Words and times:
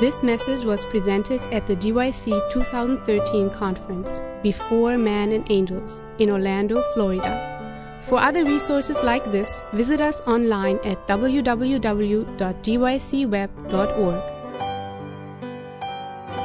This 0.00 0.22
message 0.22 0.64
was 0.64 0.86
presented 0.86 1.42
at 1.52 1.66
the 1.66 1.76
GYC 1.76 2.52
2013 2.54 3.50
conference, 3.50 4.22
Before 4.42 4.96
Man 4.96 5.30
and 5.30 5.44
Angels, 5.50 6.00
in 6.18 6.30
Orlando, 6.30 6.82
Florida. 6.94 8.00
For 8.08 8.18
other 8.18 8.42
resources 8.46 8.96
like 9.02 9.30
this, 9.30 9.60
visit 9.74 10.00
us 10.00 10.22
online 10.22 10.78
at 10.84 11.06
www.gycweb.org. 11.06 11.66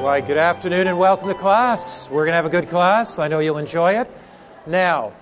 Why, 0.03 0.19
good 0.19 0.35
afternoon 0.35 0.87
and 0.87 0.99
welcome 0.99 1.29
to 1.29 1.33
class. 1.33 2.09
We're 2.09 2.25
going 2.25 2.33
to 2.33 2.35
have 2.35 2.45
a 2.45 2.49
good 2.49 2.67
class. 2.67 3.19
I 3.19 3.29
know 3.29 3.39
you'll 3.39 3.57
enjoy 3.57 3.93
it. 3.93 4.11
Now, 4.67 5.13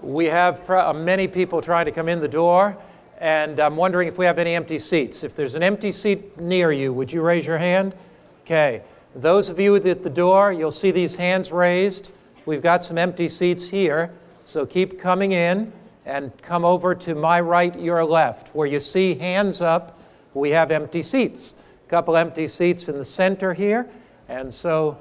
we 0.00 0.24
have 0.24 0.64
pr- 0.64 0.76
uh, 0.76 0.94
many 0.94 1.28
people 1.28 1.60
trying 1.60 1.84
to 1.84 1.92
come 1.92 2.08
in 2.08 2.20
the 2.20 2.28
door, 2.28 2.78
and 3.20 3.60
I'm 3.60 3.76
wondering 3.76 4.08
if 4.08 4.16
we 4.16 4.24
have 4.24 4.38
any 4.38 4.54
empty 4.54 4.78
seats. 4.78 5.22
If 5.22 5.34
there's 5.34 5.54
an 5.54 5.62
empty 5.62 5.92
seat 5.92 6.40
near 6.40 6.72
you, 6.72 6.92
would 6.92 7.12
you 7.12 7.20
raise 7.20 7.46
your 7.46 7.58
hand? 7.58 7.94
Okay. 8.42 8.82
Those 9.14 9.48
of 9.48 9.60
you 9.60 9.76
at 9.76 10.02
the 10.02 10.10
door, 10.10 10.52
you'll 10.52 10.72
see 10.72 10.90
these 10.90 11.16
hands 11.16 11.52
raised. 11.52 12.12
We've 12.46 12.62
got 12.62 12.82
some 12.82 12.96
empty 12.96 13.28
seats 13.28 13.68
here, 13.68 14.12
so 14.44 14.64
keep 14.64 14.98
coming 14.98 15.32
in 15.32 15.72
and 16.06 16.32
come 16.42 16.64
over 16.64 16.94
to 16.94 17.14
my 17.14 17.40
right, 17.40 17.78
your 17.78 18.04
left. 18.04 18.54
Where 18.54 18.66
you 18.66 18.80
see 18.80 19.16
hands 19.16 19.60
up, 19.60 20.00
we 20.32 20.50
have 20.50 20.70
empty 20.70 21.02
seats. 21.02 21.54
A 21.86 21.90
couple 21.90 22.16
empty 22.16 22.48
seats 22.48 22.88
in 22.88 22.96
the 22.96 23.04
center 23.04 23.52
here, 23.52 23.88
and 24.28 24.52
so 24.54 24.96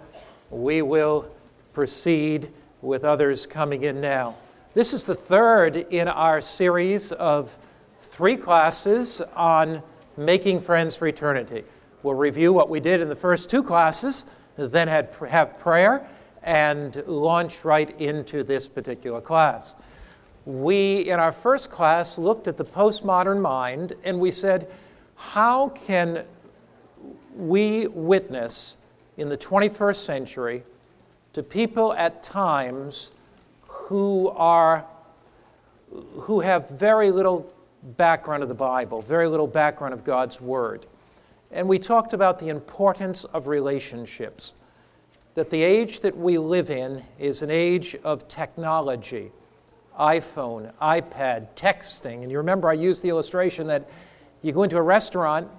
we 0.49 0.81
will 0.81 1.29
proceed 1.73 2.51
with 2.81 3.03
others 3.05 3.45
coming 3.45 3.83
in 3.83 4.01
now. 4.01 4.35
This 4.73 4.91
is 4.91 5.05
the 5.05 5.15
third 5.15 5.75
in 5.75 6.07
our 6.07 6.41
series 6.41 7.11
of 7.11 7.57
three 8.19 8.35
classes 8.35 9.21
on 9.33 9.81
making 10.17 10.59
friends 10.59 10.93
for 10.93 11.07
eternity. 11.07 11.63
We'll 12.03 12.15
review 12.15 12.51
what 12.51 12.67
we 12.69 12.81
did 12.81 12.99
in 12.99 13.07
the 13.07 13.15
first 13.15 13.49
two 13.49 13.63
classes, 13.63 14.25
then 14.57 14.89
had, 14.89 15.15
have 15.29 15.57
prayer, 15.57 16.05
and 16.43 17.01
launch 17.07 17.63
right 17.63 17.97
into 17.97 18.43
this 18.43 18.67
particular 18.67 19.21
class. 19.21 19.77
We, 20.43 21.09
in 21.09 21.17
our 21.17 21.31
first 21.31 21.69
class, 21.69 22.17
looked 22.17 22.49
at 22.49 22.57
the 22.57 22.65
postmodern 22.65 23.39
mind 23.39 23.93
and 24.03 24.19
we 24.19 24.31
said, 24.31 24.69
how 25.15 25.69
can 25.69 26.25
we 27.37 27.87
witness 27.87 28.75
in 29.15 29.29
the 29.29 29.37
21st 29.37 29.95
century 29.95 30.63
to 31.31 31.41
people 31.41 31.93
at 31.93 32.21
times 32.21 33.11
who 33.65 34.27
are 34.35 34.83
who 35.91 36.41
have 36.41 36.69
very 36.69 37.11
little 37.11 37.51
background 37.83 38.43
of 38.43 38.49
the 38.49 38.55
Bible, 38.55 39.01
very 39.01 39.27
little 39.27 39.47
background 39.47 39.93
of 39.93 40.03
God's 40.03 40.39
Word. 40.39 40.85
And 41.51 41.67
we 41.67 41.79
talked 41.79 42.13
about 42.13 42.39
the 42.39 42.49
importance 42.49 43.23
of 43.25 43.47
relationships. 43.47 44.53
That 45.35 45.49
the 45.49 45.63
age 45.63 46.01
that 46.01 46.17
we 46.17 46.37
live 46.37 46.69
in 46.69 47.03
is 47.17 47.41
an 47.41 47.49
age 47.49 47.95
of 48.03 48.27
technology 48.27 49.31
iPhone, 49.99 50.71
iPad, 50.81 51.49
texting. 51.55 52.23
And 52.23 52.31
you 52.31 52.37
remember 52.37 52.69
I 52.69 52.73
used 52.73 53.03
the 53.03 53.09
illustration 53.09 53.67
that 53.67 53.89
you 54.41 54.53
go 54.53 54.63
into 54.63 54.77
a 54.77 54.81
restaurant 54.81 55.49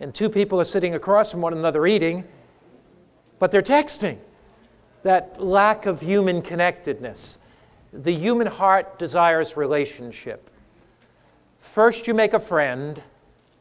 and 0.00 0.14
two 0.14 0.30
people 0.30 0.58
are 0.60 0.64
sitting 0.64 0.94
across 0.94 1.30
from 1.30 1.42
one 1.42 1.52
another 1.52 1.86
eating, 1.86 2.24
but 3.38 3.50
they're 3.50 3.62
texting. 3.62 4.18
That 5.02 5.40
lack 5.42 5.86
of 5.86 6.00
human 6.00 6.40
connectedness. 6.42 7.38
The 7.92 8.12
human 8.12 8.46
heart 8.46 8.98
desires 8.98 9.56
relationship. 9.56 10.50
First, 11.68 12.06
you 12.06 12.14
make 12.14 12.32
a 12.32 12.40
friend, 12.40 13.00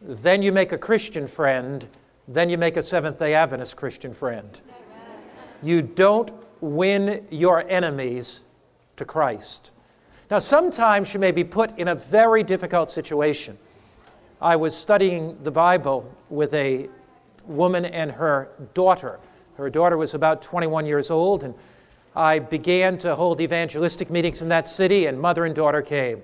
then, 0.02 0.42
you 0.42 0.54
make 0.54 0.72
a 0.72 0.78
Christian 0.78 1.28
friend, 1.28 1.86
then, 2.26 2.50
you 2.50 2.58
make 2.58 2.78
a 2.78 2.82
Seventh 2.82 3.20
day 3.20 3.34
Adventist 3.34 3.76
Christian 3.76 4.14
friend. 4.14 4.60
You 5.62 5.82
don't 5.82 6.32
win 6.62 7.28
your 7.30 7.70
enemies 7.70 8.44
to 8.96 9.04
Christ. 9.04 9.72
Now, 10.32 10.40
sometimes 10.40 11.14
you 11.14 11.20
may 11.20 11.32
be 11.32 11.44
put 11.44 11.78
in 11.78 11.90
a 11.90 11.96
very 11.96 12.44
difficult 12.44 12.90
situation. 12.90 13.58
I 14.42 14.56
was 14.56 14.76
studying 14.76 15.38
the 15.44 15.52
Bible 15.52 16.10
with 16.30 16.54
a 16.54 16.88
woman 17.46 17.84
and 17.84 18.14
her 18.14 18.48
daughter. 18.73 19.20
Her 19.58 19.70
daughter 19.70 19.98
was 19.98 20.14
about 20.14 20.42
21 20.42 20.86
years 20.86 21.12
old, 21.12 21.44
and 21.44 21.54
I 22.16 22.40
began 22.40 22.98
to 23.00 23.16
hold 23.16 23.42
evangelistic 23.42 24.10
meetings 24.10 24.42
in 24.42 24.48
that 24.48 24.70
city, 24.70 25.08
and 25.08 25.20
mother 25.20 25.44
and 25.44 25.54
daughter 25.54 25.82
came. 25.82 26.23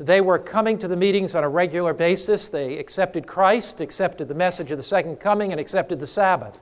They 0.00 0.20
were 0.20 0.38
coming 0.38 0.78
to 0.78 0.88
the 0.88 0.96
meetings 0.96 1.36
on 1.36 1.44
a 1.44 1.48
regular 1.48 1.94
basis. 1.94 2.48
They 2.48 2.78
accepted 2.78 3.26
Christ, 3.26 3.80
accepted 3.80 4.26
the 4.26 4.34
message 4.34 4.72
of 4.72 4.76
the 4.76 4.82
second 4.82 5.20
coming, 5.20 5.52
and 5.52 5.60
accepted 5.60 6.00
the 6.00 6.06
Sabbath. 6.06 6.58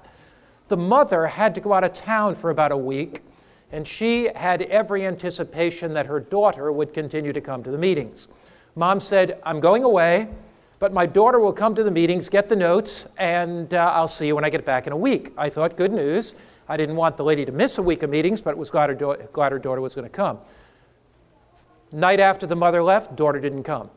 The 0.69 0.77
mother 0.77 1.27
had 1.27 1.55
to 1.55 1.61
go 1.61 1.73
out 1.73 1.83
of 1.83 1.95
town 1.95 2.35
for 2.35 2.51
about 2.51 2.73
a 2.73 2.77
week, 2.77 3.23
and 3.71 3.89
she 3.89 4.31
had 4.35 4.63
every 4.63 5.07
anticipation 5.07 5.95
that 5.95 6.07
her 6.07 6.21
daughter 6.21 6.71
would 6.71 6.93
continue 6.93 7.33
to 7.33 7.41
come 7.41 7.63
to 7.63 7.71
the 7.71 7.79
meetings. 7.79 8.29
Mom 8.75 9.01
said, 9.01 9.41
I'm 9.45 9.61
going 9.61 9.83
away, 9.83 10.29
but 10.79 10.93
my 10.93 11.07
daughter 11.07 11.39
will 11.39 11.53
come 11.55 11.75
to 11.75 11.85
the 11.85 11.91
meetings, 11.91 12.29
get 12.29 12.51
the 12.51 12.57
notes, 12.57 13.07
and 13.17 13.73
uh, 13.73 13.93
I'll 13.95 14.09
see 14.09 14.27
you 14.27 14.35
when 14.35 14.45
I 14.45 14.51
get 14.51 14.67
back 14.67 14.87
in 14.87 14.93
a 14.93 14.97
week. 14.97 15.33
I 15.39 15.49
thought, 15.49 15.77
good 15.77 15.93
news. 15.93 16.35
I 16.69 16.77
didn't 16.77 16.97
want 16.97 17.17
the 17.17 17.25
lady 17.25 17.45
to 17.47 17.53
miss 17.53 17.79
a 17.79 17.83
week 17.83 18.03
of 18.03 18.11
meetings, 18.11 18.43
but 18.43 18.57
was 18.57 18.69
glad 18.69 18.91
her, 18.91 19.29
glad 19.33 19.53
her 19.53 19.59
daughter 19.59 19.81
was 19.81 19.95
going 19.95 20.07
to 20.07 20.11
come. 20.11 20.39
Night 21.93 22.21
after 22.21 22.47
the 22.47 22.57
mother 22.57 22.83
left, 22.83 23.17
daughter 23.17 23.39
didn't 23.39 23.65
come. 23.65 23.91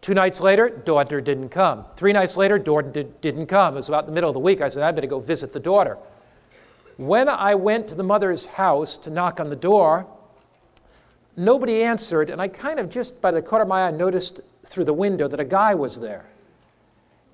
Two 0.00 0.14
nights 0.14 0.40
later, 0.40 0.68
daughter 0.68 1.20
didn't 1.20 1.50
come. 1.50 1.84
Three 1.96 2.12
nights 2.12 2.36
later, 2.36 2.58
daughter 2.58 2.90
did, 2.90 3.20
didn't 3.20 3.46
come. 3.46 3.74
It 3.74 3.76
was 3.76 3.88
about 3.88 4.06
the 4.06 4.12
middle 4.12 4.28
of 4.28 4.34
the 4.34 4.40
week. 4.40 4.60
I 4.60 4.68
said, 4.68 4.82
I 4.82 4.90
better 4.90 5.06
go 5.06 5.20
visit 5.20 5.52
the 5.52 5.60
daughter. 5.60 5.96
When 6.96 7.28
I 7.28 7.54
went 7.54 7.86
to 7.88 7.94
the 7.94 8.02
mother's 8.02 8.46
house 8.46 8.96
to 8.98 9.10
knock 9.10 9.38
on 9.38 9.48
the 9.48 9.56
door, 9.56 10.06
nobody 11.36 11.84
answered, 11.84 12.30
and 12.30 12.40
I 12.40 12.48
kind 12.48 12.80
of 12.80 12.90
just 12.90 13.20
by 13.20 13.30
the 13.30 13.42
corner 13.42 13.62
of 13.62 13.68
my 13.68 13.86
eye 13.86 13.90
noticed 13.92 14.40
through 14.64 14.84
the 14.86 14.92
window 14.92 15.28
that 15.28 15.38
a 15.38 15.44
guy 15.44 15.74
was 15.74 16.00
there. 16.00 16.24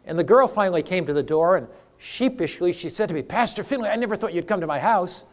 And 0.04 0.18
the 0.18 0.24
girl 0.24 0.46
finally 0.46 0.82
came 0.82 1.06
to 1.06 1.14
the 1.14 1.22
door, 1.22 1.56
and 1.56 1.68
sheepishly 1.98 2.72
she 2.72 2.90
said 2.90 3.08
to 3.08 3.14
me, 3.14 3.22
Pastor 3.22 3.64
Finley, 3.64 3.88
I 3.88 3.96
never 3.96 4.14
thought 4.14 4.34
you'd 4.34 4.46
come 4.46 4.60
to 4.60 4.66
my 4.66 4.78
house. 4.78 5.24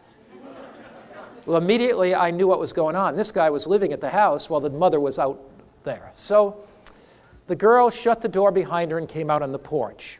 Well, 1.45 1.57
immediately 1.57 2.15
I 2.15 2.31
knew 2.31 2.47
what 2.47 2.59
was 2.59 2.73
going 2.73 2.95
on. 2.95 3.15
This 3.15 3.31
guy 3.31 3.51
was 3.51 3.67
living 3.67 3.93
at 3.93 4.01
the 4.01 4.09
house 4.09 4.49
while 4.49 4.61
the 4.61 4.69
mother 4.69 4.99
was 4.99 5.19
out 5.19 5.39
there. 5.83 6.09
So 6.15 6.65
the 7.45 7.55
girl 7.55 7.91
shut 7.91 8.21
the 8.21 8.27
door 8.27 8.51
behind 8.51 8.89
her 8.89 8.97
and 8.97 9.07
came 9.07 9.29
out 9.29 9.43
on 9.43 9.51
the 9.51 9.59
porch. 9.59 10.19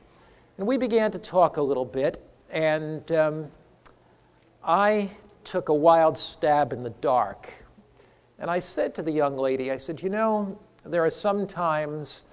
And 0.59 0.67
we 0.67 0.77
began 0.77 1.11
to 1.11 1.19
talk 1.19 1.57
a 1.57 1.61
little 1.61 1.83
bit, 1.83 2.23
and 2.51 3.11
um, 3.11 3.47
I 4.63 5.09
took 5.43 5.69
a 5.69 5.73
wild 5.73 6.15
stab 6.17 6.71
in 6.71 6.83
the 6.83 6.91
dark. 6.91 7.51
And 8.37 8.51
I 8.51 8.59
said 8.59 8.93
to 8.95 9.01
the 9.01 9.11
young 9.11 9.35
lady, 9.35 9.71
I 9.71 9.77
said, 9.77 10.03
You 10.03 10.09
know, 10.09 10.59
there 10.85 11.03
are 11.03 11.09
some 11.09 11.47
times 11.47 12.25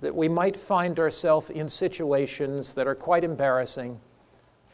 that 0.00 0.14
we 0.14 0.28
might 0.28 0.56
find 0.56 0.98
ourselves 0.98 1.48
in 1.48 1.70
situations 1.70 2.74
that 2.74 2.86
are 2.86 2.94
quite 2.94 3.24
embarrassing 3.24 3.98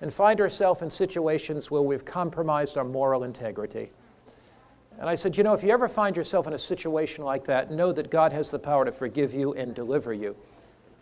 and 0.02 0.12
find 0.12 0.40
ourselves 0.40 0.82
in 0.82 0.90
situations 0.90 1.70
where 1.70 1.80
we've 1.80 2.04
compromised 2.04 2.76
our 2.76 2.84
moral 2.84 3.22
integrity. 3.22 3.92
And 4.98 5.08
I 5.08 5.14
said, 5.14 5.36
You 5.36 5.44
know, 5.44 5.54
if 5.54 5.62
you 5.62 5.70
ever 5.70 5.88
find 5.88 6.16
yourself 6.16 6.48
in 6.48 6.52
a 6.52 6.58
situation 6.58 7.24
like 7.24 7.44
that, 7.44 7.70
know 7.70 7.92
that 7.92 8.10
God 8.10 8.32
has 8.32 8.50
the 8.50 8.58
power 8.58 8.84
to 8.84 8.90
forgive 8.90 9.32
you 9.32 9.54
and 9.54 9.74
deliver 9.74 10.12
you. 10.12 10.36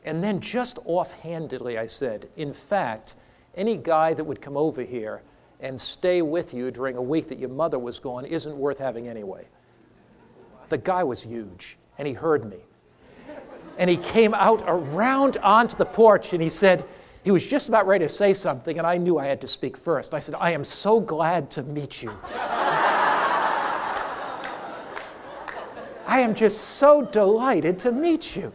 And 0.05 0.22
then, 0.22 0.39
just 0.39 0.78
offhandedly, 0.84 1.78
I 1.78 1.87
said, 1.87 2.28
In 2.37 2.53
fact, 2.53 3.16
any 3.55 3.78
guy 3.78 4.12
that 4.12 4.22
would 4.22 4.43
come 4.43 4.56
over 4.56 4.83
here 4.83 5.22
and 5.60 5.81
stay 5.81 6.21
with 6.21 6.53
you 6.53 6.71
during 6.71 6.97
a 6.97 7.03
week 7.03 7.28
that 7.28 7.39
your 7.39 7.49
mother 7.49 7.78
was 7.78 7.99
gone 7.99 8.27
isn't 8.27 8.56
worth 8.56 8.78
having 8.78 9.09
anyway. 9.09 9.47
The 10.69 10.78
guy 10.78 11.05
was 11.05 11.22
huge, 11.22 11.78
and 11.97 12.06
he 12.06 12.15
heard 12.15 12.44
me. 12.44 12.59
And 13.78 13.89
he 13.89 13.97
came 13.97 14.34
out 14.34 14.62
around 14.66 15.39
onto 15.39 15.75
the 15.77 15.87
porch 15.87 16.34
and 16.34 16.43
he 16.43 16.50
said, 16.50 16.84
he 17.22 17.31
was 17.31 17.47
just 17.47 17.69
about 17.69 17.87
ready 17.87 18.05
to 18.05 18.09
say 18.09 18.33
something, 18.33 18.78
and 18.78 18.87
I 18.87 18.97
knew 18.97 19.19
I 19.19 19.27
had 19.27 19.41
to 19.43 19.49
speak 19.49 19.77
first. 19.77 20.15
I 20.15 20.19
said, 20.19 20.34
I 20.39 20.53
am 20.53 20.65
so 20.65 21.01
glad 21.01 21.51
to 21.53 21.63
meet 21.63 22.03
you. 22.03 22.17
I 26.07 26.21
am 26.21 26.34
just 26.34 26.61
so 26.61 27.03
delighted 27.03 27.78
to 27.81 27.93
meet 27.93 28.37
you. 28.37 28.53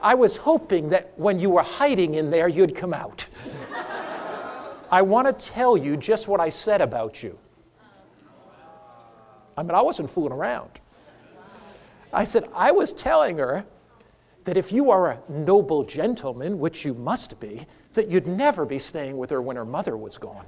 I 0.00 0.14
was 0.14 0.36
hoping 0.36 0.88
that 0.90 1.12
when 1.16 1.40
you 1.40 1.50
were 1.50 1.62
hiding 1.62 2.14
in 2.14 2.30
there, 2.30 2.46
you'd 2.48 2.76
come 2.76 2.94
out. 2.94 3.28
I 4.90 5.02
want 5.02 5.26
to 5.26 5.46
tell 5.46 5.76
you 5.76 5.96
just 5.96 6.28
what 6.28 6.40
I 6.40 6.48
said 6.48 6.80
about 6.80 7.22
you. 7.22 7.38
I 9.56 9.62
mean, 9.62 9.72
I 9.72 9.82
wasn't 9.82 10.08
fooling 10.08 10.32
around. 10.32 10.80
I 12.12 12.24
said, 12.24 12.48
I 12.54 12.70
was 12.70 12.92
telling 12.92 13.38
her 13.38 13.66
that 14.48 14.56
if 14.56 14.72
you 14.72 14.90
are 14.90 15.10
a 15.10 15.20
noble 15.28 15.84
gentleman, 15.84 16.58
which 16.58 16.82
you 16.82 16.94
must 16.94 17.38
be, 17.38 17.66
that 17.92 18.08
you'd 18.08 18.26
never 18.26 18.64
be 18.64 18.78
staying 18.78 19.18
with 19.18 19.28
her 19.28 19.42
when 19.42 19.56
her 19.56 19.64
mother 19.66 19.94
was 19.94 20.16
gone. 20.16 20.46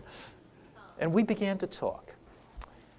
And 0.99 1.12
we 1.12 1.23
began 1.23 1.58
to 1.58 1.67
talk. 1.67 2.14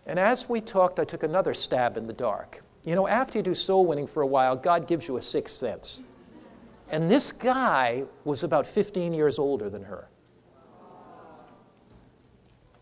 And 0.06 0.20
as 0.20 0.48
we 0.48 0.62
talked, 0.62 1.00
I 1.00 1.04
took 1.04 1.24
another 1.24 1.56
stab 1.56 1.98
in 1.98 2.06
the 2.06 2.14
dark. 2.14 2.64
You 2.84 2.94
know, 2.94 3.08
after 3.08 3.40
you 3.40 3.44
do 3.44 3.56
soul 3.56 3.88
winning 3.88 4.06
for 4.06 4.22
a 4.22 4.28
while, 4.28 4.56
God 4.56 4.88
gives 4.88 5.08
you 5.08 5.18
a 5.18 5.22
sixth 5.24 5.56
sense. 5.56 6.04
And 6.92 7.10
this 7.10 7.32
guy 7.32 8.04
was 8.24 8.44
about 8.44 8.68
15 8.68 9.12
years 9.12 9.40
older 9.40 9.72
than 9.72 9.84
her. 9.86 10.08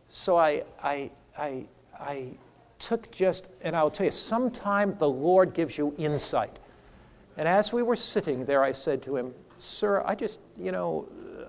So 0.09 0.35
I, 0.35 0.63
I, 0.83 1.09
I, 1.37 1.67
I 1.97 2.31
took 2.79 3.09
just, 3.11 3.47
and 3.61 3.77
I'll 3.77 3.89
tell 3.89 4.07
you, 4.07 4.11
sometime 4.11 4.97
the 4.97 5.09
Lord 5.09 5.53
gives 5.53 5.77
you 5.77 5.95
insight. 5.97 6.59
And 7.39 7.47
as 7.47 7.71
we 7.71 7.83
were 7.83 7.95
sitting 7.95 8.43
there, 8.43 8.61
I 8.61 8.73
said 8.73 9.01
to 9.03 9.15
him, 9.15 9.33
Sir, 9.55 10.03
I 10.05 10.13
just, 10.13 10.41
you 10.57 10.73
know, 10.73 11.07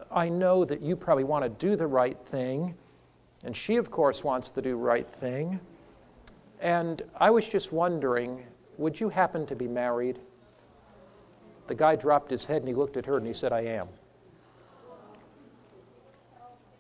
I 0.09 0.29
know 0.29 0.65
that 0.65 0.81
you 0.81 0.95
probably 0.95 1.25
want 1.25 1.43
to 1.43 1.49
do 1.49 1.75
the 1.75 1.89
right 1.89 2.17
thing. 2.27 2.77
And 3.43 3.57
she, 3.57 3.75
of 3.75 3.91
course, 3.91 4.23
wants 4.23 4.53
to 4.53 4.63
do 4.63 4.77
right 4.77 5.09
thing. 5.17 5.59
And 6.61 7.03
I 7.17 7.31
was 7.31 7.49
just 7.49 7.73
wondering, 7.73 8.47
would 8.79 9.01
you 9.01 9.09
happen 9.09 9.47
to 9.47 9.57
be 9.57 9.67
married? 9.67 10.21
The 11.67 11.75
guy 11.75 11.97
dropped 11.97 12.31
his 12.31 12.47
head 12.47 12.59
and 12.59 12.69
he 12.69 12.75
looked 12.75 12.97
at 12.97 13.05
her 13.07 13.17
and 13.17 13.27
he 13.27 13.33
said, 13.33 13.53
I 13.53 13.63
am. 13.63 13.89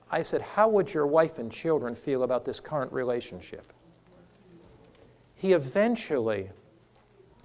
I 0.08 0.22
said, 0.22 0.40
How 0.40 0.68
would 0.68 0.94
your 0.94 1.08
wife 1.08 1.40
and 1.40 1.50
children 1.50 1.96
feel 1.96 2.22
about 2.22 2.44
this 2.44 2.60
current 2.60 2.92
relationship? 2.92 3.72
He 5.34 5.52
eventually 5.52 6.50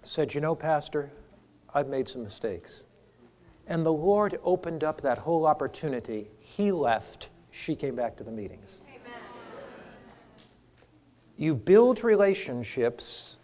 said, 0.04 0.36
You 0.36 0.42
know, 0.42 0.54
Pastor, 0.54 1.12
I've 1.76 1.90
made 1.90 2.08
some 2.08 2.24
mistakes. 2.24 2.86
And 3.68 3.86
the 3.86 3.92
Lord 3.92 4.40
opened 4.44 4.86
up 4.86 5.02
that 5.02 5.18
whole 5.18 5.46
opportunity. 5.46 6.32
He 6.40 6.72
left, 6.72 7.30
she 7.52 7.76
came 7.76 7.96
back 7.96 8.16
to 8.18 8.24
the 8.24 8.32
meetings. 8.32 8.82
Amen. 8.88 9.20
You 11.36 11.54
build 11.54 12.02
relationships, 12.06 13.36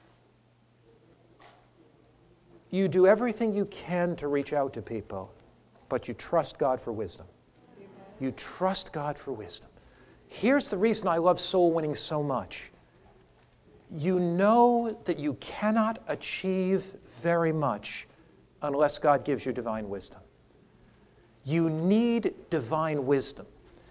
you 2.69 2.88
do 2.88 3.06
everything 3.06 3.54
you 3.54 3.66
can 3.66 4.16
to 4.16 4.30
reach 4.30 4.54
out 4.54 4.72
to 4.74 4.81
people, 4.81 5.34
but 5.89 6.07
you 6.07 6.13
trust 6.13 6.57
God 6.57 6.80
for 6.80 6.94
wisdom. 6.94 7.25
You 8.22 8.31
trust 8.31 8.94
God 8.94 9.18
for 9.18 9.34
wisdom. 9.34 9.69
Here's 10.30 10.69
the 10.69 10.77
reason 10.77 11.10
I 11.10 11.18
love 11.18 11.38
soul 11.38 11.74
winning 11.74 11.95
so 11.95 12.24
much. 12.24 12.72
You 13.89 14.22
know 14.22 14.98
that 15.04 15.19
you 15.19 15.34
cannot 15.42 16.00
achieve 16.07 16.95
very 17.22 17.51
much 17.51 18.07
unless 18.62 18.98
God 18.98 19.25
gives 19.25 19.46
you 19.46 19.52
divine 19.52 19.90
wisdom. 19.90 20.22
You 21.44 21.69
need 21.69 22.34
divine 22.50 23.06
wisdom. 23.06 23.46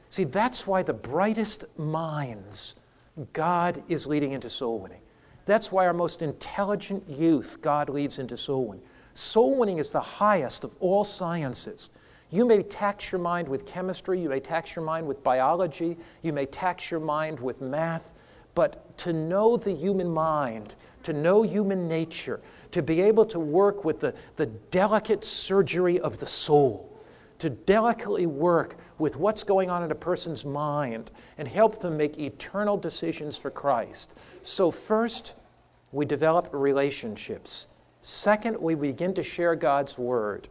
See, 0.09 0.25
that's 0.25 0.67
why 0.67 0.83
the 0.83 0.93
brightest 0.93 1.65
minds 1.79 2.77
God 3.33 3.83
is 3.89 4.07
leading 4.07 4.33
into 4.33 4.51
soul 4.51 4.79
winning. 4.79 5.01
That's 5.45 5.73
why 5.73 5.87
our 5.87 5.93
most 5.93 6.23
intelligent 6.23 7.09
youth 7.09 7.59
God 7.61 7.89
leads 7.89 8.19
into 8.19 8.37
soul 8.37 8.67
winning. 8.67 8.85
Soul 9.15 9.57
winning 9.57 9.79
is 9.79 9.91
the 9.91 10.01
highest 10.01 10.65
of 10.65 10.77
all 10.81 11.05
sciences. 11.05 11.91
You 12.31 12.45
may 12.45 12.63
tax 12.63 13.11
your 13.11 13.21
mind 13.21 13.49
with 13.49 13.67
chemistry, 13.67 14.21
you 14.21 14.29
may 14.29 14.39
tax 14.39 14.77
your 14.77 14.85
mind 14.85 15.07
with 15.07 15.23
biology, 15.25 15.97
you 16.23 16.33
may 16.33 16.47
tax 16.47 16.91
your 16.91 17.01
mind 17.01 17.41
with 17.41 17.61
math, 17.61 18.13
but 18.55 18.97
to 18.99 19.13
know 19.13 19.57
the 19.57 19.73
human 19.73 20.09
mind, 20.09 20.77
to 21.03 21.13
know 21.13 21.43
human 21.43 21.89
nature, 21.89 22.41
to 22.73 22.83
be 22.83 23.01
able 23.01 23.25
to 23.27 23.39
work 23.39 23.85
with 23.85 24.01
the, 24.01 24.15
the 24.37 24.47
delicate 24.47 25.25
surgery 25.25 25.99
of 25.99 26.19
the 26.19 26.27
soul, 26.27 27.01
to 27.39 27.51
delicately 27.51 28.27
work 28.27 28.77
with 28.99 29.17
what's 29.17 29.43
going 29.43 29.71
on 29.71 29.83
in 29.83 29.91
a 29.91 29.95
person's 29.95 30.45
mind 30.45 31.11
and 31.39 31.49
help 31.49 31.81
them 31.81 31.97
make 31.97 32.19
eternal 32.19 32.77
decisions 32.77 33.39
for 33.39 33.51
Christ. 33.51 34.15
So, 34.43 34.71
first, 34.71 35.35
we 35.93 36.05
develop 36.05 36.49
relationships. 36.53 37.69
Second, 38.03 38.59
we 38.59 38.75
begin 38.75 39.15
to 39.15 39.23
share 39.23 39.55
God's 39.55 39.99
Word. 39.99 40.49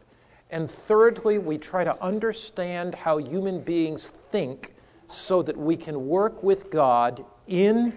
And 0.52 0.70
thirdly, 0.70 1.38
we 1.38 1.58
try 1.58 1.84
to 1.84 2.02
understand 2.04 2.96
how 2.96 3.18
human 3.18 3.62
beings 3.62 4.10
think 4.32 4.74
so 5.08 5.42
that 5.44 5.58
we 5.58 5.76
can 5.76 6.08
work 6.08 6.44
with 6.44 6.70
God 6.70 7.24
in 7.48 7.94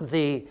the 0.00 0.46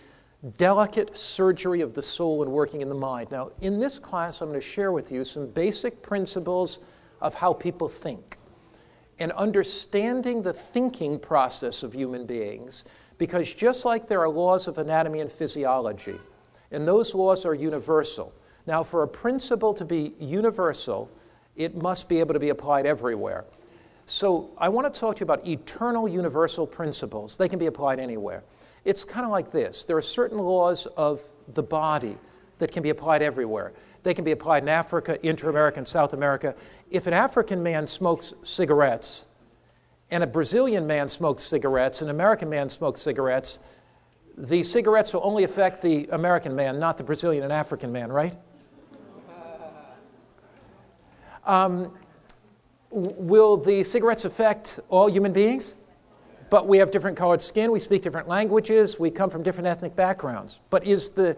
delicate 0.57 1.15
surgery 1.15 1.81
of 1.81 1.93
the 1.93 2.01
soul 2.01 2.41
and 2.41 2.51
working 2.51 2.81
in 2.81 2.89
the 2.89 2.95
mind. 2.95 3.29
Now, 3.31 3.51
in 3.61 3.79
this 3.79 3.99
class, 3.99 4.41
I'm 4.41 4.49
going 4.49 4.59
to 4.59 4.65
share 4.65 4.91
with 4.91 5.11
you 5.11 5.23
some 5.23 5.47
basic 5.47 6.01
principles 6.01 6.79
of 7.21 7.35
how 7.35 7.53
people 7.53 7.87
think 7.87 8.37
and 9.19 9.31
understanding 9.33 10.41
the 10.41 10.51
thinking 10.51 11.19
process 11.19 11.83
of 11.83 11.93
human 11.93 12.25
beings, 12.25 12.85
because 13.19 13.53
just 13.53 13.85
like 13.85 14.07
there 14.07 14.19
are 14.19 14.29
laws 14.29 14.67
of 14.67 14.79
anatomy 14.79 15.19
and 15.19 15.31
physiology, 15.31 16.19
and 16.71 16.87
those 16.87 17.13
laws 17.13 17.45
are 17.45 17.53
universal. 17.53 18.33
Now, 18.65 18.81
for 18.81 19.03
a 19.03 19.07
principle 19.07 19.75
to 19.75 19.85
be 19.85 20.13
universal, 20.19 21.07
it 21.55 21.79
must 21.79 22.09
be 22.09 22.19
able 22.19 22.33
to 22.33 22.39
be 22.39 22.49
applied 22.49 22.87
everywhere. 22.87 23.45
So, 24.07 24.49
I 24.57 24.69
want 24.69 24.91
to 24.91 24.99
talk 24.99 25.17
to 25.17 25.19
you 25.19 25.25
about 25.25 25.45
eternal 25.45 26.07
universal 26.07 26.65
principles. 26.65 27.37
They 27.37 27.47
can 27.47 27.59
be 27.59 27.67
applied 27.67 27.99
anywhere. 27.99 28.43
It's 28.83 29.03
kind 29.03 29.25
of 29.25 29.31
like 29.31 29.51
this 29.51 29.83
there 29.83 29.97
are 29.97 30.01
certain 30.01 30.39
laws 30.39 30.85
of 30.97 31.21
the 31.53 31.63
body 31.63 32.17
that 32.59 32.71
can 32.71 32.83
be 32.83 32.89
applied 32.89 33.21
everywhere. 33.21 33.73
They 34.03 34.13
can 34.13 34.23
be 34.23 34.31
applied 34.31 34.63
in 34.63 34.69
Africa, 34.69 35.19
inter 35.25 35.49
America, 35.49 35.77
and 35.77 35.87
South 35.87 36.13
America. 36.13 36.55
If 36.89 37.05
an 37.07 37.13
African 37.13 37.61
man 37.61 37.85
smokes 37.85 38.33
cigarettes, 38.43 39.25
and 40.09 40.23
a 40.23 40.27
Brazilian 40.27 40.87
man 40.87 41.07
smokes 41.07 41.43
cigarettes, 41.43 42.01
and 42.01 42.09
an 42.09 42.15
American 42.15 42.49
man 42.49 42.67
smokes 42.67 43.01
cigarettes, 43.01 43.59
the 44.37 44.63
cigarettes 44.63 45.13
will 45.13 45.21
only 45.23 45.43
affect 45.43 45.81
the 45.81 46.07
American 46.11 46.55
man, 46.55 46.79
not 46.79 46.97
the 46.97 47.03
Brazilian 47.03 47.43
and 47.43 47.53
African 47.53 47.91
man, 47.91 48.11
right? 48.11 48.35
Um, 51.45 51.93
will 52.89 53.57
the 53.57 53.83
cigarettes 53.83 54.25
affect 54.25 54.79
all 54.89 55.09
human 55.09 55.33
beings? 55.33 55.77
But 56.51 56.67
we 56.67 56.79
have 56.79 56.91
different 56.91 57.15
colored 57.15 57.41
skin, 57.41 57.71
we 57.71 57.79
speak 57.79 58.01
different 58.01 58.27
languages, 58.27 58.99
we 58.99 59.09
come 59.09 59.29
from 59.29 59.41
different 59.41 59.67
ethnic 59.67 59.95
backgrounds. 59.95 60.59
But 60.69 60.85
is 60.85 61.11
the, 61.11 61.37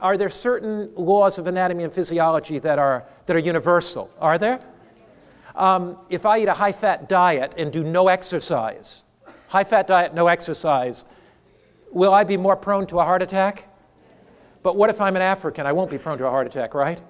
are 0.00 0.16
there 0.16 0.28
certain 0.28 0.88
laws 0.94 1.36
of 1.36 1.48
anatomy 1.48 1.82
and 1.82 1.92
physiology 1.92 2.60
that 2.60 2.78
are, 2.78 3.04
that 3.26 3.34
are 3.34 3.40
universal? 3.40 4.08
Are 4.20 4.38
there? 4.38 4.60
Um, 5.56 5.98
if 6.10 6.24
I 6.24 6.38
eat 6.38 6.46
a 6.46 6.54
high 6.54 6.70
fat 6.70 7.08
diet 7.08 7.54
and 7.58 7.72
do 7.72 7.82
no 7.82 8.06
exercise, 8.06 9.02
high 9.48 9.64
fat 9.64 9.88
diet, 9.88 10.14
no 10.14 10.28
exercise, 10.28 11.06
will 11.90 12.14
I 12.14 12.22
be 12.22 12.36
more 12.36 12.54
prone 12.54 12.86
to 12.86 13.00
a 13.00 13.04
heart 13.04 13.20
attack? 13.20 13.68
But 14.62 14.76
what 14.76 14.90
if 14.90 15.00
I'm 15.00 15.16
an 15.16 15.22
African? 15.22 15.66
I 15.66 15.72
won't 15.72 15.90
be 15.90 15.98
prone 15.98 16.18
to 16.18 16.26
a 16.28 16.30
heart 16.30 16.46
attack, 16.46 16.72
right? 16.74 17.00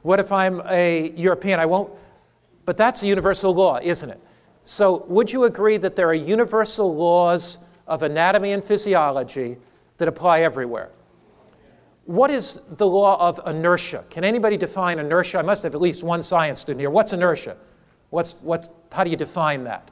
What 0.00 0.20
if 0.20 0.32
I'm 0.32 0.62
a 0.66 1.10
European? 1.16 1.60
I 1.60 1.66
won't. 1.66 1.92
But 2.64 2.78
that's 2.78 3.02
a 3.02 3.06
universal 3.06 3.54
law, 3.54 3.78
isn't 3.82 4.08
it? 4.08 4.20
So, 4.66 5.04
would 5.06 5.32
you 5.32 5.44
agree 5.44 5.76
that 5.76 5.94
there 5.94 6.08
are 6.08 6.14
universal 6.14 6.92
laws 6.92 7.58
of 7.86 8.02
anatomy 8.02 8.50
and 8.50 8.64
physiology 8.64 9.58
that 9.98 10.08
apply 10.08 10.40
everywhere? 10.40 10.90
What 12.04 12.32
is 12.32 12.60
the 12.72 12.86
law 12.86 13.16
of 13.20 13.40
inertia? 13.46 14.04
Can 14.10 14.24
anybody 14.24 14.56
define 14.56 14.98
inertia? 14.98 15.38
I 15.38 15.42
must 15.42 15.62
have 15.62 15.76
at 15.76 15.80
least 15.80 16.02
one 16.02 16.20
science 16.20 16.60
student 16.60 16.80
here. 16.80 16.90
What's 16.90 17.12
inertia? 17.12 17.56
What's, 18.10 18.42
what's, 18.42 18.68
how 18.90 19.04
do 19.04 19.10
you 19.10 19.16
define 19.16 19.62
that? 19.64 19.88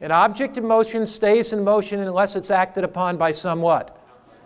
An 0.00 0.10
object 0.10 0.56
in 0.56 0.66
motion 0.66 1.04
stays 1.04 1.52
in 1.52 1.62
motion 1.62 2.00
unless 2.00 2.36
it's 2.36 2.50
acted 2.50 2.84
upon 2.84 3.18
by 3.18 3.32
some 3.32 3.60
what? 3.60 4.00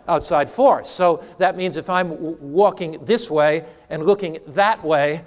Outside 0.05 0.49
force. 0.49 0.89
So 0.89 1.23
that 1.37 1.55
means 1.55 1.77
if 1.77 1.89
I'm 1.89 2.09
w- 2.09 2.37
walking 2.41 2.97
this 3.05 3.29
way 3.29 3.65
and 3.89 4.05
looking 4.05 4.39
that 4.47 4.83
way, 4.83 5.23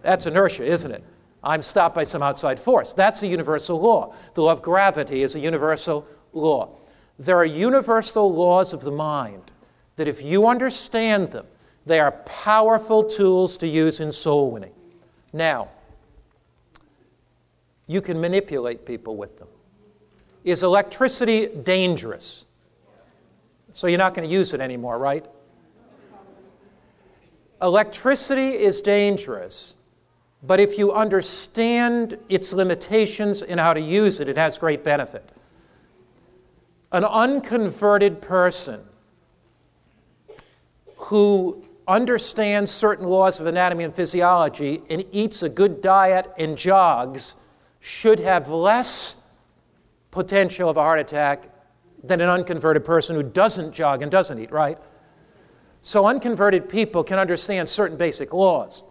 that's 0.00 0.24
inertia, 0.24 0.64
isn't 0.64 0.90
it? 0.90 1.04
I'm 1.42 1.62
stopped 1.62 1.94
by 1.94 2.04
some 2.04 2.22
outside 2.22 2.60
force. 2.60 2.92
That's 2.92 3.22
a 3.22 3.26
universal 3.26 3.80
law. 3.80 4.14
The 4.34 4.42
law 4.42 4.52
of 4.52 4.62
gravity 4.62 5.22
is 5.22 5.34
a 5.34 5.40
universal 5.40 6.06
law. 6.32 6.70
There 7.18 7.36
are 7.36 7.44
universal 7.44 8.32
laws 8.32 8.72
of 8.72 8.82
the 8.82 8.90
mind 8.90 9.52
that, 9.96 10.08
if 10.08 10.22
you 10.22 10.46
understand 10.46 11.30
them, 11.30 11.46
they 11.86 12.00
are 12.00 12.12
powerful 12.12 13.02
tools 13.02 13.56
to 13.58 13.66
use 13.66 14.00
in 14.00 14.12
soul 14.12 14.50
winning. 14.50 14.72
Now, 15.32 15.68
you 17.86 18.00
can 18.00 18.20
manipulate 18.20 18.84
people 18.84 19.16
with 19.16 19.38
them. 19.38 19.48
Is 20.44 20.62
electricity 20.62 21.46
dangerous? 21.46 22.44
So 23.72 23.86
you're 23.86 23.98
not 23.98 24.14
going 24.14 24.28
to 24.28 24.32
use 24.32 24.52
it 24.52 24.60
anymore, 24.60 24.98
right? 24.98 25.26
Electricity 27.60 28.52
is 28.52 28.80
dangerous 28.80 29.76
but 30.42 30.60
if 30.60 30.78
you 30.78 30.92
understand 30.92 32.18
its 32.28 32.52
limitations 32.52 33.42
and 33.42 33.60
how 33.60 33.74
to 33.74 33.80
use 33.80 34.20
it, 34.20 34.28
it 34.28 34.36
has 34.36 34.56
great 34.58 34.82
benefit. 34.82 35.28
An 36.92 37.04
unconverted 37.04 38.22
person 38.22 38.80
who 40.96 41.64
understands 41.86 42.70
certain 42.70 43.06
laws 43.06 43.40
of 43.40 43.46
anatomy 43.46 43.84
and 43.84 43.94
physiology 43.94 44.82
and 44.88 45.04
eats 45.12 45.42
a 45.42 45.48
good 45.48 45.82
diet 45.82 46.30
and 46.38 46.56
jogs 46.56 47.34
should 47.80 48.20
have 48.20 48.48
less 48.48 49.16
potential 50.10 50.68
of 50.68 50.76
a 50.76 50.80
heart 50.80 51.00
attack 51.00 51.48
than 52.02 52.20
an 52.20 52.28
unconverted 52.28 52.84
person 52.84 53.14
who 53.14 53.22
doesn't 53.22 53.72
jog 53.72 54.02
and 54.02 54.10
doesn't 54.10 54.38
eat, 54.38 54.50
right? 54.50 54.78
So 55.80 56.06
unconverted 56.06 56.68
people 56.68 57.04
can 57.04 57.18
understand 57.18 57.68
certain 57.68 57.96
basic 57.96 58.32
laws. 58.32 58.82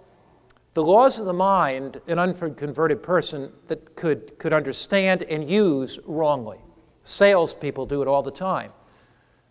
The 0.80 0.86
laws 0.86 1.20
of 1.20 1.26
the 1.26 1.34
mind, 1.34 2.00
an 2.08 2.20
unconverted 2.20 3.04
person 3.04 3.52
that 3.68 3.98
could, 3.98 4.40
could 4.40 4.54
understand 4.54 5.24
and 5.24 5.44
use 5.44 6.00
wrongly. 6.06 6.58
Salespeople 7.04 7.86
do 7.86 8.02
it 8.02 8.08
all 8.08 8.24
the 8.24 8.32
time. 8.32 8.72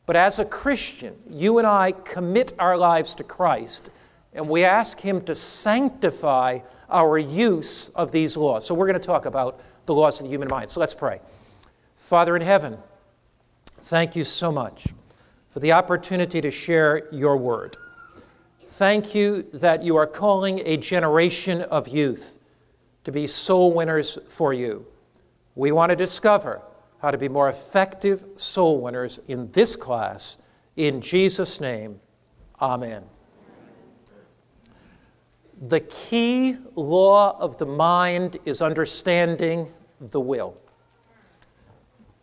But 0.06 0.16
as 0.16 0.38
a 0.38 0.47
Christian, 0.47 1.16
you 1.28 1.58
and 1.58 1.66
I 1.66 1.92
commit 1.92 2.54
our 2.58 2.78
lives 2.78 3.14
to 3.16 3.25
Christ 3.25 3.90
and 4.32 4.49
we 4.49 4.64
ask 4.64 5.00
Him 5.00 5.23
to 5.26 5.35
sanctify 5.35 6.61
our 6.88 7.18
use 7.18 7.90
of 7.90 8.11
these 8.11 8.35
laws. 8.35 8.64
So 8.64 8.75
we're 8.75 8.87
going 8.87 8.99
to 8.99 9.06
talk 9.06 9.26
about 9.26 9.61
the 9.85 9.92
laws 9.92 10.20
of 10.20 10.25
the 10.25 10.30
human 10.30 10.49
mind. 10.49 10.70
So 10.70 10.80
let's 10.80 10.94
pray. 10.94 11.20
Father 11.94 12.37
in 12.37 12.42
heaven, 12.42 12.78
thank 13.80 14.16
you 14.16 14.25
so 14.25 14.50
much 14.50 14.87
for 15.50 15.61
the 15.61 15.73
opportunity 15.73 16.40
to 16.40 16.50
share 16.50 17.06
your 17.12 17.37
word. 17.37 17.76
Thank 18.78 19.12
you 19.12 19.42
that 19.54 19.82
you 19.82 19.97
are 19.97 20.06
calling 20.06 20.62
a 20.64 20.76
generation 20.76 21.62
of 21.62 21.88
youth 21.88 22.38
to 23.02 23.11
be 23.11 23.26
soul 23.26 23.73
winners 23.73 24.20
for 24.28 24.52
you. 24.52 24.87
We 25.56 25.73
want 25.73 25.90
to 25.90 25.97
discover 25.97 26.62
how 27.02 27.11
to 27.11 27.18
be 27.18 27.28
more 27.28 27.49
effective 27.49 28.25
soul 28.37 28.80
winners 28.80 29.18
in 29.26 29.50
this 29.50 29.75
class. 29.75 30.38
In 30.76 31.00
Jesus' 31.00 31.61
name, 31.61 31.99
amen. 32.62 33.02
The 35.66 35.80
key 35.80 36.58
law 36.76 37.37
of 37.40 37.58
the 37.58 37.66
mind 37.66 38.38
is 38.44 38.62
understanding 38.62 39.73
the 40.00 40.20
will. 40.20 40.56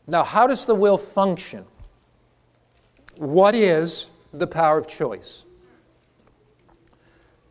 Now, 0.07 0.23
how 0.23 0.47
does 0.47 0.65
the 0.65 0.75
will 0.75 0.97
function? 0.97 1.65
What 3.17 3.55
is 3.55 4.09
the 4.31 4.47
power 4.47 4.77
of 4.77 4.87
choice? 4.87 5.44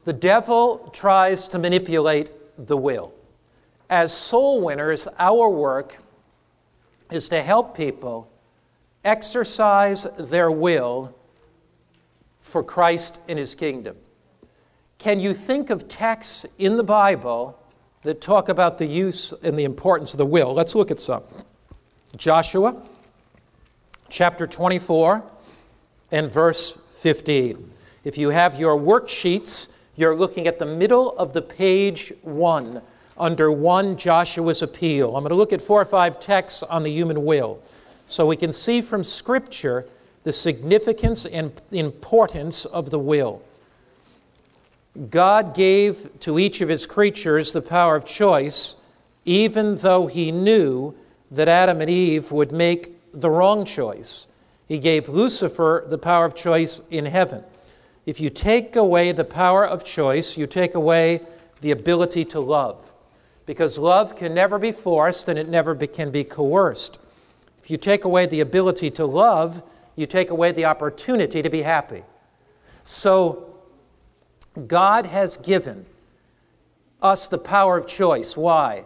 The 0.05 0.13
devil 0.13 0.91
tries 0.93 1.49
to 1.49 1.59
manipulate 1.59 2.31
the 2.57 2.77
will. 2.77 3.15
As 3.89 4.13
soul 4.13 4.61
winners, 4.61 5.09
our 5.19 5.49
work 5.49 5.97
is 7.11 7.29
to 7.31 7.43
help 7.43 7.77
people 7.77 8.31
exercise 9.05 10.07
their 10.19 10.51
will 10.51 11.15
for 12.41 12.63
Christ 12.63 13.21
and 13.29 13.39
his 13.39 13.55
kingdom. 13.55 13.97
Can 14.99 15.21
you 15.21 15.33
think 15.35 15.71
of 15.71 15.89
texts 15.89 16.47
in 16.59 16.77
the 16.77 16.85
Bible 16.85 17.59
that 18.03 18.21
talk 18.21 18.49
about 18.49 18.79
the 18.79 18.87
use 18.87 19.33
and 19.43 19.59
the 19.59 19.65
importance 19.65 20.13
of 20.13 20.19
the 20.19 20.27
will? 20.27 20.53
Let's 20.53 20.75
look 20.75 20.91
at 20.91 21.01
some. 21.01 21.23
Joshua 22.17 22.77
chapter 24.11 24.47
24 24.47 25.23
and 26.11 26.31
verse 26.31 26.79
15. 26.91 27.71
If 28.05 28.19
you 28.19 28.29
have 28.29 28.59
your 28.59 28.79
worksheets, 28.79 29.69
you're 29.97 30.17
looking 30.17 30.47
at 30.47 30.59
the 30.59 30.67
middle 30.67 31.17
of 31.19 31.33
the 31.33 31.43
page 31.43 32.13
1 32.23 32.83
under 33.17 33.53
1 33.53 33.97
Joshua's 33.97 34.63
appeal. 34.63 35.17
I'm 35.17 35.23
going 35.23 35.31
to 35.31 35.37
look 35.37 35.53
at 35.53 35.61
four 35.61 35.81
or 35.81 35.85
five 35.85 36.19
texts 36.19 36.63
on 36.65 36.83
the 36.83 36.91
human 36.91 37.25
will 37.25 37.61
so 38.07 38.27
we 38.27 38.37
can 38.37 38.53
see 38.53 38.81
from 38.81 39.05
Scripture 39.05 39.87
the 40.25 40.33
significance 40.33 41.27
and 41.27 41.53
importance 41.71 42.65
of 42.65 42.91
the 42.91 42.99
will. 42.99 43.43
God 45.11 45.55
gave 45.55 46.09
to 46.21 46.39
each 46.39 46.61
of 46.61 46.69
his 46.69 46.87
creatures 46.87 47.53
the 47.53 47.63
power 47.63 47.97
of 47.97 48.05
choice, 48.05 48.77
even 49.25 49.77
though 49.77 50.07
he 50.07 50.33
knew 50.33 50.95
that 51.31 51.49
Adam 51.49 51.81
and 51.81 51.91
Eve 51.91 52.31
would 52.33 52.53
make 52.53 52.93
the 53.13 53.31
wrong 53.31 53.65
choice. 53.65 54.27
He 54.67 54.79
gave 54.79 55.09
Lucifer 55.09 55.85
the 55.87 55.99
power 55.99 56.25
of 56.25 56.35
choice 56.35 56.81
in 56.91 57.07
heaven. 57.07 57.45
If 58.07 58.21
you 58.21 58.31
take 58.31 58.77
away 58.77 59.13
the 59.13 59.25
power 59.25 59.67
of 59.67 59.85
choice, 59.85 60.37
you 60.37 60.47
take 60.47 60.75
away 60.75 61.23
the 61.61 61.71
ability 61.71 62.25
to 62.27 62.41
love. 62.41 62.95
Because 63.47 63.79
love 63.79 64.17
can 64.17 64.35
never 64.35 64.59
be 64.59 64.73
forced 64.73 65.29
and 65.29 65.39
it 65.39 65.49
never 65.49 65.75
be, 65.75 65.87
can 65.87 66.11
be 66.11 66.25
coerced. 66.25 66.99
If 67.63 67.71
you 67.71 67.77
take 67.77 68.05
away 68.05 68.27
the 68.27 68.41
ability 68.41 68.91
to 68.93 69.07
love, 69.07 69.63
you 69.97 70.07
take 70.07 70.31
away 70.31 70.53
the 70.53 70.67
opportunity 70.67 71.41
to 71.41 71.49
be 71.49 71.63
happy. 71.63 72.03
So, 72.83 73.55
God 74.67 75.07
has 75.07 75.37
given 75.39 75.87
us 77.01 77.29
the 77.29 77.39
power 77.39 77.79
of 77.79 77.87
choice. 77.87 78.37
Why? 78.37 78.85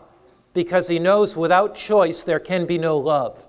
Because 0.55 0.89
He 0.89 0.99
knows 0.99 1.37
without 1.37 1.75
choice 1.75 2.23
there 2.25 2.41
can 2.41 2.67
be 2.67 2.79
no 2.79 2.99
love. 2.99 3.49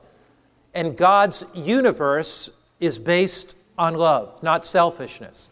And 0.74 0.98
God's 0.98 1.46
universe 1.54 2.50
is 2.80 2.98
based 2.98 3.56
on 3.78 3.96
love, 3.96 4.42
not 4.42 4.66
selfishness. 4.66 5.52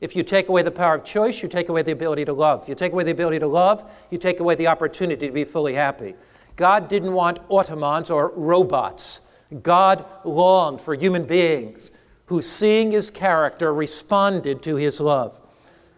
If 0.00 0.14
you 0.14 0.22
take 0.22 0.48
away 0.48 0.62
the 0.62 0.70
power 0.70 0.94
of 0.94 1.04
choice, 1.04 1.42
you 1.42 1.48
take 1.48 1.68
away 1.68 1.82
the 1.82 1.92
ability 1.92 2.24
to 2.26 2.32
love. 2.32 2.68
You 2.68 2.74
take 2.74 2.92
away 2.92 3.04
the 3.04 3.10
ability 3.10 3.40
to 3.40 3.48
love, 3.48 3.88
you 4.10 4.18
take 4.18 4.40
away 4.40 4.54
the 4.54 4.68
opportunity 4.68 5.26
to 5.26 5.32
be 5.32 5.44
fully 5.44 5.74
happy. 5.74 6.14
God 6.56 6.88
didn't 6.88 7.12
want 7.12 7.40
automons 7.48 8.10
or 8.10 8.32
robots. 8.34 9.22
God 9.62 10.04
longed 10.24 10.80
for 10.80 10.94
human 10.94 11.24
beings 11.24 11.90
who, 12.26 12.42
seeing 12.42 12.92
his 12.92 13.10
character, 13.10 13.72
responded 13.72 14.62
to 14.62 14.76
his 14.76 15.00
love. 15.00 15.40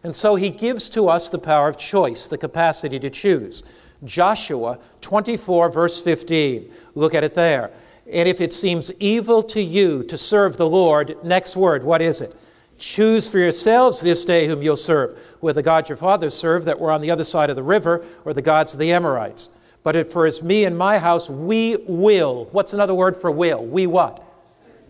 And 0.03 0.15
so 0.17 0.35
he 0.35 0.51
gives 0.51 0.89
to 0.91 1.09
us 1.09 1.29
the 1.29 1.39
power 1.39 1.69
of 1.69 1.77
choice, 1.77 2.27
the 2.29 2.39
capacity 2.39 2.99
to 3.01 3.11
choose. 3.11 3.63
Joshua 4.05 4.79
24, 5.03 5.71
verse 5.71 6.01
15. 6.03 6.73
Look 6.95 7.15
at 7.15 7.25
it 7.25 7.35
there. 7.35 7.71
And 8.11 8.29
if 8.29 8.41
it 8.41 8.53
seems 8.53 8.91
evil 8.99 9.43
to 9.45 9.61
you 9.61 10.03
to 10.05 10.17
serve 10.17 10.57
the 10.57 10.69
Lord, 10.69 11.17
next 11.23 11.55
word, 11.55 11.85
what 11.85 12.01
is 12.01 12.21
it? 12.21 12.35
Choose 12.81 13.29
for 13.29 13.39
yourselves 13.39 14.01
this 14.01 14.25
day 14.25 14.49
whom 14.49 14.63
you'll 14.63 14.77
serve, 14.77 15.17
whether 15.39 15.61
the 15.61 15.63
gods 15.63 15.89
your 15.89 15.97
fathers 15.97 16.35
served 16.35 16.67
that 16.67 16.81
were 16.81 16.91
on 16.91 17.01
the 17.01 17.13
other 17.13 17.23
side 17.23 17.51
of 17.51 17.55
the 17.55 17.63
river, 17.63 18.05
or 18.25 18.35
the 18.35 18.43
gods 18.43 18.73
of 18.73 18.81
the 18.81 18.91
Amorites. 18.91 19.51
But 19.85 19.95
if 19.95 20.11
for 20.11 20.27
as 20.27 20.43
me 20.43 20.65
and 20.65 20.77
my 20.77 20.99
house, 20.99 21.31
we 21.31 21.77
will. 21.87 22.47
What's 22.51 22.73
another 22.73 22.95
word 22.95 23.17
for 23.17 23.31
will? 23.31 23.65
We 23.65 23.87
what? 23.87 24.27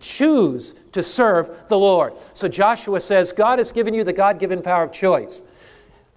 choose 0.00 0.74
to 0.92 1.02
serve 1.02 1.50
the 1.68 1.78
Lord. 1.78 2.14
So 2.34 2.48
Joshua 2.48 3.00
says, 3.00 3.32
God 3.32 3.58
has 3.58 3.70
given 3.70 3.94
you 3.94 4.02
the 4.02 4.12
God 4.12 4.38
given 4.38 4.62
power 4.62 4.82
of 4.82 4.92
choice. 4.92 5.42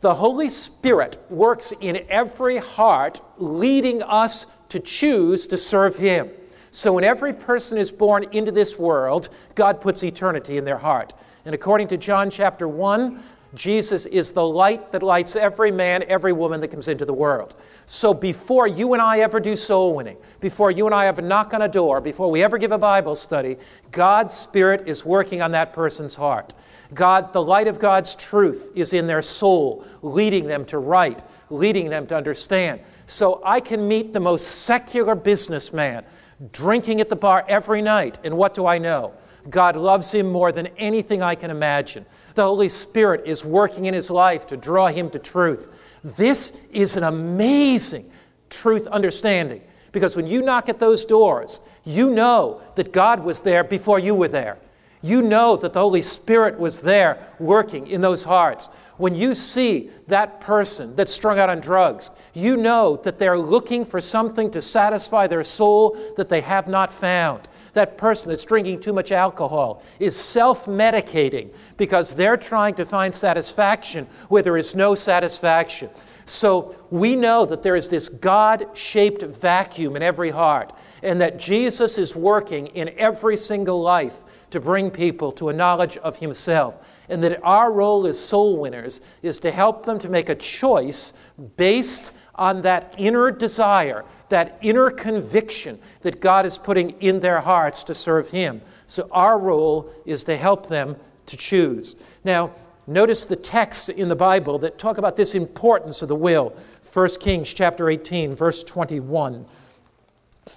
The 0.01 0.15
Holy 0.15 0.49
Spirit 0.49 1.21
works 1.29 1.73
in 1.79 2.05
every 2.09 2.57
heart, 2.57 3.21
leading 3.37 4.01
us 4.03 4.47
to 4.69 4.79
choose 4.79 5.47
to 5.47 5.57
serve 5.57 5.97
Him. 5.97 6.29
So 6.71 6.93
when 6.93 7.03
every 7.03 7.33
person 7.33 7.77
is 7.77 7.91
born 7.91 8.25
into 8.31 8.51
this 8.51 8.79
world, 8.79 9.29
God 9.53 9.79
puts 9.79 10.03
eternity 10.03 10.57
in 10.57 10.65
their 10.65 10.79
heart. 10.79 11.13
And 11.45 11.53
according 11.53 11.87
to 11.89 11.97
John 11.97 12.29
chapter 12.29 12.67
1, 12.67 13.21
Jesus 13.53 14.07
is 14.07 14.31
the 14.31 14.45
light 14.45 14.91
that 14.91 15.03
lights 15.03 15.35
every 15.35 15.71
man, 15.71 16.03
every 16.07 16.33
woman 16.33 16.59
that 16.61 16.69
comes 16.69 16.87
into 16.87 17.05
the 17.05 17.13
world. 17.13 17.55
So 17.85 18.13
before 18.13 18.65
you 18.65 18.93
and 18.93 19.01
I 19.01 19.19
ever 19.19 19.39
do 19.39 19.55
soul 19.55 19.93
winning, 19.93 20.17
before 20.39 20.71
you 20.71 20.87
and 20.87 20.95
I 20.95 21.05
ever 21.05 21.21
knock 21.21 21.53
on 21.53 21.61
a 21.61 21.67
door, 21.67 22.01
before 22.01 22.31
we 22.31 22.41
ever 22.41 22.57
give 22.57 22.71
a 22.71 22.79
Bible 22.79 23.13
study, 23.13 23.57
God's 23.91 24.33
Spirit 24.33 24.87
is 24.87 25.05
working 25.05 25.41
on 25.41 25.51
that 25.51 25.71
person's 25.73 26.15
heart. 26.15 26.53
God, 26.95 27.31
the 27.31 27.43
light 27.43 27.67
of 27.67 27.79
God's 27.79 28.15
truth 28.15 28.71
is 28.73 28.93
in 28.93 29.05
their 29.05 29.21
soul, 29.21 29.85
leading 30.01 30.47
them 30.47 30.65
to 30.65 30.79
right, 30.79 31.21
leading 31.51 31.89
them 31.89 32.07
to 32.07 32.15
understand. 32.15 32.81
So 33.05 33.41
I 33.45 33.59
can 33.59 33.87
meet 33.87 34.13
the 34.13 34.19
most 34.19 34.47
secular 34.47 35.13
businessman 35.13 36.05
drinking 36.51 37.01
at 37.01 37.09
the 37.09 37.15
bar 37.15 37.45
every 37.47 37.81
night, 37.81 38.17
and 38.23 38.35
what 38.35 38.53
do 38.53 38.65
I 38.65 38.79
know? 38.79 39.13
God 39.49 39.75
loves 39.75 40.11
him 40.11 40.31
more 40.31 40.51
than 40.51 40.67
anything 40.77 41.21
I 41.21 41.35
can 41.35 41.51
imagine. 41.51 42.05
The 42.35 42.43
Holy 42.43 42.69
Spirit 42.69 43.23
is 43.25 43.43
working 43.43 43.85
in 43.85 43.93
his 43.93 44.09
life 44.09 44.47
to 44.47 44.57
draw 44.57 44.87
him 44.87 45.09
to 45.11 45.19
truth. 45.19 45.69
This 46.03 46.53
is 46.71 46.95
an 46.95 47.03
amazing 47.03 48.09
truth 48.49 48.87
understanding 48.87 49.61
because 49.91 50.15
when 50.15 50.27
you 50.27 50.41
knock 50.41 50.69
at 50.69 50.79
those 50.79 51.05
doors, 51.05 51.59
you 51.83 52.09
know 52.09 52.61
that 52.75 52.93
God 52.93 53.23
was 53.23 53.41
there 53.41 53.63
before 53.63 53.99
you 53.99 54.15
were 54.15 54.27
there. 54.27 54.57
You 55.01 55.21
know 55.21 55.57
that 55.57 55.73
the 55.73 55.81
Holy 55.81 56.01
Spirit 56.01 56.57
was 56.57 56.81
there 56.81 57.27
working 57.37 57.87
in 57.87 58.01
those 58.01 58.23
hearts. 58.23 58.69
When 58.97 59.15
you 59.15 59.35
see 59.35 59.89
that 60.07 60.39
person 60.39 60.95
that's 60.95 61.11
strung 61.11 61.39
out 61.39 61.49
on 61.49 61.59
drugs, 61.59 62.09
you 62.33 62.55
know 62.55 62.97
that 63.03 63.19
they're 63.19 63.37
looking 63.37 63.83
for 63.83 63.99
something 63.99 64.49
to 64.51 64.61
satisfy 64.61 65.27
their 65.27 65.43
soul 65.43 65.97
that 66.15 66.29
they 66.29 66.41
have 66.41 66.67
not 66.67 66.91
found 66.91 67.47
that 67.73 67.97
person 67.97 68.29
that's 68.29 68.45
drinking 68.45 68.79
too 68.79 68.93
much 68.93 69.11
alcohol 69.11 69.83
is 69.99 70.15
self 70.15 70.65
medicating 70.65 71.49
because 71.77 72.15
they're 72.15 72.37
trying 72.37 72.75
to 72.75 72.85
find 72.85 73.13
satisfaction 73.13 74.07
where 74.29 74.43
there 74.43 74.57
is 74.57 74.75
no 74.75 74.95
satisfaction. 74.95 75.89
So 76.25 76.75
we 76.89 77.15
know 77.15 77.45
that 77.45 77.63
there 77.63 77.75
is 77.75 77.89
this 77.89 78.07
God 78.07 78.67
shaped 78.73 79.23
vacuum 79.23 79.95
in 79.95 80.03
every 80.03 80.29
heart, 80.29 80.73
and 81.01 81.19
that 81.21 81.37
Jesus 81.37 81.97
is 81.97 82.15
working 82.15 82.67
in 82.67 82.93
every 82.97 83.35
single 83.35 83.81
life 83.81 84.23
to 84.51 84.59
bring 84.59 84.89
people 84.91 85.31
to 85.33 85.49
a 85.49 85.53
knowledge 85.53 85.97
of 85.97 86.19
Himself. 86.19 86.77
And 87.09 87.23
that 87.23 87.43
our 87.43 87.71
role 87.71 88.07
as 88.07 88.17
soul 88.17 88.57
winners 88.57 89.01
is 89.21 89.39
to 89.39 89.51
help 89.51 89.85
them 89.85 89.99
to 89.99 90.09
make 90.09 90.29
a 90.29 90.35
choice 90.35 91.11
based 91.57 92.13
on 92.35 92.61
that 92.61 92.95
inner 92.97 93.29
desire, 93.29 94.05
that 94.29 94.57
inner 94.61 94.89
conviction 94.89 95.79
that 96.01 96.19
God 96.19 96.45
is 96.45 96.57
putting 96.57 96.91
in 97.01 97.19
their 97.19 97.41
hearts 97.41 97.83
to 97.85 97.95
serve 97.95 98.29
Him. 98.29 98.61
So 98.87 99.07
our 99.11 99.37
role 99.37 99.91
is 100.05 100.23
to 100.25 100.37
help 100.37 100.67
them 100.67 100.95
to 101.27 101.37
choose. 101.37 101.95
Now, 102.23 102.53
notice 102.87 103.25
the 103.25 103.35
texts 103.35 103.89
in 103.89 104.09
the 104.09 104.15
Bible 104.15 104.59
that 104.59 104.77
talk 104.77 104.97
about 104.97 105.15
this 105.15 105.35
importance 105.35 106.01
of 106.01 106.09
the 106.09 106.15
will. 106.15 106.55
1 106.93 107.09
Kings 107.19 107.53
chapter 107.53 107.89
18, 107.89 108.35
verse 108.35 108.63
21. 108.63 109.45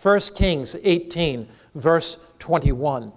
1 0.02 0.20
Kings 0.34 0.76
18, 0.82 1.48
verse 1.74 2.18
21. 2.38 3.12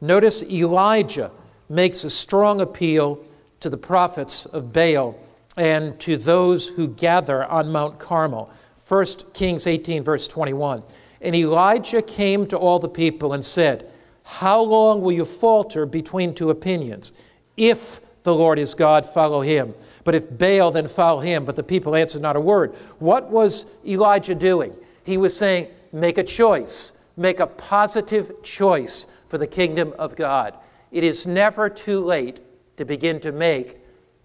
Notice 0.00 0.42
Elijah 0.44 1.30
makes 1.68 2.04
a 2.04 2.10
strong 2.10 2.60
appeal 2.60 3.24
to 3.60 3.70
the 3.70 3.76
prophets 3.76 4.46
of 4.46 4.72
Baal 4.72 5.18
and 5.56 5.98
to 6.00 6.16
those 6.16 6.66
who 6.66 6.88
gather 6.88 7.44
on 7.44 7.70
Mount 7.70 7.98
Carmel. 7.98 8.50
1 8.86 9.06
Kings 9.32 9.66
18, 9.66 10.02
verse 10.02 10.26
21. 10.28 10.82
And 11.20 11.34
Elijah 11.36 12.02
came 12.02 12.46
to 12.48 12.56
all 12.56 12.78
the 12.78 12.88
people 12.88 13.32
and 13.32 13.44
said, 13.44 13.90
How 14.24 14.60
long 14.60 15.00
will 15.00 15.12
you 15.12 15.24
falter 15.24 15.86
between 15.86 16.34
two 16.34 16.50
opinions? 16.50 17.12
If 17.56 18.00
the 18.22 18.34
Lord 18.34 18.58
is 18.58 18.74
God, 18.74 19.04
follow 19.04 19.40
him. 19.40 19.74
But 20.04 20.14
if 20.14 20.38
Baal, 20.38 20.70
then 20.70 20.88
follow 20.88 21.20
him. 21.20 21.44
But 21.44 21.56
the 21.56 21.62
people 21.62 21.94
answered 21.94 22.22
not 22.22 22.36
a 22.36 22.40
word. 22.40 22.74
What 22.98 23.30
was 23.30 23.66
Elijah 23.86 24.34
doing? 24.34 24.74
He 25.04 25.16
was 25.16 25.36
saying, 25.36 25.68
Make 25.92 26.18
a 26.18 26.24
choice, 26.24 26.92
make 27.16 27.40
a 27.40 27.46
positive 27.46 28.42
choice 28.42 29.06
for 29.28 29.38
the 29.38 29.46
kingdom 29.46 29.94
of 29.98 30.16
God. 30.16 30.56
It 30.90 31.04
is 31.04 31.26
never 31.26 31.68
too 31.68 32.00
late 32.00 32.40
to 32.76 32.84
begin 32.84 33.20
to 33.20 33.32
make 33.32 33.78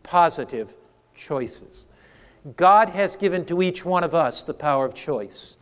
positive 0.04 0.76
choices. 1.14 1.88
God 2.56 2.90
has 2.90 3.16
given 3.16 3.46
to 3.46 3.62
each 3.62 3.84
one 3.84 4.04
of 4.04 4.16
us 4.16 4.44
the 4.44 4.54
power 4.54 4.86
of 4.86 4.94
choice. 4.94 5.58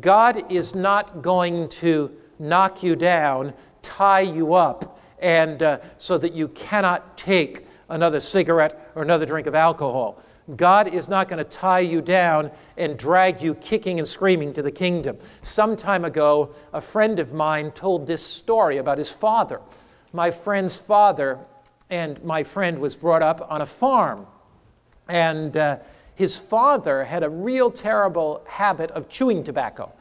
God 0.00 0.50
is 0.50 0.74
not 0.74 1.22
going 1.22 1.68
to 1.68 2.10
knock 2.38 2.82
you 2.82 2.96
down, 2.96 3.52
tie 3.82 4.22
you 4.22 4.54
up, 4.54 5.00
and 5.18 5.62
uh, 5.62 5.78
so 5.98 6.16
that 6.18 6.32
you 6.32 6.48
cannot 6.48 7.18
take 7.18 7.66
another 7.88 8.20
cigarette 8.20 8.92
or 8.94 9.02
another 9.02 9.26
drink 9.26 9.46
of 9.46 9.54
alcohol. 9.54 10.22
God 10.56 10.88
is 10.92 11.08
not 11.08 11.28
going 11.28 11.38
to 11.42 11.48
tie 11.48 11.80
you 11.80 12.02
down 12.02 12.50
and 12.76 12.98
drag 12.98 13.40
you 13.40 13.54
kicking 13.54 13.98
and 13.98 14.06
screaming 14.06 14.52
to 14.54 14.62
the 14.62 14.70
kingdom. 14.70 15.16
Some 15.40 15.76
time 15.76 16.04
ago, 16.04 16.54
a 16.72 16.80
friend 16.80 17.18
of 17.18 17.32
mine 17.32 17.70
told 17.72 18.06
this 18.06 18.24
story 18.24 18.76
about 18.76 18.98
his 18.98 19.10
father. 19.10 19.60
My 20.12 20.30
friend's 20.30 20.76
father 20.76 21.38
and 21.88 22.22
my 22.22 22.42
friend 22.42 22.78
was 22.78 22.94
brought 22.94 23.22
up 23.22 23.46
on 23.50 23.62
a 23.62 23.66
farm. 23.66 24.26
And 25.08 25.56
uh, 25.56 25.78
his 26.14 26.36
father 26.36 27.04
had 27.04 27.22
a 27.22 27.28
real 27.28 27.70
terrible 27.70 28.44
habit 28.48 28.90
of 28.92 29.08
chewing 29.08 29.42
tobacco. 29.42 29.92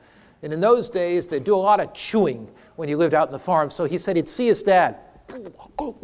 And 0.42 0.52
in 0.52 0.60
those 0.60 0.90
days, 0.90 1.28
they'd 1.28 1.44
do 1.44 1.56
a 1.56 1.58
lot 1.58 1.80
of 1.80 1.94
chewing 1.94 2.50
when 2.76 2.90
he 2.90 2.96
lived 2.96 3.14
out 3.14 3.28
in 3.28 3.34
the 3.34 3.40
farm. 3.40 3.70
So 3.70 3.86
he 3.86 3.98
said 3.98 4.16
he'd 4.16 4.28
see 4.28 4.48
his 4.48 4.62
dad, 4.62 4.98
you 5.34 5.96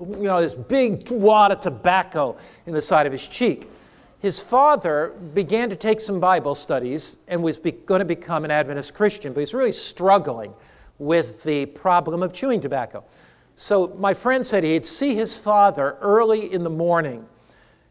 know, 0.00 0.40
this 0.40 0.54
big 0.54 1.10
wad 1.10 1.52
of 1.52 1.60
tobacco 1.60 2.36
in 2.66 2.74
the 2.74 2.80
side 2.80 3.06
of 3.06 3.12
his 3.12 3.26
cheek. 3.26 3.68
His 4.18 4.40
father 4.40 5.14
began 5.34 5.68
to 5.70 5.76
take 5.76 6.00
some 6.00 6.20
Bible 6.20 6.54
studies 6.54 7.18
and 7.28 7.42
was 7.42 7.58
be- 7.58 7.72
going 7.72 7.98
to 7.98 8.04
become 8.04 8.44
an 8.44 8.50
Adventist 8.50 8.94
Christian, 8.94 9.32
but 9.32 9.40
he's 9.40 9.52
really 9.52 9.72
struggling 9.72 10.54
with 10.98 11.42
the 11.42 11.66
problem 11.66 12.22
of 12.22 12.32
chewing 12.32 12.60
tobacco. 12.60 13.04
So 13.56 13.88
my 13.98 14.14
friend 14.14 14.46
said 14.46 14.64
he'd 14.64 14.86
see 14.86 15.14
his 15.14 15.36
father 15.36 15.98
early 16.00 16.52
in 16.52 16.62
the 16.64 16.70
morning 16.70 17.26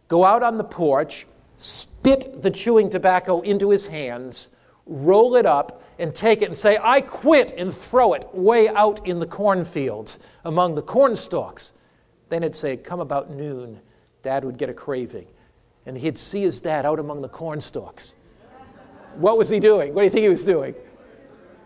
go 0.08 0.26
out 0.26 0.42
on 0.42 0.58
the 0.58 0.64
porch, 0.64 1.28
spit 1.62 2.42
the 2.42 2.50
chewing 2.50 2.90
tobacco 2.90 3.42
into 3.42 3.70
his 3.70 3.86
hands, 3.86 4.50
roll 4.88 5.36
it 5.36 5.46
up, 5.46 5.84
and 6.00 6.16
take 6.16 6.42
it 6.42 6.46
and 6.46 6.58
say, 6.58 6.80
I 6.82 7.02
quit, 7.02 7.54
and 7.56 7.72
throw 7.72 8.14
it 8.14 8.28
way 8.34 8.68
out 8.70 9.06
in 9.08 9.20
the 9.20 9.28
cornfields 9.28 10.18
among 10.44 10.74
the 10.74 10.82
corn 10.82 11.16
stalks. 11.16 11.74
Then 12.30 12.42
he'd 12.42 12.56
say, 12.56 12.78
Come 12.78 13.00
about 13.00 13.30
noon, 13.30 13.80
dad 14.24 14.44
would 14.44 14.58
get 14.58 14.70
a 14.70 14.74
craving. 14.74 15.28
And 15.86 15.96
he'd 15.96 16.18
see 16.18 16.42
his 16.42 16.60
dad 16.60 16.86
out 16.86 17.00
among 17.00 17.22
the 17.22 17.30
corn 17.30 17.62
stalks. 17.62 18.16
What 19.16 19.38
was 19.38 19.50
he 19.50 19.60
doing? 19.60 19.94
What 19.94 20.02
do 20.02 20.06
you 20.06 20.10
think 20.10 20.24
he 20.24 20.30
was 20.30 20.46
doing? 20.46 20.74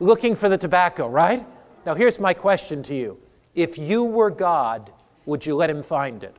Looking 0.01 0.35
for 0.35 0.49
the 0.49 0.57
tobacco, 0.57 1.07
right? 1.07 1.45
Now, 1.85 1.93
here's 1.93 2.19
my 2.19 2.33
question 2.33 2.83
to 2.83 2.95
you 2.95 3.17
If 3.53 3.77
you 3.77 4.03
were 4.03 4.29
God, 4.29 4.91
would 5.25 5.45
you 5.45 5.55
let 5.55 5.69
him 5.69 5.83
find 5.83 6.21
it? 6.21 6.35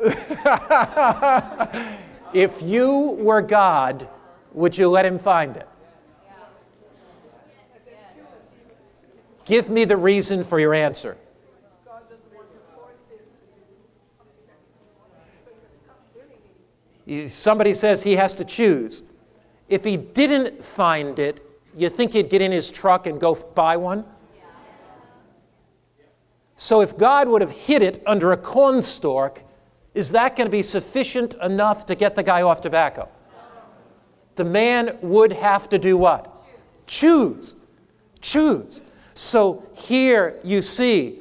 if 2.32 2.62
you 2.62 3.16
were 3.18 3.42
God, 3.42 4.08
would 4.52 4.78
you 4.78 4.88
let 4.88 5.04
him 5.04 5.18
find 5.18 5.56
it? 5.56 5.68
Give 9.44 9.68
me 9.68 9.84
the 9.84 9.96
reason 9.96 10.44
for 10.44 10.58
your 10.58 10.72
answer. 10.72 11.18
Somebody 17.26 17.74
says 17.74 18.04
he 18.04 18.16
has 18.16 18.34
to 18.34 18.44
choose. 18.44 19.02
If 19.68 19.84
he 19.84 19.96
didn't 19.96 20.64
find 20.64 21.18
it, 21.18 21.44
you 21.76 21.88
think 21.88 22.12
he'd 22.12 22.30
get 22.30 22.40
in 22.40 22.52
his 22.52 22.70
truck 22.70 23.06
and 23.06 23.20
go 23.20 23.34
buy 23.34 23.76
one? 23.76 24.04
So 26.56 26.82
if 26.82 26.96
God 26.96 27.28
would 27.28 27.40
have 27.40 27.50
hid 27.50 27.82
it 27.82 28.02
under 28.06 28.32
a 28.32 28.36
cornstalk, 28.36 29.42
is 29.94 30.12
that 30.12 30.36
going 30.36 30.46
to 30.46 30.50
be 30.50 30.62
sufficient 30.62 31.34
enough 31.42 31.86
to 31.86 31.94
get 31.94 32.14
the 32.14 32.22
guy 32.22 32.42
off 32.42 32.60
tobacco? 32.60 33.08
The 34.36 34.44
man 34.44 34.96
would 35.02 35.32
have 35.32 35.68
to 35.70 35.78
do 35.78 35.96
what? 35.96 36.34
Choose. 36.86 37.56
Choose. 38.20 38.82
So 39.14 39.64
here 39.74 40.38
you 40.44 40.62
see, 40.62 41.18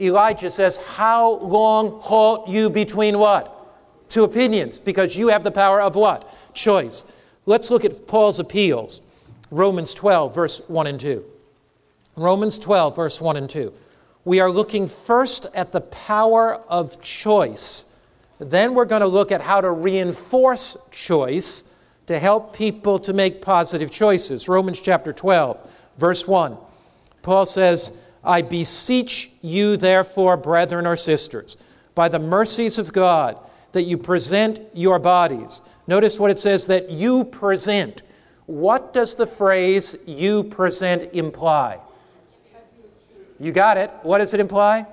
Elijah 0.00 0.50
says, 0.50 0.76
How 0.76 1.36
long 1.38 2.00
halt 2.00 2.48
you 2.48 2.68
between 2.68 3.18
what? 3.18 3.56
Two 4.08 4.24
opinions, 4.24 4.78
because 4.78 5.16
you 5.16 5.28
have 5.28 5.44
the 5.44 5.50
power 5.52 5.80
of 5.80 5.94
what? 5.94 6.28
Choice. 6.52 7.04
Let's 7.46 7.70
look 7.70 7.84
at 7.84 8.06
Paul's 8.06 8.40
appeals. 8.40 9.00
Romans 9.50 9.94
12, 9.94 10.34
verse 10.34 10.60
1 10.66 10.86
and 10.86 11.00
2. 11.00 11.24
Romans 12.16 12.58
12, 12.58 12.96
verse 12.96 13.20
1 13.20 13.36
and 13.36 13.48
2. 13.48 13.72
We 14.24 14.40
are 14.40 14.50
looking 14.50 14.86
first 14.86 15.46
at 15.54 15.72
the 15.72 15.80
power 15.80 16.56
of 16.68 17.00
choice 17.00 17.86
then 18.40 18.74
we're 18.74 18.86
going 18.86 19.02
to 19.02 19.06
look 19.06 19.30
at 19.30 19.42
how 19.42 19.60
to 19.60 19.70
reinforce 19.70 20.76
choice 20.90 21.64
to 22.06 22.18
help 22.18 22.56
people 22.56 22.98
to 22.98 23.12
make 23.12 23.42
positive 23.42 23.90
choices. 23.90 24.48
Romans 24.48 24.80
chapter 24.80 25.12
12, 25.12 25.70
verse 25.98 26.26
1. 26.26 26.56
Paul 27.22 27.46
says, 27.46 27.92
I 28.24 28.42
beseech 28.42 29.30
you, 29.42 29.76
therefore, 29.76 30.36
brethren 30.36 30.86
or 30.86 30.96
sisters, 30.96 31.56
by 31.94 32.08
the 32.08 32.18
mercies 32.18 32.78
of 32.78 32.92
God, 32.92 33.38
that 33.72 33.82
you 33.82 33.96
present 33.96 34.60
your 34.72 34.98
bodies. 34.98 35.62
Notice 35.86 36.18
what 36.18 36.30
it 36.30 36.38
says 36.38 36.66
that 36.66 36.90
you 36.90 37.24
present. 37.24 38.02
What 38.46 38.92
does 38.92 39.14
the 39.14 39.26
phrase 39.26 39.96
you 40.06 40.44
present 40.44 41.10
imply? 41.12 41.78
You 43.38 43.52
got 43.52 43.76
it. 43.76 43.90
What 44.02 44.18
does 44.18 44.34
it 44.34 44.40
imply? 44.40 44.86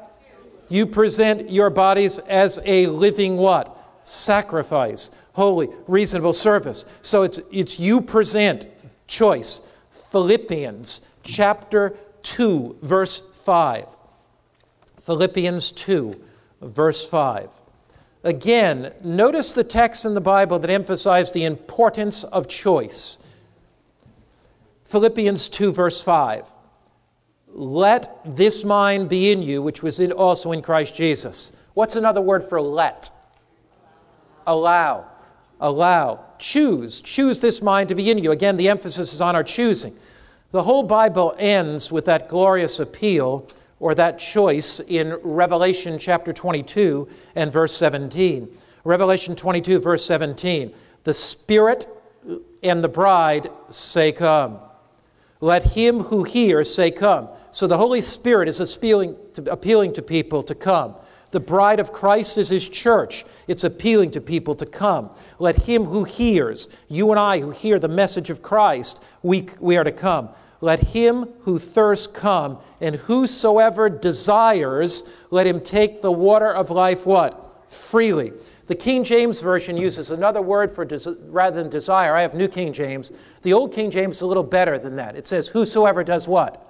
You 0.69 0.85
present 0.85 1.49
your 1.49 1.69
bodies 1.69 2.19
as 2.19 2.59
a 2.65 2.87
living 2.87 3.37
what? 3.37 3.73
Sacrifice, 4.03 5.11
holy, 5.33 5.69
reasonable 5.87 6.33
service. 6.33 6.85
So 7.01 7.23
it's, 7.23 7.39
it's 7.51 7.79
you 7.79 8.01
present 8.01 8.67
choice. 9.07 9.61
Philippians 10.11 11.01
chapter 11.23 11.95
2, 12.23 12.77
verse 12.81 13.21
5. 13.33 13.85
Philippians 15.01 15.71
2, 15.71 16.21
verse 16.61 17.07
5. 17.07 17.49
Again, 18.23 18.93
notice 19.03 19.53
the 19.53 19.63
texts 19.63 20.03
in 20.03 20.13
the 20.13 20.21
Bible 20.21 20.59
that 20.59 20.69
emphasize 20.69 21.31
the 21.31 21.45
importance 21.45 22.23
of 22.25 22.47
choice. 22.47 23.19
Philippians 24.83 25.47
2, 25.49 25.71
verse 25.71 26.01
5 26.01 26.53
let 27.53 28.21
this 28.25 28.63
mind 28.63 29.09
be 29.09 29.31
in 29.31 29.41
you, 29.41 29.61
which 29.61 29.81
was 29.81 29.99
in, 29.99 30.11
also 30.11 30.51
in 30.51 30.61
Christ 30.61 30.95
Jesus. 30.95 31.53
What's 31.73 31.95
another 31.95 32.21
word 32.21 32.43
for 32.43 32.61
let? 32.61 33.09
Allow. 34.45 35.05
Allow. 35.59 36.25
Choose. 36.39 37.01
Choose 37.01 37.41
this 37.41 37.61
mind 37.61 37.89
to 37.89 37.95
be 37.95 38.09
in 38.11 38.17
you. 38.17 38.31
Again, 38.31 38.57
the 38.57 38.69
emphasis 38.69 39.13
is 39.13 39.21
on 39.21 39.35
our 39.35 39.43
choosing. 39.43 39.95
The 40.51 40.63
whole 40.63 40.83
Bible 40.83 41.35
ends 41.37 41.91
with 41.91 42.05
that 42.05 42.29
glorious 42.29 42.79
appeal 42.79 43.47
or 43.79 43.93
that 43.95 44.17
choice 44.17 44.79
in 44.79 45.13
Revelation 45.23 45.99
chapter 45.99 46.33
22 46.33 47.07
and 47.35 47.51
verse 47.51 47.75
17. 47.75 48.47
Revelation 48.83 49.35
22, 49.35 49.79
verse 49.79 50.05
17. 50.05 50.73
The 51.03 51.13
Spirit 51.13 51.87
and 52.63 52.83
the 52.83 52.87
bride 52.87 53.49
say, 53.69 54.11
Come. 54.11 54.59
Let 55.39 55.63
him 55.63 55.99
who 56.01 56.23
hears 56.23 56.73
say, 56.73 56.91
Come. 56.91 57.29
So 57.51 57.67
the 57.67 57.77
Holy 57.77 58.01
Spirit 58.01 58.47
is 58.47 58.59
appealing 58.59 59.15
to, 59.33 59.51
appealing 59.51 59.93
to 59.93 60.01
people 60.01 60.43
to 60.43 60.55
come. 60.55 60.95
The 61.31 61.39
bride 61.39 61.79
of 61.79 61.91
Christ 61.91 62.37
is 62.37 62.49
his 62.49 62.67
church. 62.69 63.25
It's 63.47 63.63
appealing 63.63 64.11
to 64.11 64.21
people 64.21 64.55
to 64.55 64.65
come. 64.65 65.09
Let 65.39 65.55
him 65.55 65.83
who 65.83 66.03
hears, 66.05 66.69
you 66.87 67.11
and 67.11 67.19
I 67.19 67.39
who 67.39 67.51
hear 67.51 67.79
the 67.79 67.87
message 67.87 68.29
of 68.29 68.41
Christ, 68.41 69.01
we, 69.23 69.49
we 69.59 69.77
are 69.77 69.83
to 69.83 69.91
come. 69.91 70.29
let 70.61 70.79
him 70.79 71.27
who 71.41 71.59
thirsts 71.59 72.07
come, 72.07 72.57
and 72.81 72.95
whosoever 72.95 73.89
desires, 73.89 75.03
let 75.29 75.45
him 75.45 75.59
take 75.61 76.01
the 76.01 76.11
water 76.11 76.51
of 76.51 76.69
life 76.69 77.05
what? 77.05 77.69
Freely. 77.71 78.31
The 78.67 78.75
King 78.75 79.03
James 79.03 79.39
Version 79.39 79.77
uses 79.77 80.11
another 80.11 80.41
word 80.41 80.71
for 80.71 80.83
des- 80.83 81.15
rather 81.29 81.61
than 81.61 81.69
desire. 81.69 82.15
I 82.15 82.21
have 82.21 82.33
New 82.33 82.49
King 82.49 82.73
James. 82.73 83.11
The 83.41 83.53
Old 83.53 83.73
King 83.73 83.89
James 83.89 84.17
is 84.17 84.21
a 84.21 84.27
little 84.27 84.43
better 84.43 84.77
than 84.77 84.97
that. 84.97 85.15
It 85.15 85.25
says, 85.25 85.47
Whosoever 85.47 86.03
does 86.03 86.27
what? 86.27 86.63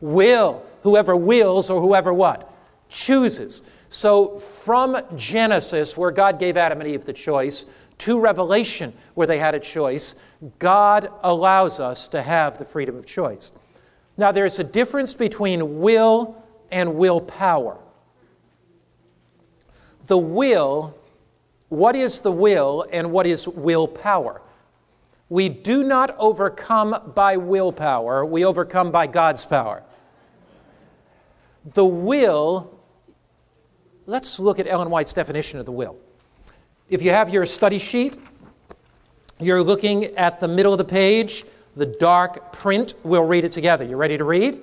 Will. 0.00 0.62
Whoever 0.82 1.16
wills 1.16 1.70
or 1.70 1.80
whoever 1.80 2.12
what? 2.12 2.52
Chooses. 2.90 3.62
So 3.88 4.36
from 4.36 5.00
Genesis, 5.16 5.96
where 5.96 6.10
God 6.10 6.38
gave 6.38 6.58
Adam 6.58 6.80
and 6.80 6.90
Eve 6.90 7.06
the 7.06 7.12
choice, 7.12 7.64
to 7.98 8.18
Revelation, 8.18 8.92
where 9.14 9.26
they 9.26 9.38
had 9.38 9.54
a 9.54 9.60
choice, 9.60 10.14
God 10.58 11.10
allows 11.22 11.80
us 11.80 12.08
to 12.08 12.20
have 12.20 12.58
the 12.58 12.64
freedom 12.64 12.96
of 12.96 13.06
choice. 13.06 13.52
Now, 14.16 14.30
there's 14.30 14.58
a 14.58 14.64
difference 14.64 15.14
between 15.14 15.80
will 15.80 16.42
and 16.70 16.96
willpower. 16.96 17.78
The 20.06 20.18
will, 20.18 20.94
what 21.68 21.96
is 21.96 22.20
the 22.20 22.32
will 22.32 22.86
and 22.92 23.10
what 23.10 23.26
is 23.26 23.48
willpower? 23.48 24.40
We 25.28 25.48
do 25.48 25.82
not 25.82 26.14
overcome 26.18 27.12
by 27.14 27.36
willpower, 27.36 28.24
we 28.24 28.44
overcome 28.44 28.90
by 28.90 29.06
God's 29.06 29.44
power. 29.44 29.82
The 31.64 31.84
will, 31.84 32.78
let's 34.06 34.38
look 34.38 34.58
at 34.58 34.66
Ellen 34.66 34.90
White's 34.90 35.12
definition 35.12 35.58
of 35.58 35.66
the 35.66 35.72
will. 35.72 35.96
If 36.90 37.02
you 37.02 37.10
have 37.10 37.30
your 37.30 37.46
study 37.46 37.78
sheet, 37.78 38.16
you're 39.40 39.62
looking 39.62 40.04
at 40.16 40.40
the 40.40 40.48
middle 40.48 40.72
of 40.72 40.78
the 40.78 40.84
page, 40.84 41.44
the 41.74 41.86
dark 41.86 42.52
print. 42.52 42.94
We'll 43.02 43.24
read 43.24 43.44
it 43.44 43.52
together. 43.52 43.84
You 43.84 43.96
ready 43.96 44.18
to 44.18 44.24
read? 44.24 44.60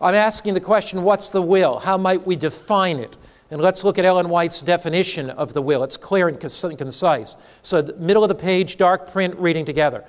I'm 0.00 0.14
asking 0.14 0.54
the 0.54 0.60
question 0.60 1.02
what's 1.02 1.30
the 1.30 1.42
will? 1.42 1.78
How 1.78 1.96
might 1.96 2.26
we 2.26 2.36
define 2.36 2.98
it? 2.98 3.16
And 3.50 3.60
let's 3.60 3.84
look 3.84 3.98
at 3.98 4.04
Ellen 4.04 4.28
White's 4.28 4.62
definition 4.62 5.30
of 5.30 5.52
the 5.52 5.62
will. 5.62 5.84
It's 5.84 5.96
clear 5.96 6.28
and 6.28 6.40
concise. 6.40 7.36
So, 7.62 7.82
middle 7.98 8.24
of 8.24 8.28
the 8.28 8.34
page, 8.34 8.76
dark 8.76 9.12
print, 9.12 9.36
reading 9.38 9.64
together. 9.64 10.04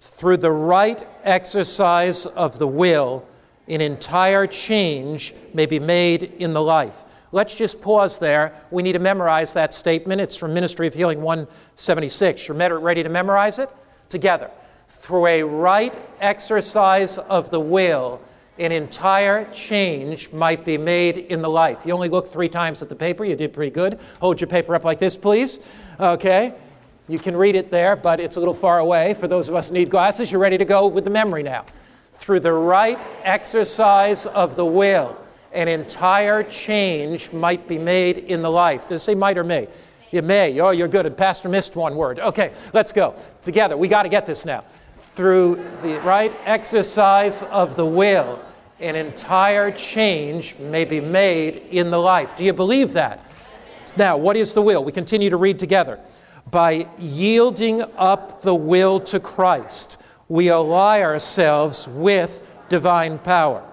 Through 0.00 0.38
the 0.38 0.50
right 0.50 1.06
exercise 1.24 2.26
of 2.26 2.58
the 2.58 2.66
will, 2.66 3.26
an 3.68 3.80
entire 3.80 4.46
change 4.46 5.34
may 5.54 5.66
be 5.66 5.78
made 5.78 6.22
in 6.22 6.52
the 6.52 6.62
life. 6.62 7.04
Let's 7.32 7.54
just 7.54 7.80
pause 7.80 8.18
there. 8.18 8.52
We 8.72 8.82
need 8.82 8.94
to 8.94 8.98
memorize 8.98 9.52
that 9.52 9.72
statement. 9.72 10.20
It's 10.20 10.36
from 10.36 10.52
Ministry 10.52 10.88
of 10.88 10.94
Healing 10.94 11.22
176. 11.22 12.48
You're 12.48 12.78
ready 12.80 13.04
to 13.04 13.08
memorize 13.08 13.60
it? 13.60 13.70
Together. 14.08 14.50
Through 14.88 15.26
a 15.26 15.42
right 15.44 15.96
exercise 16.20 17.18
of 17.18 17.50
the 17.50 17.60
will, 17.60 18.20
an 18.60 18.72
entire 18.72 19.50
change 19.52 20.30
might 20.32 20.66
be 20.66 20.76
made 20.76 21.16
in 21.16 21.40
the 21.40 21.48
life. 21.48 21.86
You 21.86 21.94
only 21.94 22.10
looked 22.10 22.30
three 22.30 22.48
times 22.48 22.82
at 22.82 22.90
the 22.90 22.94
paper. 22.94 23.24
You 23.24 23.34
did 23.34 23.54
pretty 23.54 23.70
good. 23.70 23.98
Hold 24.20 24.40
your 24.40 24.48
paper 24.48 24.74
up 24.74 24.84
like 24.84 24.98
this, 24.98 25.16
please. 25.16 25.60
Okay. 25.98 26.54
You 27.08 27.18
can 27.18 27.34
read 27.34 27.56
it 27.56 27.70
there, 27.70 27.96
but 27.96 28.20
it's 28.20 28.36
a 28.36 28.38
little 28.38 28.54
far 28.54 28.78
away. 28.78 29.14
For 29.14 29.26
those 29.26 29.48
of 29.48 29.54
us 29.54 29.68
who 29.68 29.74
need 29.74 29.90
glasses, 29.90 30.30
you're 30.30 30.40
ready 30.40 30.58
to 30.58 30.64
go 30.66 30.86
with 30.86 31.04
the 31.04 31.10
memory 31.10 31.42
now. 31.42 31.64
Through 32.12 32.40
the 32.40 32.52
right 32.52 33.00
exercise 33.24 34.26
of 34.26 34.54
the 34.56 34.64
will, 34.64 35.18
an 35.52 35.66
entire 35.66 36.42
change 36.42 37.32
might 37.32 37.66
be 37.66 37.78
made 37.78 38.18
in 38.18 38.42
the 38.42 38.50
life. 38.50 38.86
Does 38.86 39.00
it 39.00 39.04
say 39.06 39.14
might 39.14 39.38
or 39.38 39.44
may? 39.44 39.68
It 40.12 40.22
may. 40.22 40.60
Oh, 40.60 40.70
you're 40.70 40.86
good. 40.86 41.16
Pastor 41.16 41.48
missed 41.48 41.76
one 41.76 41.96
word. 41.96 42.20
Okay, 42.20 42.52
let's 42.74 42.92
go. 42.92 43.14
Together. 43.42 43.76
We 43.76 43.88
got 43.88 44.02
to 44.02 44.10
get 44.10 44.26
this 44.26 44.44
now. 44.44 44.64
Through 44.98 45.56
the 45.82 45.98
right 46.00 46.32
exercise 46.44 47.42
of 47.42 47.74
the 47.74 47.86
will, 47.86 48.38
an 48.80 48.96
entire 48.96 49.70
change 49.70 50.56
may 50.58 50.84
be 50.84 51.00
made 51.00 51.56
in 51.70 51.90
the 51.90 51.98
life. 51.98 52.36
Do 52.36 52.44
you 52.44 52.52
believe 52.52 52.92
that? 52.94 53.24
Now, 53.96 54.16
what 54.16 54.36
is 54.36 54.54
the 54.54 54.62
will? 54.62 54.84
We 54.84 54.92
continue 54.92 55.30
to 55.30 55.36
read 55.36 55.58
together. 55.58 56.00
By 56.50 56.88
yielding 56.98 57.82
up 57.96 58.42
the 58.42 58.54
will 58.54 59.00
to 59.00 59.20
Christ, 59.20 59.98
we 60.28 60.50
ally 60.50 61.02
ourselves 61.02 61.86
with 61.88 62.46
divine 62.68 63.18
power 63.18 63.64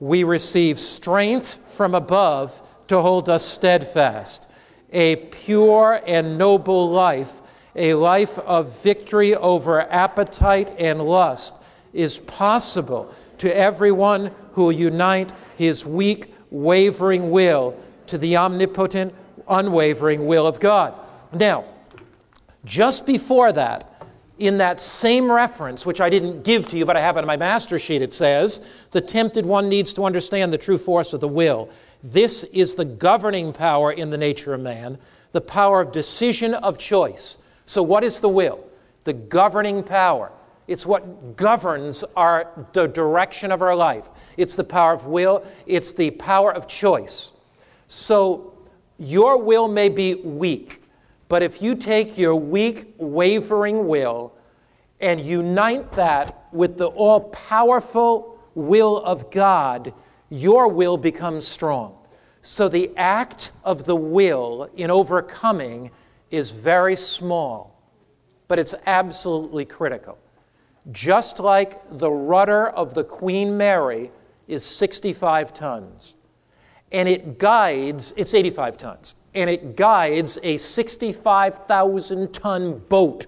we 0.00 0.24
receive 0.24 0.78
strength 0.78 1.54
from 1.74 1.94
above 1.94 2.62
to 2.88 3.00
hold 3.00 3.28
us 3.28 3.44
steadfast. 3.44 4.48
A 4.92 5.16
pure 5.16 6.02
and 6.06 6.38
noble 6.38 6.90
life, 6.90 7.40
a 7.74 7.94
life 7.94 8.38
of 8.40 8.82
victory 8.82 9.34
over 9.34 9.80
appetite 9.90 10.74
and 10.78 11.02
lust, 11.02 11.54
is 11.92 12.18
possible 12.18 13.12
to 13.38 13.56
everyone 13.56 14.30
who 14.52 14.64
will 14.64 14.72
unite 14.72 15.32
his 15.56 15.84
weak, 15.84 16.34
wavering 16.50 17.30
will 17.30 17.78
to 18.06 18.18
the 18.18 18.36
omnipotent, 18.36 19.14
unwavering 19.48 20.26
will 20.26 20.46
of 20.46 20.60
God. 20.60 20.94
Now, 21.32 21.64
just 22.64 23.06
before 23.06 23.52
that, 23.52 23.92
in 24.38 24.58
that 24.58 24.80
same 24.80 25.30
reference, 25.30 25.86
which 25.86 26.00
I 26.00 26.10
didn't 26.10 26.42
give 26.42 26.68
to 26.68 26.76
you, 26.76 26.84
but 26.84 26.96
I 26.96 27.00
have 27.00 27.16
it 27.16 27.20
on 27.20 27.26
my 27.26 27.36
master 27.36 27.78
sheet, 27.78 28.02
it 28.02 28.12
says, 28.12 28.60
the 28.90 29.00
tempted 29.00 29.46
one 29.46 29.68
needs 29.68 29.94
to 29.94 30.04
understand 30.04 30.52
the 30.52 30.58
true 30.58 30.76
force 30.76 31.12
of 31.14 31.20
the 31.20 31.28
will. 31.28 31.70
This 32.02 32.44
is 32.44 32.74
the 32.74 32.84
governing 32.84 33.52
power 33.52 33.92
in 33.92 34.10
the 34.10 34.18
nature 34.18 34.52
of 34.52 34.60
man, 34.60 34.98
the 35.32 35.40
power 35.40 35.80
of 35.80 35.90
decision 35.90 36.52
of 36.54 36.76
choice. 36.76 37.38
So, 37.64 37.82
what 37.82 38.04
is 38.04 38.20
the 38.20 38.28
will? 38.28 38.64
The 39.04 39.14
governing 39.14 39.82
power. 39.82 40.30
It's 40.66 40.84
what 40.84 41.36
governs 41.36 42.04
our, 42.16 42.68
the 42.72 42.86
direction 42.86 43.52
of 43.52 43.62
our 43.62 43.76
life. 43.76 44.10
It's 44.36 44.54
the 44.54 44.64
power 44.64 44.92
of 44.92 45.06
will, 45.06 45.46
it's 45.66 45.92
the 45.92 46.10
power 46.12 46.52
of 46.52 46.66
choice. 46.66 47.32
So, 47.88 48.52
your 48.98 49.38
will 49.38 49.68
may 49.68 49.88
be 49.88 50.14
weak. 50.14 50.82
But 51.28 51.42
if 51.42 51.60
you 51.60 51.74
take 51.74 52.16
your 52.16 52.34
weak, 52.34 52.94
wavering 52.98 53.86
will 53.86 54.32
and 55.00 55.20
unite 55.20 55.92
that 55.92 56.46
with 56.52 56.78
the 56.78 56.86
all 56.86 57.20
powerful 57.20 58.38
will 58.54 58.98
of 58.98 59.30
God, 59.30 59.92
your 60.30 60.68
will 60.68 60.96
becomes 60.96 61.46
strong. 61.46 61.96
So 62.42 62.68
the 62.68 62.90
act 62.96 63.52
of 63.64 63.84
the 63.84 63.96
will 63.96 64.70
in 64.76 64.90
overcoming 64.90 65.90
is 66.30 66.52
very 66.52 66.96
small, 66.96 67.82
but 68.48 68.58
it's 68.58 68.74
absolutely 68.86 69.64
critical. 69.64 70.18
Just 70.92 71.40
like 71.40 71.80
the 71.90 72.10
rudder 72.10 72.68
of 72.68 72.94
the 72.94 73.02
Queen 73.02 73.56
Mary 73.56 74.10
is 74.46 74.64
65 74.64 75.52
tons, 75.52 76.14
and 76.92 77.08
it 77.08 77.38
guides, 77.38 78.14
it's 78.16 78.34
85 78.34 78.78
tons, 78.78 79.14
and 79.34 79.50
it 79.50 79.74
guides 79.74 80.38
a 80.42 80.56
65,000 80.56 82.32
ton 82.32 82.78
boat. 82.88 83.26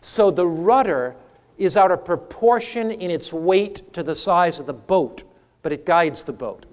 So 0.00 0.30
the 0.30 0.46
rudder 0.46 1.16
is 1.58 1.76
out 1.76 1.90
of 1.90 2.04
proportion 2.04 2.90
in 2.92 3.10
its 3.10 3.32
weight 3.32 3.92
to 3.92 4.02
the 4.02 4.14
size 4.14 4.60
of 4.60 4.66
the 4.66 4.72
boat, 4.72 5.24
but 5.62 5.72
it 5.72 5.84
guides 5.84 6.24
the 6.24 6.32
boat. 6.32 6.66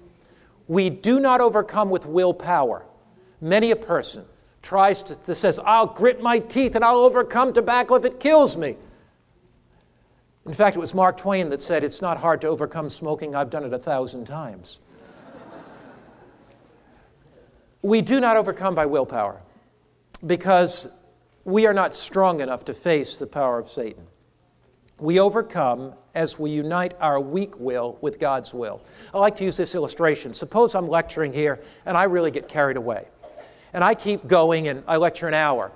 We 0.68 0.90
do 0.90 1.18
not 1.18 1.40
overcome 1.40 1.90
with 1.90 2.06
willpower. 2.06 2.86
Many 3.40 3.72
a 3.72 3.76
person 3.76 4.24
tries 4.62 5.02
to, 5.04 5.16
to 5.16 5.34
says, 5.34 5.58
I'll 5.64 5.86
grit 5.86 6.22
my 6.22 6.38
teeth 6.38 6.76
and 6.76 6.84
I'll 6.84 6.98
overcome 6.98 7.52
tobacco 7.52 7.96
if 7.96 8.04
it 8.04 8.20
kills 8.20 8.56
me. 8.56 8.76
In 10.50 10.54
fact, 10.54 10.74
it 10.76 10.80
was 10.80 10.94
Mark 10.94 11.16
Twain 11.16 11.48
that 11.50 11.62
said, 11.62 11.84
It's 11.84 12.02
not 12.02 12.18
hard 12.18 12.40
to 12.40 12.48
overcome 12.48 12.90
smoking. 12.90 13.36
I've 13.36 13.50
done 13.50 13.62
it 13.62 13.72
a 13.72 13.78
thousand 13.78 14.24
times. 14.24 14.80
We 17.82 18.02
do 18.02 18.18
not 18.18 18.36
overcome 18.36 18.74
by 18.74 18.86
willpower 18.86 19.42
because 20.26 20.88
we 21.44 21.66
are 21.66 21.72
not 21.72 21.94
strong 21.94 22.40
enough 22.40 22.64
to 22.64 22.74
face 22.74 23.16
the 23.16 23.28
power 23.28 23.60
of 23.60 23.68
Satan. 23.68 24.08
We 24.98 25.20
overcome 25.20 25.94
as 26.16 26.36
we 26.36 26.50
unite 26.50 26.94
our 26.98 27.20
weak 27.20 27.60
will 27.60 27.96
with 28.00 28.18
God's 28.18 28.52
will. 28.52 28.82
I 29.14 29.18
like 29.18 29.36
to 29.36 29.44
use 29.44 29.56
this 29.56 29.76
illustration. 29.76 30.34
Suppose 30.34 30.74
I'm 30.74 30.88
lecturing 30.88 31.32
here 31.32 31.60
and 31.86 31.96
I 31.96 32.02
really 32.02 32.32
get 32.32 32.48
carried 32.48 32.76
away. 32.76 33.06
And 33.72 33.84
I 33.84 33.94
keep 33.94 34.26
going 34.26 34.66
and 34.66 34.82
I 34.88 34.96
lecture 34.96 35.28
an 35.28 35.34
hour 35.34 35.70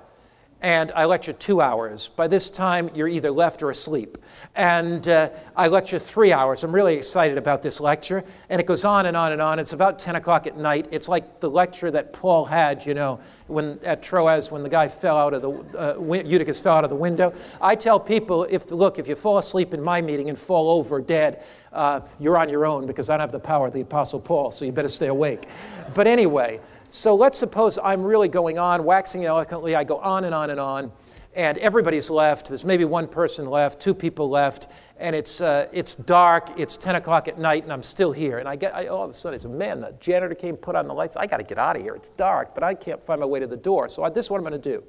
and 0.65 0.91
I 0.95 1.05
lecture 1.05 1.31
two 1.31 1.61
hours. 1.61 2.07
By 2.07 2.27
this 2.27 2.49
time, 2.49 2.89
you're 2.95 3.07
either 3.07 3.29
left 3.29 3.61
or 3.61 3.69
asleep. 3.69 4.17
And 4.55 5.07
uh, 5.07 5.29
I 5.55 5.67
lecture 5.67 5.99
three 5.99 6.33
hours. 6.33 6.63
I'm 6.63 6.73
really 6.73 6.95
excited 6.95 7.37
about 7.37 7.61
this 7.61 7.79
lecture. 7.79 8.23
And 8.49 8.59
it 8.59 8.65
goes 8.65 8.83
on 8.83 9.05
and 9.05 9.15
on 9.15 9.31
and 9.31 9.43
on. 9.43 9.59
It's 9.59 9.73
about 9.73 9.99
10 9.99 10.15
o'clock 10.15 10.47
at 10.47 10.57
night. 10.57 10.87
It's 10.89 11.07
like 11.07 11.39
the 11.39 11.51
lecture 11.51 11.91
that 11.91 12.13
Paul 12.13 12.45
had, 12.45 12.83
you 12.83 12.95
know, 12.95 13.19
when, 13.45 13.77
at 13.83 14.01
Troas 14.01 14.49
when 14.49 14.63
the 14.63 14.69
guy 14.69 14.87
fell 14.87 15.15
out 15.15 15.35
of 15.35 15.43
the, 15.43 15.51
uh, 15.79 16.23
Eutychus 16.25 16.59
fell 16.59 16.77
out 16.77 16.83
of 16.83 16.89
the 16.89 16.95
window. 16.95 17.31
I 17.61 17.75
tell 17.75 17.99
people, 17.99 18.45
if 18.49 18.71
look, 18.71 18.97
if 18.97 19.07
you 19.07 19.13
fall 19.13 19.37
asleep 19.37 19.71
in 19.75 19.83
my 19.83 20.01
meeting 20.01 20.29
and 20.29 20.39
fall 20.39 20.71
over 20.71 20.99
dead, 20.99 21.43
uh, 21.73 21.99
you're 22.19 22.37
on 22.37 22.49
your 22.49 22.65
own 22.65 22.87
because 22.87 23.11
I 23.11 23.17
don't 23.17 23.21
have 23.21 23.31
the 23.31 23.39
power 23.39 23.67
of 23.67 23.73
the 23.73 23.81
Apostle 23.81 24.19
Paul, 24.19 24.49
so 24.49 24.65
you 24.65 24.71
better 24.71 24.87
stay 24.87 25.07
awake. 25.07 25.47
But 25.93 26.07
anyway, 26.07 26.59
so 26.95 27.13
let's 27.13 27.37
suppose 27.37 27.77
I'm 27.83 28.01
really 28.01 28.29
going 28.29 28.57
on, 28.57 28.85
waxing 28.85 29.25
eloquently. 29.25 29.75
I 29.75 29.83
go 29.83 29.97
on 29.97 30.23
and 30.23 30.33
on 30.33 30.49
and 30.49 30.59
on. 30.59 30.91
and 31.35 31.57
everybody's 31.57 32.09
left. 32.09 32.47
There's 32.47 32.63
maybe 32.63 32.85
one 32.85 33.09
person 33.09 33.49
left, 33.49 33.81
two 33.81 33.93
people 33.93 34.29
left, 34.29 34.69
and 34.97 35.13
it's, 35.13 35.41
uh, 35.41 35.67
it's 35.73 35.93
dark. 35.93 36.57
It's 36.57 36.77
10 36.77 36.95
o'clock 36.95 37.27
at 37.27 37.37
night, 37.37 37.63
and 37.63 37.73
I'm 37.73 37.83
still 37.83 38.13
here. 38.13 38.37
And 38.37 38.47
I 38.47 38.55
get, 38.55 38.73
I, 38.73 38.87
all 38.87 39.03
of 39.03 39.11
a 39.11 39.13
sudden, 39.13 39.37
I 39.37 39.41
said, 39.41 39.51
man, 39.51 39.81
the 39.81 39.93
janitor 39.99 40.33
came, 40.33 40.55
put 40.55 40.77
on 40.77 40.87
the 40.87 40.93
lights. 40.93 41.17
I 41.17 41.27
got 41.27 41.37
to 41.37 41.43
get 41.43 41.57
out 41.57 41.75
of 41.75 41.81
here. 41.81 41.93
It's 41.93 42.11
dark, 42.11 42.55
but 42.55 42.63
I 42.63 42.73
can't 42.73 43.03
find 43.03 43.19
my 43.19 43.25
way 43.25 43.41
to 43.41 43.47
the 43.47 43.57
door. 43.57 43.89
So 43.89 44.03
I, 44.03 44.09
this 44.09 44.25
is 44.25 44.31
what 44.31 44.37
I'm 44.37 44.45
going 44.45 44.61
to 44.61 44.69
do. 44.69 44.81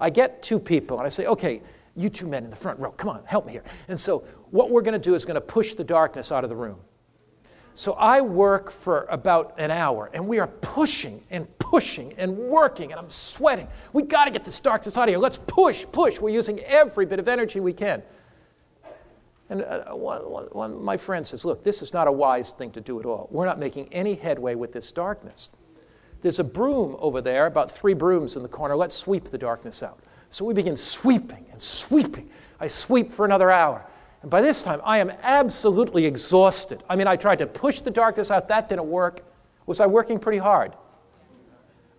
I 0.00 0.08
get 0.08 0.42
two 0.42 0.58
people, 0.58 0.96
and 0.96 1.04
I 1.04 1.10
say, 1.10 1.26
okay, 1.26 1.60
you 1.94 2.08
two 2.08 2.26
men 2.26 2.44
in 2.44 2.50
the 2.50 2.56
front 2.56 2.80
row, 2.80 2.90
come 2.92 3.10
on, 3.10 3.22
help 3.26 3.44
me 3.44 3.52
here. 3.52 3.64
And 3.88 4.00
so 4.00 4.24
what 4.50 4.70
we're 4.70 4.82
going 4.82 4.98
to 4.98 5.10
do 5.10 5.14
is 5.14 5.26
going 5.26 5.34
to 5.34 5.42
push 5.42 5.74
the 5.74 5.84
darkness 5.84 6.32
out 6.32 6.44
of 6.44 6.50
the 6.50 6.56
room. 6.56 6.78
So 7.74 7.94
I 7.94 8.20
work 8.20 8.70
for 8.70 9.06
about 9.10 9.54
an 9.58 9.72
hour, 9.72 10.08
and 10.14 10.28
we 10.28 10.38
are 10.38 10.46
pushing 10.46 11.24
and 11.30 11.46
pushing 11.58 12.12
and 12.14 12.36
working, 12.36 12.92
and 12.92 13.00
I'm 13.00 13.10
sweating. 13.10 13.66
We 13.92 14.04
got 14.04 14.26
to 14.26 14.30
get 14.30 14.44
out 14.96 15.08
of 15.08 15.08
here. 15.08 15.18
Let's 15.18 15.38
push, 15.38 15.84
push. 15.90 16.20
We're 16.20 16.30
using 16.30 16.60
every 16.60 17.04
bit 17.04 17.18
of 17.18 17.26
energy 17.26 17.58
we 17.58 17.72
can. 17.72 18.02
And 19.50 19.62
uh, 19.62 19.92
one, 19.92 20.22
one, 20.30 20.44
one, 20.52 20.84
my 20.84 20.96
friend 20.96 21.26
says, 21.26 21.44
Look, 21.44 21.64
this 21.64 21.82
is 21.82 21.92
not 21.92 22.06
a 22.06 22.12
wise 22.12 22.52
thing 22.52 22.70
to 22.72 22.80
do 22.80 23.00
at 23.00 23.06
all. 23.06 23.28
We're 23.30 23.44
not 23.44 23.58
making 23.58 23.92
any 23.92 24.14
headway 24.14 24.54
with 24.54 24.72
this 24.72 24.92
darkness. 24.92 25.48
There's 26.22 26.38
a 26.38 26.44
broom 26.44 26.96
over 27.00 27.20
there, 27.20 27.46
about 27.46 27.70
three 27.70 27.92
brooms 27.92 28.36
in 28.36 28.42
the 28.42 28.48
corner. 28.48 28.76
Let's 28.76 28.94
sweep 28.94 29.30
the 29.30 29.38
darkness 29.38 29.82
out. 29.82 29.98
So 30.30 30.44
we 30.44 30.54
begin 30.54 30.76
sweeping 30.76 31.44
and 31.52 31.60
sweeping. 31.60 32.30
I 32.58 32.68
sweep 32.68 33.12
for 33.12 33.24
another 33.24 33.50
hour. 33.50 33.84
And 34.24 34.30
by 34.30 34.40
this 34.40 34.62
time, 34.62 34.80
I 34.84 35.00
am 35.00 35.12
absolutely 35.22 36.06
exhausted. 36.06 36.82
I 36.88 36.96
mean, 36.96 37.06
I 37.06 37.14
tried 37.14 37.40
to 37.40 37.46
push 37.46 37.80
the 37.80 37.90
darkness 37.90 38.30
out, 38.30 38.48
that 38.48 38.70
didn't 38.70 38.88
work. 38.88 39.20
Was 39.66 39.80
I 39.80 39.86
working 39.86 40.18
pretty 40.18 40.38
hard? 40.38 40.72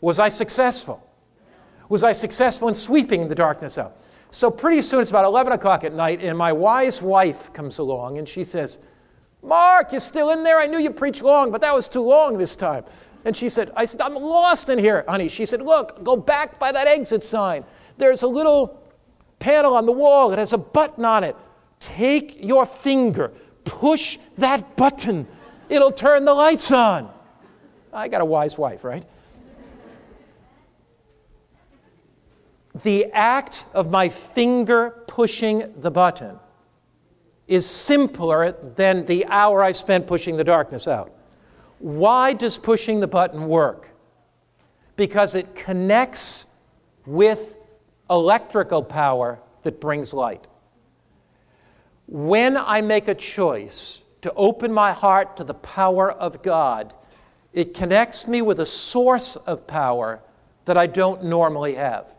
Was 0.01 0.17
I 0.17 0.29
successful? 0.29 1.07
Was 1.88 2.03
I 2.03 2.13
successful 2.13 2.67
in 2.67 2.73
sweeping 2.73 3.27
the 3.27 3.35
darkness 3.35 3.77
out? 3.77 3.97
So, 4.31 4.49
pretty 4.49 4.81
soon, 4.81 5.01
it's 5.01 5.11
about 5.11 5.25
11 5.25 5.53
o'clock 5.53 5.83
at 5.83 5.93
night, 5.93 6.19
and 6.23 6.35
my 6.35 6.51
wise 6.51 6.99
wife 6.99 7.53
comes 7.53 7.77
along 7.77 8.17
and 8.17 8.27
she 8.27 8.43
says, 8.43 8.79
Mark, 9.43 9.91
you're 9.91 10.01
still 10.01 10.31
in 10.31 10.41
there? 10.41 10.57
I 10.57 10.65
knew 10.65 10.79
you 10.79 10.89
preached 10.89 11.21
long, 11.21 11.51
but 11.51 11.61
that 11.61 11.75
was 11.75 11.88
too 11.88 12.01
long 12.01 12.39
this 12.39 12.55
time. 12.55 12.85
And 13.23 13.38
she 13.38 13.49
said, 13.49 13.71
I 13.75 13.85
said, 13.85 14.01
I'm 14.01 14.15
lost 14.15 14.69
in 14.69 14.79
here, 14.79 15.05
honey. 15.07 15.27
She 15.27 15.45
said, 15.45 15.61
Look, 15.61 16.03
go 16.03 16.15
back 16.15 16.57
by 16.57 16.71
that 16.71 16.88
exit 16.88 17.23
sign. 17.23 17.63
There's 17.99 18.23
a 18.23 18.27
little 18.27 18.81
panel 19.38 19.75
on 19.75 19.85
the 19.85 19.91
wall, 19.91 20.33
it 20.33 20.39
has 20.39 20.53
a 20.53 20.57
button 20.57 21.05
on 21.05 21.23
it. 21.23 21.35
Take 21.86 22.43
your 22.43 22.65
finger, 22.65 23.32
push 23.63 24.17
that 24.38 24.76
button, 24.76 25.28
it'll 25.69 25.91
turn 25.91 26.26
the 26.26 26.34
lights 26.34 26.71
on. 26.71 27.12
I 27.93 28.08
got 28.08 28.21
a 28.21 28.26
wise 28.26 28.58
wife, 28.58 28.84
right? 28.84 29.06
the 32.84 33.06
act 33.13 33.65
of 33.74 33.89
my 33.89 34.10
finger 34.10 35.04
pushing 35.08 35.71
the 35.78 35.91
button 35.91 36.38
is 37.48 37.65
simpler 37.65 38.52
than 38.76 39.06
the 39.06 39.26
hour 39.28 39.63
I 39.63 39.71
spent 39.71 40.08
pushing 40.08 40.36
the 40.36 40.43
darkness 40.43 40.88
out. 40.88 41.13
Why 41.80 42.34
does 42.34 42.58
pushing 42.58 43.00
the 43.00 43.08
button 43.08 43.48
work? 43.48 43.89
Because 44.95 45.36
it 45.36 45.56
connects 45.56 46.48
with 47.06 47.56
electrical 48.10 48.84
power 48.84 49.39
that 49.63 49.80
brings 49.80 50.13
light. 50.13 50.48
When 52.08 52.58
I 52.58 52.82
make 52.82 53.08
a 53.08 53.15
choice 53.15 54.02
to 54.22 54.34
open 54.34 54.72
my 54.72 54.91
heart 54.91 55.38
to 55.38 55.44
the 55.44 55.54
power 55.54 56.12
of 56.12 56.41
God, 56.44 56.94
it 57.54 57.74
connects 57.74 58.28
me 58.28 58.41
with 58.41 58.60
a 58.60 58.65
source 58.65 59.36
of 59.36 59.65
power 59.65 60.22
that 60.65 60.78
I 60.78 60.88
don't 60.88 61.24
normally 61.24 61.76
have. 61.76 62.15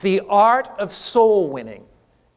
The 0.00 0.22
art 0.28 0.68
of 0.78 0.92
soul 0.92 1.48
winning 1.48 1.84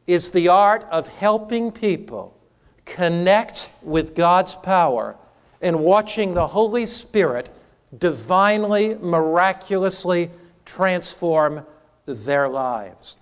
is 0.06 0.30
the 0.30 0.48
art 0.48 0.84
of 0.90 1.08
helping 1.08 1.72
people 1.72 2.36
connect 2.84 3.70
with 3.82 4.14
God's 4.14 4.54
power 4.54 5.16
and 5.62 5.80
watching 5.80 6.34
the 6.34 6.46
Holy 6.48 6.84
Spirit 6.84 7.48
divinely, 7.96 8.96
miraculously 8.96 10.30
transform 10.64 11.64
their 12.06 12.48
lives. 12.48 13.16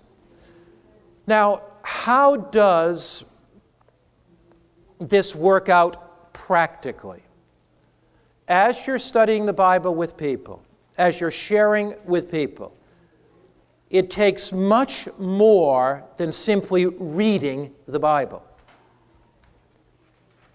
Now, 1.25 1.61
how 1.83 2.37
does 2.37 3.23
this 4.99 5.35
work 5.35 5.69
out 5.69 6.33
practically? 6.33 7.21
As 8.47 8.87
you're 8.87 8.99
studying 8.99 9.45
the 9.45 9.53
Bible 9.53 9.93
with 9.93 10.17
people, 10.17 10.63
as 10.97 11.19
you're 11.21 11.31
sharing 11.31 11.95
with 12.05 12.31
people, 12.31 12.75
it 13.89 14.09
takes 14.09 14.51
much 14.51 15.07
more 15.19 16.03
than 16.17 16.31
simply 16.31 16.87
reading 16.87 17.71
the 17.87 17.99
Bible. 17.99 18.43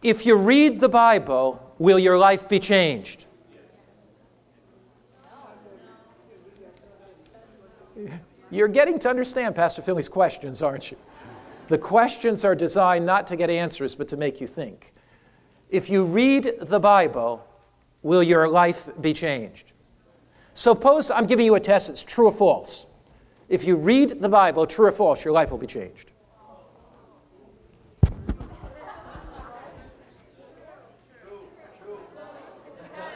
If 0.03 0.27
you 0.27 0.37
read 0.37 0.81
the 0.81 0.89
Bible, 0.89 1.75
will 1.79 1.99
your 1.99 2.19
life 2.19 2.49
be 2.49 2.59
changed? 2.59 3.27
You're 8.51 8.69
getting 8.69 8.99
to 9.01 9.11
understand 9.11 9.55
Pastor 9.55 9.83
Finley's 9.83 10.09
questions, 10.09 10.63
aren't 10.63 10.91
you? 10.91 10.97
The 11.69 11.79
questions 11.79 12.45
are 12.45 12.55
designed 12.55 13.05
not 13.05 13.27
to 13.29 13.37
get 13.37 13.51
answers, 13.51 13.95
but 13.95 14.09
to 14.09 14.17
make 14.17 14.41
you 14.41 14.47
think. 14.47 14.95
If 15.69 15.91
you 15.91 16.05
read 16.05 16.55
the 16.61 16.81
Bible, 16.81 17.47
will 18.03 18.23
your 18.23 18.49
life 18.49 18.89
be 19.01 19.13
changed? 19.13 19.73
Suppose 20.55 21.11
I'm 21.11 21.27
giving 21.27 21.45
you 21.45 21.55
a 21.55 21.61
test 21.61 21.89
that's 21.89 22.03
true 22.03 22.27
or 22.27 22.33
false. 22.33 22.87
If 23.51 23.67
you 23.67 23.77
read 23.77 24.21
the 24.23 24.29
Bible, 24.29 24.67
true 24.67 24.87
or 24.87 24.93
false, 24.93 25.25
your 25.25 25.33
life 25.33 25.51
will 25.51 25.59
be 25.59 25.67
changed. 25.67 26.11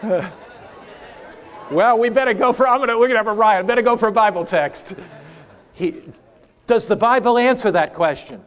well, 1.71 1.99
we 1.99 2.11
better 2.11 2.35
go 2.35 2.53
for, 2.53 2.69
I'm 2.69 2.81
gonna, 2.81 2.99
we're 2.99 3.07
going 3.07 3.13
to 3.13 3.19
have 3.19 3.29
a 3.29 3.33
riot. 3.33 3.67
Better 3.67 3.83
go 3.83 3.97
for 3.97 4.09
a 4.09 4.13
Bible 4.13 4.45
text. 4.45 4.95
He, 5.73 6.03
does 6.67 6.89
the 6.89 6.97
Bible 6.97 7.39
answer 7.39 7.71
that 7.71 7.95
question? 7.95 8.43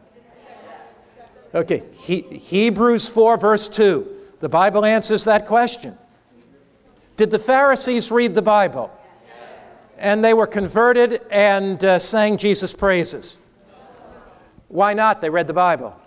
Okay, 1.54 1.82
he, 1.92 2.20
Hebrews 2.20 3.08
4, 3.08 3.36
verse 3.38 3.68
2. 3.68 4.06
The 4.40 4.48
Bible 4.48 4.84
answers 4.84 5.24
that 5.24 5.46
question. 5.46 5.96
Did 7.16 7.30
the 7.30 7.38
Pharisees 7.38 8.10
read 8.10 8.34
the 8.34 8.42
Bible? 8.42 8.90
and 9.98 10.24
they 10.24 10.34
were 10.34 10.46
converted 10.46 11.22
and 11.30 11.82
uh, 11.82 11.98
sang 11.98 12.36
Jesus' 12.36 12.72
praises. 12.72 13.38
Why 14.68 14.94
not? 14.94 15.20
They 15.20 15.30
read 15.30 15.46
the 15.46 15.52
Bible. 15.52 15.98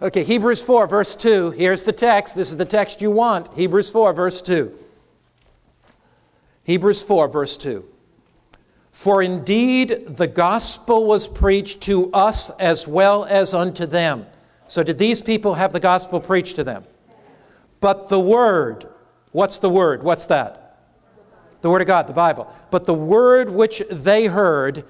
Okay, 0.00 0.22
Hebrews 0.22 0.62
4, 0.62 0.86
verse 0.86 1.16
2. 1.16 1.50
Here's 1.50 1.84
the 1.84 1.92
text. 1.92 2.36
This 2.36 2.50
is 2.50 2.56
the 2.56 2.64
text 2.64 3.02
you 3.02 3.10
want. 3.10 3.52
Hebrews 3.54 3.90
4, 3.90 4.12
verse 4.12 4.40
2. 4.40 4.72
Hebrews 6.64 7.02
4, 7.02 7.28
verse 7.28 7.56
2. 7.56 7.84
For 8.98 9.22
indeed 9.22 10.16
the 10.16 10.26
gospel 10.26 11.06
was 11.06 11.28
preached 11.28 11.82
to 11.82 12.10
us 12.12 12.50
as 12.58 12.88
well 12.88 13.24
as 13.26 13.54
unto 13.54 13.86
them. 13.86 14.26
So, 14.66 14.82
did 14.82 14.98
these 14.98 15.22
people 15.22 15.54
have 15.54 15.72
the 15.72 15.78
gospel 15.78 16.18
preached 16.18 16.56
to 16.56 16.64
them? 16.64 16.82
But 17.78 18.08
the 18.08 18.18
word, 18.18 18.88
what's 19.30 19.60
the 19.60 19.70
word? 19.70 20.02
What's 20.02 20.26
that? 20.26 20.80
the 21.60 21.70
Word 21.70 21.80
of 21.80 21.86
God, 21.86 22.08
the 22.08 22.12
Bible. 22.12 22.52
But 22.72 22.86
the 22.86 22.94
word 22.94 23.50
which 23.50 23.84
they 23.88 24.26
heard 24.26 24.84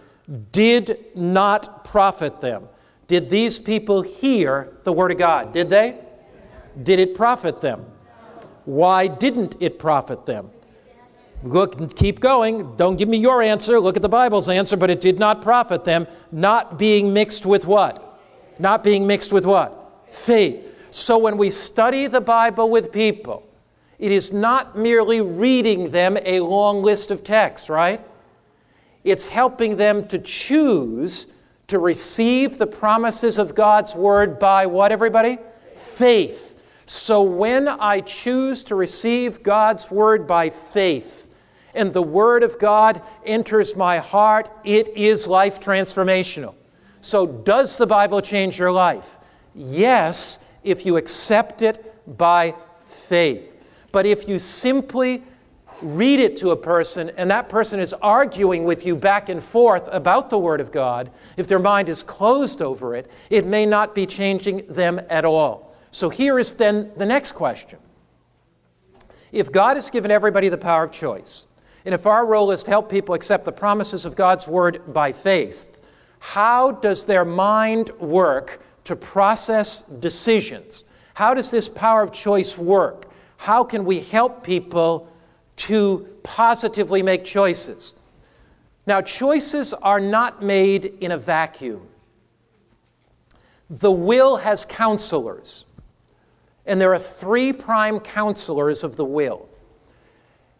did 0.53 1.05
not 1.15 1.85
profit 1.85 2.41
them. 2.41 2.67
Did 3.09 3.29
these 3.29 3.59
people 3.59 4.01
hear 4.01 4.73
the 4.85 4.93
Word 4.93 5.11
of 5.11 5.19
God? 5.19 5.53
Did 5.53 5.69
they? 5.69 5.99
Did 6.83 6.99
it 6.99 7.15
profit 7.15 7.61
them? 7.61 7.85
Why 8.65 9.07
didn't 9.07 9.57
it 9.61 9.79
profit 9.79 10.25
them? 10.25 10.51
Look, 11.43 11.95
keep 11.95 12.21
going. 12.21 12.77
Don't 12.77 12.97
give 12.97 13.09
me 13.09 13.19
your 13.19 13.43
answer. 13.43 13.79
Look 13.79 13.97
at 13.97 14.03
the 14.03 14.09
Bible's 14.09 14.49
answer. 14.49 14.77
But 14.77 14.91
it 14.91 15.01
did 15.01 15.19
not 15.19 15.41
profit 15.43 15.85
them, 15.85 16.07
not 16.33 16.79
being 16.79 17.13
mixed 17.13 17.47
with 17.47 17.65
what? 17.65 18.21
Not 18.59 18.83
being 18.83 19.07
mixed 19.07 19.33
with 19.33 19.47
what? 19.47 20.05
Faith. 20.09 20.65
So 20.91 21.19
when 21.19 21.37
we 21.37 21.51
study 21.51 22.07
the 22.07 22.21
Bible 22.21 22.71
with 22.71 22.91
people, 22.91 23.47
it 23.99 24.11
is 24.11 24.33
not 24.33 24.77
merely 24.77 25.21
reading 25.21 25.91
them 25.91 26.17
a 26.25 26.41
long 26.41 26.83
list 26.83 27.11
of 27.11 27.23
texts, 27.23 27.69
right? 27.69 28.01
It's 29.05 29.29
helping 29.29 29.77
them 29.77 30.09
to 30.09 30.19
choose 30.19 31.27
to 31.69 31.79
receive 31.79 32.59
the 32.59 32.67
promises 32.67 33.39
of 33.39 33.55
God's 33.55 33.95
Word 33.95 34.39
by 34.39 34.67
what, 34.67 34.91
everybody? 34.91 35.39
Faith. 35.75 36.61
So 36.87 37.23
when 37.23 37.69
I 37.69 38.01
choose 38.01 38.65
to 38.65 38.75
receive 38.75 39.43
God's 39.43 39.91
Word 39.91 40.27
by 40.27 40.51
faith, 40.51 41.28
and 41.75 41.93
the 41.93 42.03
Word 42.03 42.43
of 42.43 42.59
God 42.59 43.03
enters 43.25 43.77
my 43.77 43.99
heart, 43.99 44.51
it 44.65 44.89
is 44.97 45.27
life 45.27 45.61
transformational. 45.61 46.55
So, 47.01 47.27
does 47.27 47.77
the 47.77 47.87
Bible 47.87 48.21
change 48.21 48.59
your 48.59 48.73
life? 48.73 49.19
Yes, 49.55 50.39
if 50.65 50.85
you 50.85 50.97
accept 50.97 51.63
it 51.63 51.95
by 52.19 52.55
faith. 52.87 53.55
But 53.93 54.07
if 54.07 54.29
you 54.29 54.39
simply 54.39 55.23
read 55.81 56.21
it 56.21 56.37
to 56.39 56.51
a 56.51 56.57
person 56.57 57.11
and 57.17 57.31
that 57.31 57.49
person 57.49 57.79
is 57.81 57.93
arguing 57.95 58.65
with 58.65 58.85
you 58.85 58.97
back 58.97 59.29
and 59.29 59.43
forth 59.43 59.89
about 59.93 60.31
the 60.31 60.39
Word 60.39 60.61
of 60.61 60.73
God, 60.73 61.11
if 61.37 61.47
their 61.47 61.59
mind 61.59 61.89
is 61.89 62.03
closed 62.03 62.61
over 62.61 62.95
it, 62.95 63.11
it 63.31 63.47
may 63.47 63.65
not 63.65 63.95
be 63.95 64.07
changing 64.07 64.67
them 64.67 65.01
at 65.09 65.25
all. 65.25 65.77
So 65.91 66.09
here 66.09 66.39
is 66.39 66.53
then 66.53 66.91
the 66.97 67.07
next 67.07 67.33
question. 67.33 67.79
If 69.33 69.53
God 69.53 69.77
has 69.77 69.91
given 69.91 70.11
everybody 70.11 70.49
the 70.49 70.59
power 70.59 70.85
of 70.85 70.93
choice, 70.93 71.47
and 71.85 71.95
if 71.95 72.07
our 72.07 72.27
role 72.27 72.51
is 72.51 72.63
to 72.65 72.71
help 72.71 72.91
people 72.91 73.15
accept 73.15 73.45
the 73.45 73.53
promises 73.53 74.05
of 74.05 74.17
God's 74.17 74.47
Word 74.47 74.93
by 74.93 75.13
faith, 75.13 75.67
how 76.19 76.73
does 76.73 77.07
their 77.07 77.25
mind 77.25 77.91
work 77.99 78.61
to 78.85 78.97
process 78.97 79.83
decisions? 79.83 80.85
How 81.15 81.35
does 81.35 81.51
this 81.51 81.69
power 81.69 82.03
of 82.03 82.13
choice 82.13 82.57
work? 82.59 83.07
How 83.37 83.65
can 83.65 83.85
we 83.85 84.01
help 84.01 84.43
people 84.43 85.09
to 85.57 86.09
positively 86.23 87.03
make 87.03 87.25
choices? 87.25 87.95
Now, 88.87 89.03
choices 89.03 89.75
are 89.75 90.01
not 90.01 90.43
made 90.43 90.87
in 91.01 91.13
a 91.13 91.19
vacuum. 91.19 91.87
The 93.71 93.93
will 93.93 94.37
has 94.37 94.65
counselors, 94.65 95.67
and 96.65 96.81
there 96.81 96.95
are 96.95 96.99
three 96.99 97.53
prime 97.53 98.01
counselors 98.01 98.83
of 98.83 98.97
the 98.97 99.05
will. 99.05 99.49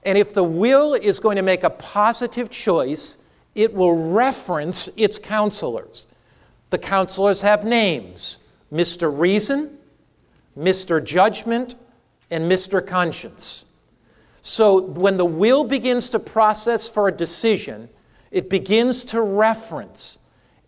And 0.05 0.17
if 0.17 0.33
the 0.33 0.45
will 0.45 0.95
is 0.95 1.19
going 1.19 1.37
to 1.37 1.43
make 1.43 1.65
a 1.65 1.71
positive 1.71 2.51
choice, 2.51 3.17
it 3.55 3.75
will 3.75 4.11
reference 4.13 4.89
its 4.97 5.19
counselors. 5.19 6.07
The 6.71 6.79
counselors 6.79 7.41
have 7.41 7.65
names 7.65 8.39
Mr. 8.73 9.17
Reason, 9.17 9.79
Mr. 10.57 11.03
Judgment, 11.03 11.75
and 12.31 12.51
Mr. 12.51 12.87
Conscience. 12.87 13.65
So 14.43 14.81
when 14.81 15.17
the 15.17 15.25
will 15.25 15.65
begins 15.65 16.11
to 16.11 16.19
process 16.19 16.89
for 16.89 17.09
a 17.09 17.13
decision, 17.13 17.89
it 18.31 18.51
begins 18.51 19.05
to 19.07 19.21
reference 19.21 20.19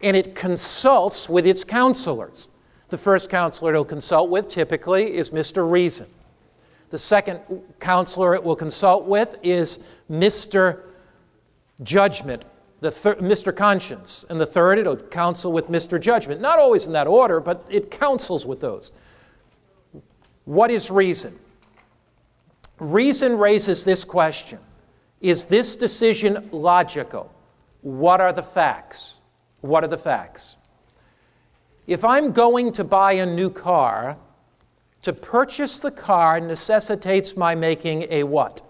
and 0.00 0.16
it 0.16 0.34
consults 0.34 1.28
with 1.28 1.46
its 1.46 1.62
counselors. 1.62 2.48
The 2.88 2.98
first 2.98 3.30
counselor 3.30 3.72
it'll 3.72 3.84
consult 3.84 4.30
with 4.30 4.48
typically 4.48 5.14
is 5.14 5.30
Mr. 5.30 5.70
Reason. 5.70 6.06
The 6.90 6.98
second 6.98 7.40
counselor 7.78 8.34
it 8.34 8.42
will 8.42 8.56
consult 8.56 9.06
with 9.06 9.36
is 9.42 9.78
Mr. 10.10 10.82
Judgment, 11.82 12.44
the 12.80 12.90
thir- 12.90 13.14
Mr. 13.16 13.54
Conscience. 13.54 14.24
And 14.28 14.40
the 14.40 14.46
third, 14.46 14.78
it'll 14.78 14.96
counsel 14.96 15.52
with 15.52 15.68
Mr. 15.68 16.00
Judgment. 16.00 16.40
Not 16.40 16.58
always 16.58 16.86
in 16.86 16.92
that 16.92 17.06
order, 17.06 17.40
but 17.40 17.64
it 17.70 17.90
counsels 17.90 18.44
with 18.44 18.60
those. 18.60 18.92
What 20.44 20.70
is 20.72 20.90
reason? 20.90 21.38
Reason 22.78 23.38
raises 23.38 23.84
this 23.84 24.04
question 24.04 24.58
Is 25.20 25.46
this 25.46 25.76
decision 25.76 26.48
logical? 26.50 27.32
What 27.82 28.20
are 28.20 28.32
the 28.32 28.42
facts? 28.42 29.20
What 29.60 29.84
are 29.84 29.88
the 29.88 29.98
facts? 29.98 30.56
If 31.86 32.04
I'm 32.04 32.32
going 32.32 32.72
to 32.72 32.84
buy 32.84 33.12
a 33.12 33.26
new 33.26 33.50
car, 33.50 34.16
to 35.02 35.12
purchase 35.12 35.80
the 35.80 35.90
car 35.90 36.40
necessitates 36.40 37.36
my 37.36 37.54
making 37.54 38.06
a 38.10 38.24
what? 38.24 38.60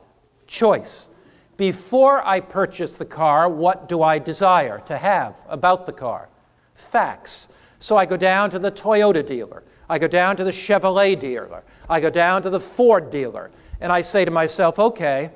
Choice. 0.47 1.09
Before 1.57 2.27
I 2.27 2.40
purchase 2.40 2.97
the 2.97 3.05
car, 3.05 3.49
what 3.49 3.88
do 3.88 4.03
I 4.03 4.19
desire 4.19 4.81
to 4.87 4.97
have 4.97 5.37
about 5.49 5.87
the 5.87 5.93
car? 5.93 6.29
Facts. 6.75 7.49
So 7.79 7.97
I 7.97 8.07
go 8.07 8.16
down 8.16 8.51
to 8.51 8.59
the 8.59 8.71
Toyota 8.71 9.27
dealer. 9.27 9.62
I 9.88 9.99
go 9.99 10.07
down 10.07 10.37
to 10.37 10.45
the 10.45 10.53
Chevrolet 10.53 11.19
dealer. 11.19 11.62
I 11.88 12.01
go 12.01 12.11
down 12.11 12.43
to 12.43 12.51
the 12.51 12.61
Ford 12.61 13.11
dealer. 13.11 13.51
And 13.81 13.93
I 13.93 14.03
say 14.03 14.25
to 14.25 14.31
myself, 14.31 14.79
okay, 14.79 15.31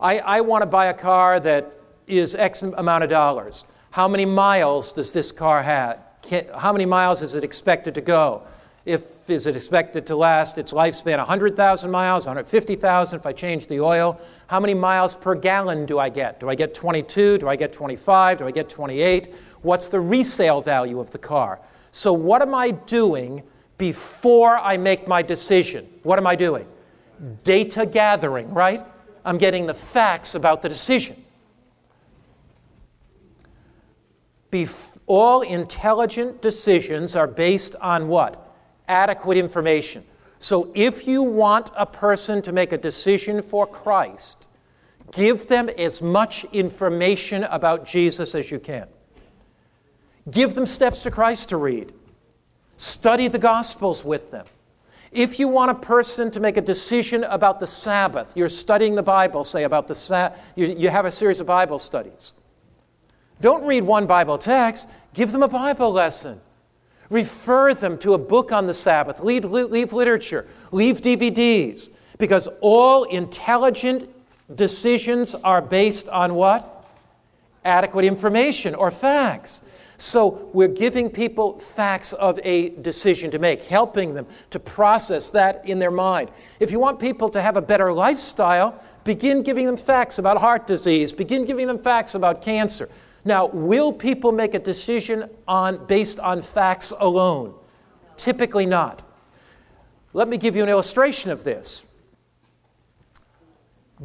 I, 0.00 0.18
I 0.20 0.40
want 0.42 0.62
to 0.62 0.66
buy 0.66 0.86
a 0.86 0.94
car 0.94 1.40
that 1.40 1.72
is 2.06 2.34
X 2.34 2.62
amount 2.62 3.04
of 3.04 3.10
dollars. 3.10 3.64
How 3.90 4.06
many 4.08 4.24
miles 4.24 4.92
does 4.92 5.12
this 5.12 5.32
car 5.32 5.62
have? 5.62 5.98
Can, 6.22 6.46
how 6.56 6.72
many 6.72 6.86
miles 6.86 7.22
is 7.22 7.34
it 7.34 7.44
expected 7.44 7.94
to 7.96 8.00
go? 8.00 8.42
If 8.84 9.30
is 9.30 9.46
it 9.46 9.56
expected 9.56 10.06
to 10.08 10.16
last 10.16 10.58
its 10.58 10.72
lifespan 10.72 11.16
100,000 11.16 11.90
miles, 11.90 12.26
150,000 12.26 13.18
if 13.18 13.24
I 13.24 13.32
change 13.32 13.66
the 13.66 13.80
oil? 13.80 14.20
How 14.46 14.60
many 14.60 14.74
miles 14.74 15.14
per 15.14 15.34
gallon 15.34 15.86
do 15.86 15.98
I 15.98 16.10
get? 16.10 16.38
Do 16.38 16.50
I 16.50 16.54
get 16.54 16.74
22? 16.74 17.38
Do 17.38 17.48
I 17.48 17.56
get 17.56 17.72
25? 17.72 18.38
Do 18.38 18.46
I 18.46 18.50
get 18.50 18.68
28? 18.68 19.34
What's 19.62 19.88
the 19.88 20.00
resale 20.00 20.60
value 20.60 21.00
of 21.00 21.10
the 21.10 21.18
car? 21.18 21.60
So 21.92 22.12
what 22.12 22.42
am 22.42 22.54
I 22.54 22.72
doing 22.72 23.42
before 23.78 24.58
I 24.58 24.76
make 24.76 25.08
my 25.08 25.22
decision? 25.22 25.88
What 26.02 26.18
am 26.18 26.26
I 26.26 26.36
doing? 26.36 26.66
Data 27.42 27.86
gathering, 27.86 28.52
right? 28.52 28.84
I'm 29.24 29.38
getting 29.38 29.64
the 29.64 29.74
facts 29.74 30.34
about 30.34 30.60
the 30.60 30.68
decision. 30.68 31.24
Bef- 34.52 34.98
all 35.06 35.40
intelligent 35.40 36.42
decisions 36.42 37.16
are 37.16 37.26
based 37.26 37.74
on 37.76 38.08
what? 38.08 38.43
Adequate 38.88 39.38
information. 39.38 40.04
So 40.38 40.70
if 40.74 41.06
you 41.06 41.22
want 41.22 41.70
a 41.76 41.86
person 41.86 42.42
to 42.42 42.52
make 42.52 42.72
a 42.72 42.78
decision 42.78 43.40
for 43.40 43.66
Christ, 43.66 44.48
give 45.12 45.46
them 45.46 45.68
as 45.70 46.02
much 46.02 46.44
information 46.52 47.44
about 47.44 47.86
Jesus 47.86 48.34
as 48.34 48.50
you 48.50 48.58
can. 48.58 48.86
Give 50.30 50.54
them 50.54 50.66
steps 50.66 51.02
to 51.02 51.10
Christ 51.10 51.50
to 51.50 51.56
read. 51.56 51.92
Study 52.76 53.28
the 53.28 53.38
Gospels 53.38 54.04
with 54.04 54.30
them. 54.30 54.46
If 55.12 55.38
you 55.38 55.46
want 55.46 55.70
a 55.70 55.74
person 55.74 56.30
to 56.32 56.40
make 56.40 56.56
a 56.56 56.60
decision 56.60 57.22
about 57.24 57.60
the 57.60 57.68
Sabbath, 57.68 58.36
you're 58.36 58.48
studying 58.48 58.96
the 58.96 59.02
Bible, 59.02 59.44
say 59.44 59.62
about 59.62 59.86
the 59.86 60.32
you, 60.56 60.66
you 60.66 60.88
have 60.90 61.04
a 61.04 61.10
series 61.10 61.38
of 61.38 61.46
Bible 61.46 61.78
studies. 61.78 62.32
Don't 63.40 63.64
read 63.64 63.84
one 63.84 64.06
Bible 64.06 64.38
text, 64.38 64.88
give 65.12 65.30
them 65.30 65.42
a 65.42 65.48
Bible 65.48 65.92
lesson. 65.92 66.40
Refer 67.10 67.74
them 67.74 67.98
to 67.98 68.14
a 68.14 68.18
book 68.18 68.52
on 68.52 68.66
the 68.66 68.74
Sabbath. 68.74 69.20
Leave, 69.20 69.44
leave 69.44 69.92
literature. 69.92 70.46
Leave 70.72 71.00
DVDs. 71.00 71.90
Because 72.18 72.48
all 72.60 73.04
intelligent 73.04 74.08
decisions 74.54 75.34
are 75.34 75.60
based 75.60 76.08
on 76.08 76.34
what? 76.34 76.86
Adequate 77.64 78.04
information 78.04 78.74
or 78.74 78.90
facts. 78.90 79.62
So 79.96 80.50
we're 80.52 80.68
giving 80.68 81.08
people 81.08 81.58
facts 81.58 82.12
of 82.14 82.38
a 82.42 82.70
decision 82.70 83.30
to 83.30 83.38
make, 83.38 83.62
helping 83.64 84.14
them 84.14 84.26
to 84.50 84.58
process 84.58 85.30
that 85.30 85.66
in 85.66 85.78
their 85.78 85.90
mind. 85.90 86.30
If 86.60 86.72
you 86.72 86.80
want 86.80 86.98
people 86.98 87.28
to 87.30 87.40
have 87.40 87.56
a 87.56 87.62
better 87.62 87.92
lifestyle, 87.92 88.82
begin 89.04 89.42
giving 89.42 89.66
them 89.66 89.76
facts 89.76 90.18
about 90.18 90.38
heart 90.38 90.66
disease, 90.66 91.12
begin 91.12 91.44
giving 91.44 91.66
them 91.66 91.78
facts 91.78 92.14
about 92.14 92.42
cancer. 92.42 92.88
Now, 93.24 93.46
will 93.46 93.92
people 93.92 94.32
make 94.32 94.54
a 94.54 94.58
decision 94.58 95.30
on, 95.48 95.86
based 95.86 96.20
on 96.20 96.42
facts 96.42 96.92
alone? 96.98 97.54
Typically 98.16 98.66
not. 98.66 99.02
Let 100.12 100.28
me 100.28 100.36
give 100.36 100.54
you 100.54 100.62
an 100.62 100.68
illustration 100.68 101.30
of 101.30 101.42
this. 101.42 101.84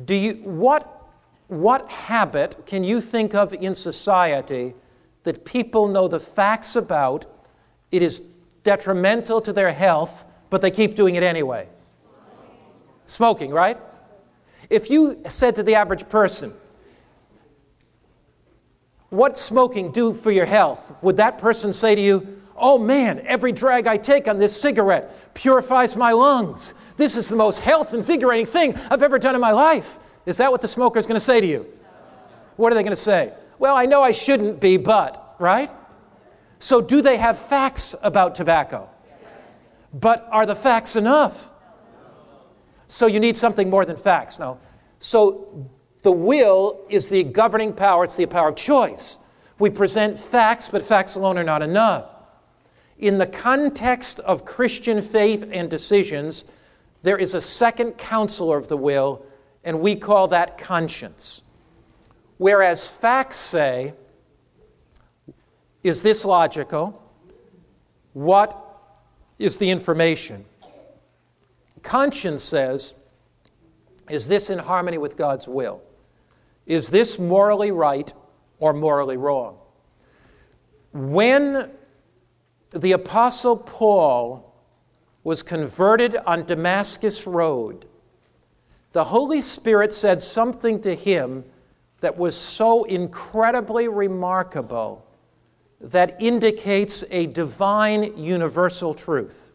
Do 0.06 0.16
you, 0.16 0.34
what, 0.44 1.10
what 1.48 1.92
habit 1.92 2.66
can 2.66 2.84
you 2.84 3.02
think 3.02 3.36
of 3.36 3.54
in 3.54 3.76
society 3.76 4.74
that 5.24 5.46
people 5.46 5.88
know 5.88 6.08
the 6.08 6.20
facts 6.20 6.76
about, 6.76 7.26
it 7.92 8.02
is 8.02 8.22
detrimental 8.64 9.42
to 9.42 9.52
their 9.52 9.72
health, 9.72 10.24
but 10.50 10.62
they 10.62 10.72
keep 10.72 10.96
doing 10.96 11.16
it 11.16 11.24
anyway? 11.24 11.68
Smoking, 13.06 13.52
right? 13.52 13.78
If 14.70 14.90
you 14.90 15.22
said 15.28 15.56
to 15.56 15.64
the 15.64 15.76
average 15.76 16.08
person, 16.08 16.54
what 19.10 19.38
smoking 19.38 19.92
do 19.92 20.14
for 20.14 20.32
your 20.32 20.46
health? 20.46 20.94
Would 21.02 21.18
that 21.18 21.38
person 21.38 21.74
say 21.74 21.96
to 21.96 22.02
you, 22.02 22.40
Oh 22.62 22.78
man, 22.78 23.22
every 23.26 23.54
drag 23.54 23.88
I 23.88 23.96
take 23.96 24.28
on 24.28 24.38
this 24.38 24.60
cigarette 24.60 25.34
purifies 25.34 25.96
my 25.96 26.12
lungs. 26.12 26.74
This 26.98 27.16
is 27.16 27.30
the 27.30 27.38
most 27.38 27.62
health 27.62 27.94
invigorating 27.94 28.46
thing 28.46 28.76
I've 28.92 29.02
ever 29.02 29.18
done 29.18 29.34
in 29.34 29.42
my 29.42 29.54
life. 29.54 29.98
Is 30.26 30.38
that 30.38 30.52
what 30.52 30.62
the 30.62 30.68
smoker 30.68 31.00
is 31.00 31.06
going 31.06 31.16
to 31.16 31.22
say 31.22 31.40
to 31.40 31.48
you? 31.48 31.66
What 32.58 32.74
are 32.74 32.76
they 32.76 32.84
going 32.84 32.92
to 32.92 32.98
say? 32.98 33.34
Well, 33.58 33.76
I 33.76 33.86
know 33.86 34.04
I 34.04 34.12
shouldn't 34.12 34.60
be, 34.60 34.76
but, 34.76 35.36
right? 35.40 35.72
So, 36.60 36.82
do 36.82 37.02
they 37.02 37.16
have 37.16 37.40
facts 37.40 37.96
about 38.02 38.36
tobacco? 38.36 38.90
But 39.94 40.28
are 40.30 40.46
the 40.46 40.56
facts 40.56 40.98
enough? 40.98 41.50
So, 42.90 43.08
you 43.08 43.22
need 43.22 43.38
something 43.38 43.70
more 43.70 43.86
than 43.86 43.96
facts. 43.96 44.40
No. 44.40 44.60
so 45.00 45.70
the 46.02 46.12
will 46.12 46.86
is 46.90 47.10
the 47.10 47.24
governing 47.24 47.74
power, 47.74 48.04
it's 48.04 48.16
the 48.16 48.26
power 48.26 48.50
of 48.50 48.56
choice. 48.56 49.18
We 49.58 49.70
present 49.70 50.20
facts, 50.20 50.70
but 50.70 50.82
facts 50.82 51.16
alone 51.16 51.38
are 51.38 51.44
not 51.44 51.62
enough. 51.62 52.16
In 52.98 53.18
the 53.18 53.28
context 53.28 54.20
of 54.22 54.46
Christian 54.46 55.02
faith 55.02 55.48
and 55.52 55.70
decisions, 55.70 56.46
there 57.04 57.18
is 57.18 57.34
a 57.34 57.42
second 57.42 57.94
counselor 57.94 58.58
of 58.58 58.68
the 58.68 58.78
will, 58.78 59.26
and 59.64 59.82
we 59.82 59.96
call 59.96 60.30
that 60.30 60.58
conscience. 60.58 61.42
Whereas 62.38 62.90
facts 62.90 63.38
say, 63.38 63.94
is 65.84 66.02
this 66.02 66.26
logical? 66.26 67.02
What 68.14 68.58
is 69.38 69.58
the 69.58 69.70
information? 69.70 70.46
Conscience 71.84 72.44
says, 72.44 72.94
Is 74.10 74.28
this 74.28 74.50
in 74.50 74.60
harmony 74.60 74.98
with 74.98 75.16
God's 75.16 75.48
will? 75.48 75.82
Is 76.70 76.92
this 76.92 77.18
morally 77.18 77.72
right 77.72 78.14
or 78.60 78.74
morally 78.74 79.18
wrong? 79.18 79.58
When 80.94 81.72
the 82.70 82.92
Apostle 82.92 83.58
Paul 83.58 84.54
was 85.24 85.42
converted 85.42 86.16
on 86.16 86.46
Damascus 86.46 87.26
Road, 87.26 87.88
the 88.92 89.04
Holy 89.04 89.42
Spirit 89.42 89.92
said 89.92 90.22
something 90.22 90.80
to 90.82 90.94
him 90.96 91.44
that 92.02 92.16
was 92.16 92.36
so 92.36 92.84
incredibly 92.84 93.88
remarkable 93.88 95.04
that 95.82 96.22
indicates 96.22 97.04
a 97.10 97.26
divine 97.26 98.16
universal 98.16 98.94
truth. 98.94 99.52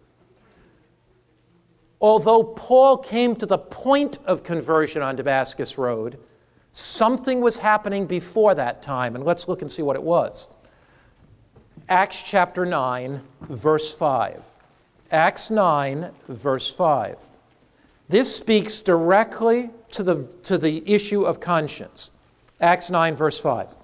Although 2.01 2.43
Paul 2.43 2.97
came 2.97 3.37
to 3.37 3.47
the 3.47 3.59
point 3.59 4.19
of 4.27 4.43
conversion 4.43 5.01
on 5.01 5.15
Damascus 5.15 5.79
Road, 5.79 6.19
something 6.75 7.41
was 7.41 7.59
happening 7.59 8.05
before 8.05 8.55
that 8.57 8.83
time, 8.83 9.15
and 9.15 9.25
let's 9.25 9.49
look 9.49 9.63
and 9.63 9.71
see 9.71 9.81
what 9.81 9.97
it 9.97 10.03
was. 10.03 10.49
Acts 11.89 12.21
chapter 12.21 12.67
9, 12.67 13.23
verse 13.43 13.95
5. 13.95 14.45
Acts 15.11 15.51
9, 15.51 16.11
verse 16.29 16.75
5. 16.75 17.21
This 18.09 18.35
speaks 18.35 18.83
directly 18.83 19.71
to 19.93 20.03
the, 20.03 20.25
to 20.43 20.59
the 20.59 20.83
issue 20.93 21.23
of 21.23 21.41
conscience. 21.41 22.11
Acts 22.61 22.91
9, 22.91 23.15
verse 23.15 23.41
5. 23.41 23.75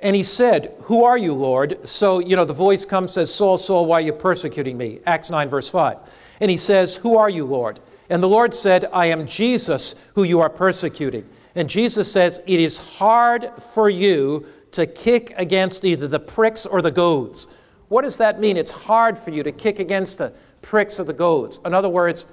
And 0.00 0.16
he 0.16 0.22
said, 0.22 0.74
Who 0.84 1.04
are 1.04 1.18
you, 1.18 1.34
Lord? 1.34 1.86
So, 1.86 2.18
you 2.20 2.34
know, 2.34 2.44
the 2.44 2.52
voice 2.52 2.84
comes, 2.84 3.12
says, 3.12 3.34
Saul, 3.34 3.58
Saul, 3.58 3.84
why 3.84 3.98
are 3.98 4.00
you 4.00 4.12
persecuting 4.12 4.78
me? 4.78 5.00
Acts 5.04 5.30
9, 5.30 5.48
verse 5.48 5.68
5. 5.68 5.98
And 6.40 6.50
he 6.50 6.56
says, 6.56 6.94
Who 6.94 7.16
are 7.16 7.28
you, 7.28 7.44
Lord? 7.44 7.80
And 8.10 8.22
the 8.22 8.28
Lord 8.28 8.54
said, 8.54 8.88
I 8.92 9.06
am 9.06 9.26
Jesus, 9.26 9.94
who 10.14 10.22
you 10.22 10.40
are 10.40 10.50
persecuting. 10.50 11.28
And 11.54 11.68
Jesus 11.68 12.10
says, 12.10 12.40
It 12.46 12.60
is 12.60 12.78
hard 12.78 13.50
for 13.74 13.90
you 13.90 14.46
to 14.72 14.86
kick 14.86 15.34
against 15.36 15.84
either 15.84 16.08
the 16.08 16.20
pricks 16.20 16.66
or 16.66 16.82
the 16.82 16.90
goads. 16.90 17.46
What 17.88 18.02
does 18.02 18.18
that 18.18 18.40
mean? 18.40 18.56
It's 18.56 18.70
hard 18.70 19.18
for 19.18 19.30
you 19.30 19.42
to 19.42 19.52
kick 19.52 19.78
against 19.78 20.18
the 20.18 20.32
pricks 20.62 21.00
or 21.00 21.04
the 21.04 21.12
goads. 21.12 21.58
In 21.64 21.74
other 21.74 21.88
words, 21.88 22.26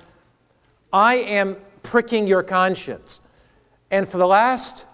I 0.92 1.16
am 1.16 1.58
pricking 1.84 2.28
your 2.28 2.44
conscience. 2.44 3.22
And 3.92 4.08
for 4.08 4.18
the 4.18 4.28
last 4.28 4.88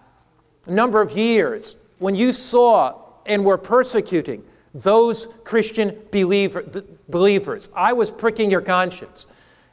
number 0.68 1.02
of 1.02 1.18
years, 1.18 1.76
when 2.00 2.16
you 2.16 2.34
saw 2.34 3.00
and 3.26 3.46
were 3.46 3.58
persecuting 3.58 4.44
those 4.74 5.28
Christian 5.44 5.98
believer, 6.12 6.64
believers. 7.10 7.70
I 7.76 7.94
was 7.94 8.10
pricking 8.10 8.50
your 8.50 8.62
conscience. 8.62 9.28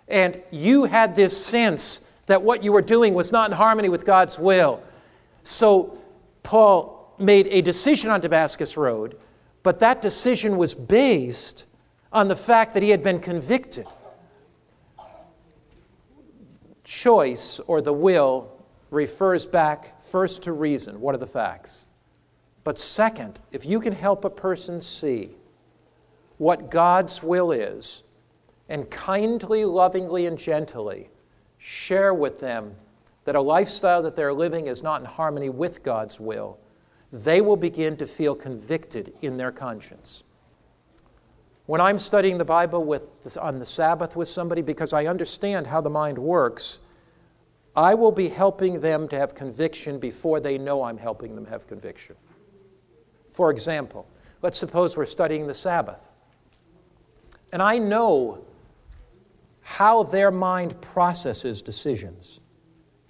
And 0.08 0.42
you 0.50 0.84
had 0.84 1.14
this 1.14 1.36
sense 1.36 2.00
that 2.26 2.42
what 2.42 2.64
you 2.64 2.72
were 2.72 2.82
doing 2.82 3.14
was 3.14 3.32
not 3.32 3.50
in 3.50 3.56
harmony 3.56 3.88
with 3.88 4.04
God's 4.04 4.38
will. 4.38 4.82
So 5.42 5.96
Paul 6.42 7.14
made 7.18 7.46
a 7.48 7.60
decision 7.62 8.10
on 8.10 8.20
Damascus 8.20 8.76
Road, 8.76 9.18
but 9.62 9.80
that 9.80 10.00
decision 10.00 10.56
was 10.56 10.74
based 10.74 11.66
on 12.12 12.28
the 12.28 12.36
fact 12.36 12.74
that 12.74 12.82
he 12.82 12.90
had 12.90 13.02
been 13.02 13.20
convicted. 13.20 13.86
Choice 16.84 17.60
or 17.66 17.82
the 17.82 17.92
will 17.92 18.50
refers 18.90 19.46
back 19.46 20.00
first 20.00 20.42
to 20.44 20.52
reason. 20.52 21.00
What 21.00 21.14
are 21.14 21.18
the 21.18 21.26
facts? 21.26 21.86
But 22.64 22.78
second, 22.78 23.40
if 23.52 23.66
you 23.66 23.80
can 23.80 23.92
help 23.92 24.24
a 24.24 24.30
person 24.30 24.80
see 24.80 25.30
what 26.38 26.70
God's 26.70 27.22
will 27.22 27.52
is 27.52 28.02
and 28.68 28.90
kindly, 28.90 29.64
lovingly, 29.64 30.26
and 30.26 30.38
gently 30.38 31.10
share 31.58 32.12
with 32.14 32.38
them 32.40 32.74
that 33.24 33.34
a 33.34 33.40
lifestyle 33.40 34.02
that 34.02 34.16
they're 34.16 34.32
living 34.32 34.66
is 34.66 34.82
not 34.82 35.00
in 35.00 35.06
harmony 35.06 35.50
with 35.50 35.82
God's 35.82 36.18
will, 36.18 36.58
they 37.12 37.40
will 37.40 37.56
begin 37.56 37.96
to 37.96 38.06
feel 38.06 38.34
convicted 38.34 39.12
in 39.20 39.36
their 39.36 39.52
conscience. 39.52 40.24
When 41.66 41.80
I'm 41.80 41.98
studying 41.98 42.38
the 42.38 42.44
Bible 42.44 42.84
with, 42.84 43.36
on 43.38 43.58
the 43.58 43.66
Sabbath 43.66 44.16
with 44.16 44.28
somebody, 44.28 44.62
because 44.62 44.92
I 44.92 45.06
understand 45.06 45.66
how 45.66 45.80
the 45.80 45.90
mind 45.90 46.16
works, 46.16 46.78
I 47.76 47.94
will 47.94 48.12
be 48.12 48.28
helping 48.28 48.80
them 48.80 49.08
to 49.08 49.18
have 49.18 49.34
conviction 49.34 49.98
before 49.98 50.40
they 50.40 50.56
know 50.56 50.82
I'm 50.82 50.96
helping 50.96 51.34
them 51.34 51.44
have 51.46 51.66
conviction. 51.66 52.16
For 53.28 53.50
example, 53.50 54.06
let's 54.42 54.58
suppose 54.58 54.96
we're 54.96 55.06
studying 55.06 55.46
the 55.46 55.54
Sabbath. 55.54 56.00
And 57.52 57.62
I 57.62 57.78
know 57.78 58.44
how 59.68 60.02
their 60.02 60.30
mind 60.30 60.80
processes 60.80 61.60
decisions. 61.60 62.40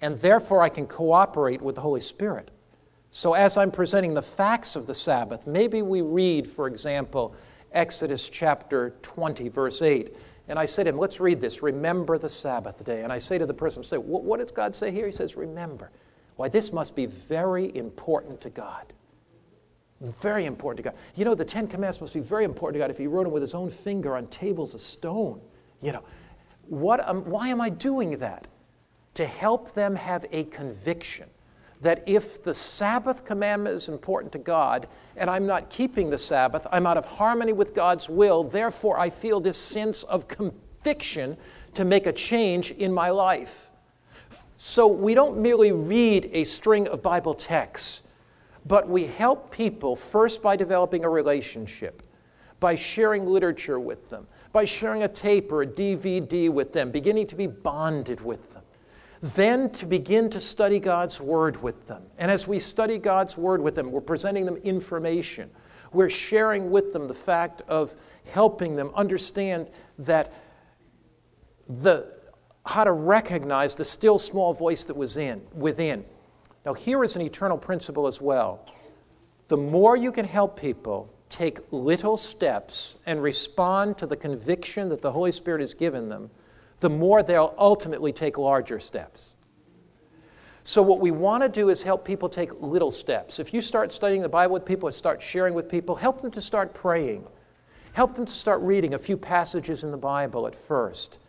And 0.01 0.17
therefore, 0.17 0.61
I 0.61 0.67
can 0.67 0.87
cooperate 0.87 1.61
with 1.61 1.75
the 1.75 1.81
Holy 1.81 2.01
Spirit. 2.01 2.51
So, 3.11 3.33
as 3.33 3.55
I'm 3.55 3.71
presenting 3.71 4.13
the 4.13 4.21
facts 4.21 4.75
of 4.75 4.85
the 4.85 4.93
Sabbath, 4.93 5.47
maybe 5.47 5.81
we 5.81 6.01
read, 6.01 6.45
for 6.45 6.67
example, 6.67 7.33
Exodus 7.71 8.29
chapter 8.29 8.93
20, 9.03 9.47
verse 9.47 9.81
8. 9.81 10.13
And 10.49 10.59
I 10.59 10.65
say 10.65 10.83
to 10.83 10.89
him, 10.89 10.97
let's 10.97 11.21
read 11.21 11.39
this. 11.39 11.63
Remember 11.63 12.17
the 12.17 12.27
Sabbath 12.27 12.83
day. 12.83 13.03
And 13.03 13.13
I 13.13 13.19
say 13.19 13.37
to 13.37 13.45
the 13.45 13.53
person, 13.53 13.81
say, 13.81 13.97
what 13.97 14.39
does 14.39 14.51
God 14.51 14.75
say 14.75 14.91
here? 14.91 15.05
He 15.05 15.13
says, 15.13 15.37
remember. 15.37 15.91
Why, 16.35 16.49
this 16.49 16.73
must 16.73 16.93
be 16.93 17.05
very 17.05 17.73
important 17.73 18.41
to 18.41 18.49
God. 18.49 18.91
Very 20.01 20.45
important 20.45 20.83
to 20.83 20.91
God. 20.91 20.99
You 21.15 21.23
know, 21.23 21.35
the 21.35 21.45
Ten 21.45 21.67
Commandments 21.67 22.01
must 22.01 22.13
be 22.13 22.19
very 22.19 22.43
important 22.43 22.75
to 22.75 22.79
God 22.79 22.91
if 22.91 22.97
He 22.97 23.07
wrote 23.07 23.23
them 23.23 23.31
with 23.31 23.43
His 23.43 23.53
own 23.53 23.69
finger 23.69 24.17
on 24.17 24.27
tables 24.27 24.73
of 24.73 24.81
stone. 24.81 25.39
You 25.81 25.93
know, 25.93 26.03
what, 26.69 27.07
um, 27.07 27.23
why 27.25 27.49
am 27.49 27.61
I 27.61 27.69
doing 27.69 28.11
that? 28.19 28.47
To 29.15 29.25
help 29.25 29.73
them 29.73 29.95
have 29.95 30.25
a 30.31 30.45
conviction 30.45 31.29
that 31.81 32.03
if 32.07 32.43
the 32.43 32.53
Sabbath 32.53 33.23
commandment 33.23 33.75
is 33.75 33.87
important 33.87 34.31
to 34.33 34.37
God 34.37 34.87
and 35.15 35.29
I'm 35.29 35.47
not 35.47 35.69
keeping 35.69 36.09
the 36.09 36.17
Sabbath, 36.17 36.67
I'm 36.71 36.85
out 36.85 36.97
of 36.97 37.05
harmony 37.05 37.53
with 37.53 37.73
God's 37.73 38.09
will, 38.09 38.43
therefore 38.43 38.99
I 38.99 39.09
feel 39.09 39.39
this 39.39 39.57
sense 39.57 40.03
of 40.03 40.27
conviction 40.27 41.37
to 41.75 41.85
make 41.85 42.05
a 42.05 42.11
change 42.13 42.71
in 42.71 42.93
my 42.93 43.09
life. 43.09 43.71
So 44.57 44.87
we 44.87 45.13
don't 45.13 45.37
merely 45.37 45.71
read 45.71 46.29
a 46.33 46.43
string 46.43 46.87
of 46.89 47.01
Bible 47.01 47.33
texts 47.33 48.01
but 48.65 48.87
we 48.87 49.05
help 49.05 49.51
people 49.51 49.95
first 49.95 50.41
by 50.41 50.55
developing 50.55 51.03
a 51.03 51.09
relationship, 51.09 52.03
by 52.59 52.75
sharing 52.75 53.25
literature 53.25 53.79
with 53.79 54.09
them, 54.09 54.27
by 54.51 54.65
sharing 54.65 55.03
a 55.03 55.07
tape 55.07 55.51
or 55.51 55.61
a 55.61 55.67
DVD 55.67 56.49
with 56.49 56.73
them, 56.73 56.91
beginning 56.91 57.27
to 57.27 57.35
be 57.35 57.47
bonded 57.47 58.21
with 58.21 58.53
them. 58.53 58.63
Then 59.21 59.69
to 59.71 59.85
begin 59.85 60.29
to 60.31 60.39
study 60.39 60.79
God's 60.79 61.19
Word 61.19 61.61
with 61.61 61.87
them. 61.87 62.03
And 62.17 62.31
as 62.31 62.47
we 62.47 62.59
study 62.59 62.97
God's 62.97 63.37
Word 63.37 63.61
with 63.61 63.75
them, 63.75 63.91
we're 63.91 64.01
presenting 64.01 64.45
them 64.45 64.57
information. 64.57 65.51
We're 65.91 66.09
sharing 66.09 66.71
with 66.71 66.93
them 66.93 67.07
the 67.07 67.13
fact 67.13 67.61
of 67.67 67.95
helping 68.25 68.75
them 68.75 68.91
understand 68.95 69.69
that 69.99 70.31
the, 71.67 72.13
how 72.65 72.85
to 72.85 72.91
recognize 72.91 73.75
the 73.75 73.85
still 73.85 74.17
small 74.17 74.53
voice 74.53 74.85
that 74.85 74.95
was 74.95 75.17
in, 75.17 75.41
within 75.53 76.05
now, 76.65 76.73
here 76.73 77.03
is 77.03 77.15
an 77.15 77.21
eternal 77.21 77.57
principle 77.57 78.07
as 78.07 78.21
well. 78.21 78.65
The 79.47 79.57
more 79.57 79.95
you 79.95 80.11
can 80.11 80.25
help 80.25 80.59
people 80.59 81.11
take 81.29 81.59
little 81.71 82.17
steps 82.17 82.97
and 83.05 83.21
respond 83.21 83.97
to 83.99 84.05
the 84.05 84.17
conviction 84.17 84.89
that 84.89 85.01
the 85.01 85.11
Holy 85.11 85.31
Spirit 85.31 85.61
has 85.61 85.73
given 85.73 86.09
them, 86.09 86.29
the 86.79 86.89
more 86.89 87.23
they'll 87.23 87.53
ultimately 87.57 88.11
take 88.11 88.37
larger 88.37 88.79
steps. 88.79 89.35
So, 90.63 90.81
what 90.81 90.99
we 90.99 91.11
want 91.11 91.43
to 91.43 91.49
do 91.49 91.69
is 91.69 91.83
help 91.83 92.05
people 92.05 92.29
take 92.29 92.51
little 92.61 92.91
steps. 92.91 93.39
If 93.39 93.53
you 93.53 93.61
start 93.61 93.91
studying 93.91 94.21
the 94.21 94.29
Bible 94.29 94.53
with 94.53 94.65
people 94.65 94.87
and 94.87 94.95
start 94.95 95.21
sharing 95.21 95.53
with 95.53 95.69
people, 95.69 95.95
help 95.95 96.21
them 96.21 96.31
to 96.31 96.41
start 96.41 96.73
praying. 96.73 97.25
Help 97.93 98.15
them 98.15 98.25
to 98.25 98.33
start 98.33 98.61
reading 98.61 98.93
a 98.93 98.99
few 98.99 99.17
passages 99.17 99.83
in 99.83 99.91
the 99.91 99.97
Bible 99.97 100.45
at 100.47 100.55
first. 100.55 101.19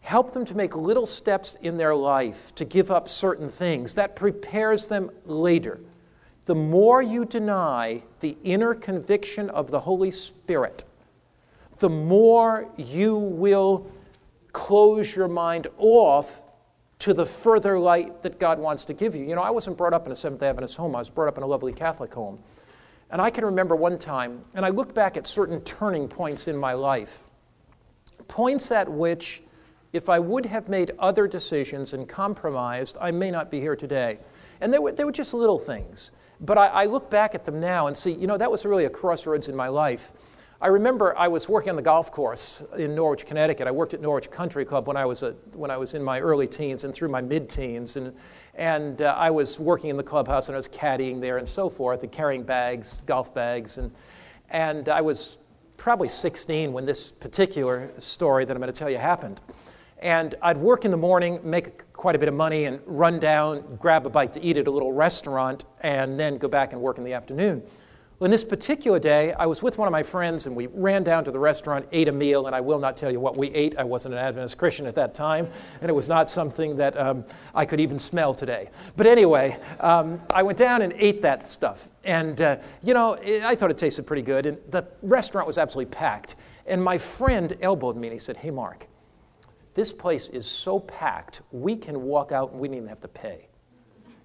Help 0.00 0.34
them 0.34 0.44
to 0.44 0.54
make 0.54 0.76
little 0.76 1.06
steps 1.06 1.56
in 1.62 1.76
their 1.76 1.94
life 1.94 2.54
to 2.56 2.64
give 2.64 2.90
up 2.90 3.08
certain 3.08 3.48
things. 3.48 3.94
That 3.94 4.16
prepares 4.16 4.88
them 4.88 5.10
later. 5.24 5.80
The 6.44 6.54
more 6.54 7.00
you 7.02 7.24
deny 7.24 8.02
the 8.20 8.36
inner 8.42 8.74
conviction 8.74 9.48
of 9.50 9.70
the 9.70 9.80
Holy 9.80 10.10
Spirit, 10.10 10.84
the 11.78 11.88
more 11.88 12.68
you 12.76 13.16
will 13.16 13.90
close 14.52 15.14
your 15.14 15.28
mind 15.28 15.66
off 15.78 16.42
to 16.98 17.14
the 17.14 17.26
further 17.26 17.78
light 17.78 18.22
that 18.22 18.38
God 18.38 18.58
wants 18.58 18.84
to 18.84 18.92
give 18.92 19.14
you. 19.14 19.24
You 19.24 19.34
know, 19.34 19.42
I 19.42 19.50
wasn't 19.50 19.76
brought 19.76 19.92
up 19.92 20.06
in 20.06 20.12
a 20.12 20.14
Seventh 20.14 20.42
Adventist 20.42 20.76
home, 20.76 20.94
I 20.94 21.00
was 21.00 21.10
brought 21.10 21.28
up 21.28 21.36
in 21.36 21.42
a 21.42 21.46
lovely 21.46 21.72
Catholic 21.72 22.14
home. 22.14 22.38
And 23.10 23.20
I 23.20 23.28
can 23.28 23.44
remember 23.44 23.76
one 23.76 23.98
time, 23.98 24.44
and 24.54 24.64
I 24.64 24.70
look 24.70 24.94
back 24.94 25.16
at 25.16 25.26
certain 25.26 25.60
turning 25.62 26.08
points 26.08 26.48
in 26.48 26.56
my 26.56 26.72
life, 26.72 27.24
points 28.28 28.70
at 28.70 28.88
which 28.88 29.42
if 29.92 30.08
I 30.08 30.18
would 30.18 30.46
have 30.46 30.68
made 30.68 30.92
other 30.98 31.28
decisions 31.28 31.92
and 31.92 32.08
compromised, 32.08 32.96
I 33.00 33.10
may 33.10 33.30
not 33.30 33.50
be 33.50 33.60
here 33.60 33.76
today. 33.76 34.18
And 34.60 34.72
they 34.72 34.78
were, 34.78 34.92
they 34.92 35.04
were 35.04 35.12
just 35.12 35.34
little 35.34 35.58
things. 35.58 36.12
But 36.42 36.58
I, 36.58 36.66
I 36.66 36.84
look 36.86 37.08
back 37.08 37.34
at 37.34 37.44
them 37.44 37.60
now 37.60 37.86
and 37.86 37.96
see, 37.96 38.12
you 38.12 38.26
know, 38.26 38.36
that 38.36 38.50
was 38.50 38.66
really 38.66 38.84
a 38.84 38.90
crossroads 38.90 39.48
in 39.48 39.54
my 39.54 39.68
life. 39.68 40.12
I 40.60 40.68
remember 40.68 41.16
I 41.18 41.28
was 41.28 41.48
working 41.48 41.70
on 41.70 41.76
the 41.76 41.82
golf 41.82 42.12
course 42.12 42.62
in 42.76 42.94
Norwich, 42.94 43.26
Connecticut. 43.26 43.66
I 43.66 43.72
worked 43.72 43.94
at 43.94 44.00
Norwich 44.00 44.30
Country 44.30 44.64
Club 44.64 44.86
when 44.86 44.96
I 44.96 45.04
was, 45.04 45.22
a, 45.22 45.32
when 45.54 45.72
I 45.72 45.76
was 45.76 45.94
in 45.94 46.02
my 46.02 46.20
early 46.20 46.46
teens 46.46 46.84
and 46.84 46.94
through 46.94 47.08
my 47.08 47.20
mid 47.20 47.48
teens. 47.48 47.96
And, 47.96 48.14
and 48.54 49.02
uh, 49.02 49.14
I 49.18 49.30
was 49.30 49.58
working 49.58 49.90
in 49.90 49.96
the 49.96 50.04
clubhouse 50.04 50.48
and 50.48 50.54
I 50.54 50.58
was 50.58 50.68
caddying 50.68 51.20
there 51.20 51.38
and 51.38 51.48
so 51.48 51.68
forth 51.68 52.02
and 52.02 52.12
carrying 52.12 52.44
bags, 52.44 53.02
golf 53.02 53.34
bags. 53.34 53.78
And, 53.78 53.92
and 54.50 54.88
I 54.88 55.00
was 55.00 55.38
probably 55.76 56.08
16 56.08 56.72
when 56.72 56.86
this 56.86 57.10
particular 57.10 57.90
story 57.98 58.44
that 58.44 58.56
I'm 58.56 58.60
going 58.60 58.72
to 58.72 58.78
tell 58.78 58.90
you 58.90 58.98
happened. 58.98 59.40
And 59.98 60.36
I'd 60.42 60.58
work 60.58 60.84
in 60.84 60.90
the 60.92 60.96
morning, 60.96 61.40
make 61.42 61.91
quite 62.02 62.16
a 62.16 62.18
bit 62.18 62.28
of 62.28 62.34
money, 62.34 62.64
and 62.64 62.80
run 62.84 63.20
down, 63.20 63.62
grab 63.76 64.04
a 64.04 64.10
bite 64.10 64.32
to 64.32 64.42
eat 64.42 64.56
at 64.56 64.66
a 64.66 64.70
little 64.72 64.92
restaurant, 64.92 65.64
and 65.82 66.18
then 66.18 66.36
go 66.36 66.48
back 66.48 66.72
and 66.72 66.82
work 66.82 66.98
in 66.98 67.04
the 67.04 67.12
afternoon. 67.12 67.62
Well, 68.18 68.24
in 68.24 68.32
this 68.32 68.42
particular 68.42 68.98
day, 68.98 69.32
I 69.34 69.46
was 69.46 69.62
with 69.62 69.78
one 69.78 69.86
of 69.86 69.92
my 69.92 70.02
friends 70.02 70.48
and 70.48 70.56
we 70.56 70.66
ran 70.66 71.04
down 71.04 71.24
to 71.26 71.30
the 71.30 71.38
restaurant, 71.38 71.86
ate 71.92 72.08
a 72.08 72.12
meal, 72.12 72.48
and 72.48 72.56
I 72.56 72.60
will 72.60 72.80
not 72.80 72.96
tell 72.96 73.12
you 73.12 73.20
what 73.20 73.36
we 73.36 73.50
ate. 73.50 73.78
I 73.78 73.84
wasn't 73.84 74.14
an 74.14 74.20
Adventist 74.20 74.58
Christian 74.58 74.84
at 74.86 74.96
that 74.96 75.14
time, 75.14 75.48
and 75.80 75.88
it 75.88 75.92
was 75.92 76.08
not 76.08 76.28
something 76.28 76.74
that 76.74 76.98
um, 76.98 77.24
I 77.54 77.64
could 77.64 77.78
even 77.78 78.00
smell 78.00 78.34
today. 78.34 78.70
But 78.96 79.06
anyway, 79.06 79.56
um, 79.78 80.20
I 80.34 80.42
went 80.42 80.58
down 80.58 80.82
and 80.82 80.92
ate 80.96 81.22
that 81.22 81.46
stuff. 81.46 81.88
And, 82.02 82.40
uh, 82.40 82.56
you 82.82 82.94
know, 82.94 83.12
it, 83.12 83.44
I 83.44 83.54
thought 83.54 83.70
it 83.70 83.78
tasted 83.78 84.08
pretty 84.08 84.22
good. 84.22 84.46
And 84.46 84.58
the 84.70 84.88
restaurant 85.02 85.46
was 85.46 85.56
absolutely 85.56 85.92
packed. 85.94 86.34
And 86.66 86.82
my 86.82 86.98
friend 86.98 87.56
elbowed 87.60 87.96
me 87.96 88.08
and 88.08 88.12
he 88.12 88.18
said, 88.18 88.38
Hey, 88.38 88.50
Mark, 88.50 88.88
this 89.74 89.92
place 89.92 90.28
is 90.28 90.46
so 90.46 90.80
packed, 90.80 91.42
we 91.50 91.76
can 91.76 92.02
walk 92.02 92.32
out 92.32 92.52
and 92.52 92.60
we 92.60 92.68
don't 92.68 92.76
even 92.76 92.88
have 92.88 93.00
to 93.00 93.08
pay. 93.08 93.48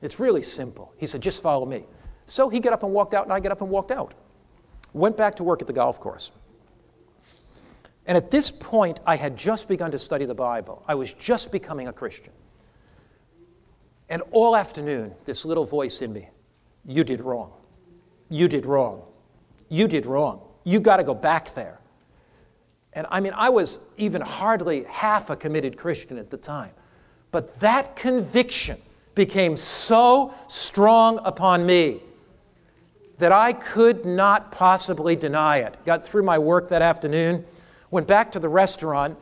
It's 0.01 0.19
really 0.19 0.43
simple. 0.43 0.93
He 0.97 1.05
said, 1.05 1.21
Just 1.21 1.41
follow 1.41 1.65
me. 1.65 1.85
So 2.25 2.49
he 2.49 2.59
got 2.59 2.73
up 2.73 2.83
and 2.83 2.91
walked 2.91 3.13
out, 3.13 3.23
and 3.23 3.33
I 3.33 3.39
got 3.39 3.51
up 3.51 3.61
and 3.61 3.69
walked 3.69 3.91
out. 3.91 4.13
Went 4.93 5.15
back 5.15 5.35
to 5.35 5.43
work 5.43 5.61
at 5.61 5.67
the 5.67 5.73
golf 5.73 5.99
course. 5.99 6.31
And 8.05 8.17
at 8.17 8.31
this 8.31 8.51
point, 8.51 8.99
I 9.05 9.15
had 9.15 9.37
just 9.37 9.67
begun 9.67 9.91
to 9.91 9.99
study 9.99 10.25
the 10.25 10.35
Bible. 10.35 10.83
I 10.87 10.95
was 10.95 11.13
just 11.13 11.51
becoming 11.51 11.87
a 11.87 11.93
Christian. 11.93 12.33
And 14.09 14.21
all 14.31 14.55
afternoon, 14.55 15.13
this 15.25 15.43
little 15.43 15.65
voice 15.65 16.01
in 16.01 16.13
me, 16.13 16.29
you 16.85 17.03
did 17.03 17.21
wrong. 17.21 17.51
You 18.29 18.47
did 18.47 18.65
wrong. 18.65 19.03
You 19.69 19.87
did 19.87 20.05
wrong. 20.05 20.41
You 20.63 20.79
got 20.79 20.97
to 20.97 21.03
go 21.03 21.13
back 21.13 21.53
there. 21.53 21.79
And 22.93 23.05
I 23.09 23.19
mean, 23.19 23.33
I 23.35 23.49
was 23.49 23.79
even 23.97 24.21
hardly 24.21 24.83
half 24.85 25.29
a 25.29 25.35
committed 25.35 25.77
Christian 25.77 26.17
at 26.17 26.29
the 26.29 26.37
time. 26.37 26.71
But 27.31 27.59
that 27.59 27.95
conviction 27.95 28.81
became 29.13 29.57
so 29.57 30.33
strong 30.47 31.19
upon 31.23 31.65
me 31.65 32.01
that 33.17 33.31
I 33.31 33.53
could 33.53 34.05
not 34.05 34.51
possibly 34.51 35.15
deny 35.15 35.57
it. 35.57 35.77
Got 35.85 36.05
through 36.05 36.23
my 36.23 36.37
work 36.37 36.69
that 36.69 36.81
afternoon, 36.81 37.45
went 37.89 38.07
back 38.07 38.31
to 38.33 38.39
the 38.39 38.49
restaurant, 38.49 39.17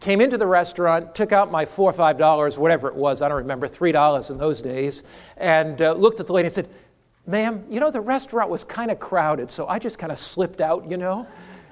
came 0.00 0.20
into 0.20 0.36
the 0.36 0.46
restaurant, 0.46 1.14
took 1.14 1.32
out 1.32 1.50
my 1.50 1.64
four 1.64 1.90
or 1.90 1.94
five 1.94 2.18
dollars, 2.18 2.58
whatever 2.58 2.88
it 2.88 2.94
was, 2.94 3.22
I 3.22 3.28
don't 3.28 3.38
remember, 3.38 3.66
three 3.66 3.92
dollars 3.92 4.30
in 4.30 4.38
those 4.38 4.62
days, 4.62 5.02
and 5.36 5.80
uh, 5.80 5.92
looked 5.94 6.20
at 6.20 6.26
the 6.26 6.32
lady 6.32 6.46
and 6.46 6.54
said, 6.54 6.68
Ma'am, 7.26 7.64
you 7.68 7.80
know, 7.80 7.90
the 7.90 8.00
restaurant 8.00 8.48
was 8.48 8.64
kind 8.64 8.90
of 8.90 8.98
crowded, 8.98 9.50
so 9.50 9.66
I 9.66 9.78
just 9.78 9.98
kind 9.98 10.12
of 10.12 10.18
slipped 10.18 10.60
out, 10.60 10.88
you 10.90 10.96
know? 10.96 11.26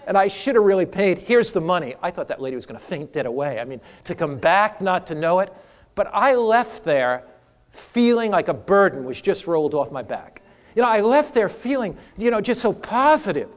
And 0.07 0.17
I 0.17 0.29
should 0.29 0.55
have 0.55 0.65
really 0.65 0.87
paid. 0.87 1.19
Here's 1.19 1.53
the 1.53 1.61
money. 1.61 1.95
I 2.03 2.11
thought 2.11 2.29
that 2.29 2.41
lady 2.41 2.55
was 2.55 2.65
going 2.65 2.79
to 2.79 2.85
faint 2.85 3.13
dead 3.13 3.27
away. 3.27 3.59
I 3.59 3.65
mean, 3.65 3.81
to 4.05 4.15
come 4.15 4.39
back, 4.39 4.81
not 4.81 5.07
to 5.09 5.15
know 5.15 5.41
it. 5.41 5.53
But 5.95 6.09
I 6.13 6.35
left 6.35 6.85
there 6.85 7.25
feeling 7.71 8.31
like 8.31 8.49
a 8.49 8.55
burden 8.55 9.05
was 9.05 9.21
just 9.21 9.47
rolled 9.47 9.75
off 9.75 9.91
my 9.91 10.03
back. 10.03 10.43
You 10.75 10.83
know, 10.83 10.89
I 10.89 11.01
left 11.01 11.35
there 11.35 11.49
feeling, 11.49 11.97
you 12.17 12.31
know, 12.31 12.41
just 12.41 12.61
so 12.61 12.73
positive. 12.73 13.49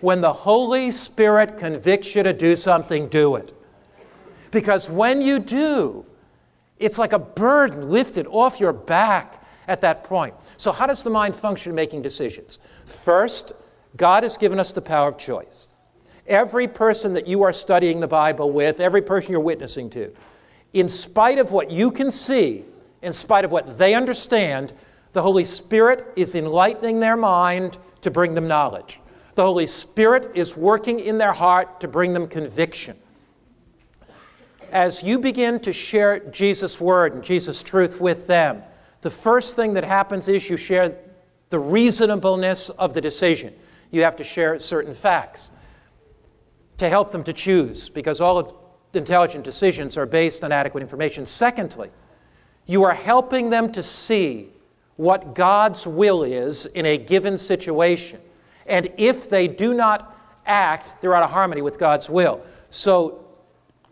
When 0.00 0.20
the 0.22 0.32
Holy 0.32 0.90
Spirit 0.90 1.58
convicts 1.58 2.14
you 2.14 2.22
to 2.22 2.32
do 2.32 2.56
something, 2.56 3.08
do 3.08 3.36
it. 3.36 3.52
Because 4.50 4.88
when 4.88 5.20
you 5.20 5.38
do, 5.38 6.06
it's 6.78 6.96
like 6.96 7.12
a 7.12 7.18
burden 7.18 7.90
lifted 7.90 8.26
off 8.26 8.58
your 8.58 8.72
back 8.72 9.44
at 9.68 9.82
that 9.82 10.04
point. 10.04 10.34
So, 10.56 10.72
how 10.72 10.86
does 10.86 11.02
the 11.02 11.10
mind 11.10 11.34
function 11.34 11.70
in 11.70 11.76
making 11.76 12.02
decisions? 12.02 12.58
First, 12.86 13.52
God 13.96 14.22
has 14.22 14.36
given 14.36 14.58
us 14.58 14.72
the 14.72 14.80
power 14.80 15.08
of 15.08 15.18
choice. 15.18 15.68
Every 16.30 16.68
person 16.68 17.12
that 17.14 17.26
you 17.26 17.42
are 17.42 17.52
studying 17.52 17.98
the 17.98 18.06
Bible 18.06 18.52
with, 18.52 18.78
every 18.78 19.02
person 19.02 19.32
you're 19.32 19.40
witnessing 19.40 19.90
to, 19.90 20.12
in 20.72 20.88
spite 20.88 21.40
of 21.40 21.50
what 21.50 21.72
you 21.72 21.90
can 21.90 22.12
see, 22.12 22.64
in 23.02 23.12
spite 23.12 23.44
of 23.44 23.50
what 23.50 23.76
they 23.78 23.94
understand, 23.94 24.72
the 25.12 25.22
Holy 25.22 25.44
Spirit 25.44 26.04
is 26.14 26.36
enlightening 26.36 27.00
their 27.00 27.16
mind 27.16 27.78
to 28.02 28.12
bring 28.12 28.34
them 28.34 28.46
knowledge. 28.46 29.00
The 29.34 29.42
Holy 29.42 29.66
Spirit 29.66 30.30
is 30.36 30.56
working 30.56 31.00
in 31.00 31.18
their 31.18 31.32
heart 31.32 31.80
to 31.80 31.88
bring 31.88 32.12
them 32.12 32.28
conviction. 32.28 32.96
As 34.70 35.02
you 35.02 35.18
begin 35.18 35.58
to 35.60 35.72
share 35.72 36.20
Jesus' 36.30 36.80
word 36.80 37.12
and 37.12 37.24
Jesus' 37.24 37.60
truth 37.60 38.00
with 38.00 38.28
them, 38.28 38.62
the 39.00 39.10
first 39.10 39.56
thing 39.56 39.74
that 39.74 39.82
happens 39.82 40.28
is 40.28 40.48
you 40.48 40.56
share 40.56 40.94
the 41.48 41.58
reasonableness 41.58 42.70
of 42.70 42.94
the 42.94 43.00
decision. 43.00 43.52
You 43.90 44.04
have 44.04 44.14
to 44.14 44.24
share 44.24 44.56
certain 44.60 44.94
facts 44.94 45.50
to 46.80 46.88
help 46.88 47.12
them 47.12 47.22
to 47.24 47.32
choose, 47.32 47.90
because 47.90 48.20
all 48.20 48.38
of 48.38 48.54
intelligent 48.94 49.44
decisions 49.44 49.96
are 49.96 50.06
based 50.06 50.42
on 50.42 50.50
adequate 50.50 50.80
information. 50.80 51.24
Secondly, 51.26 51.90
you 52.66 52.82
are 52.84 52.94
helping 52.94 53.50
them 53.50 53.70
to 53.72 53.82
see 53.82 54.48
what 54.96 55.34
God's 55.34 55.86
will 55.86 56.22
is 56.22 56.66
in 56.66 56.86
a 56.86 56.96
given 56.96 57.36
situation. 57.36 58.18
And 58.66 58.90
if 58.96 59.28
they 59.28 59.46
do 59.46 59.74
not 59.74 60.16
act, 60.46 60.96
they're 61.00 61.14
out 61.14 61.22
of 61.22 61.30
harmony 61.30 61.62
with 61.62 61.78
God's 61.78 62.08
will. 62.08 62.42
So 62.70 63.26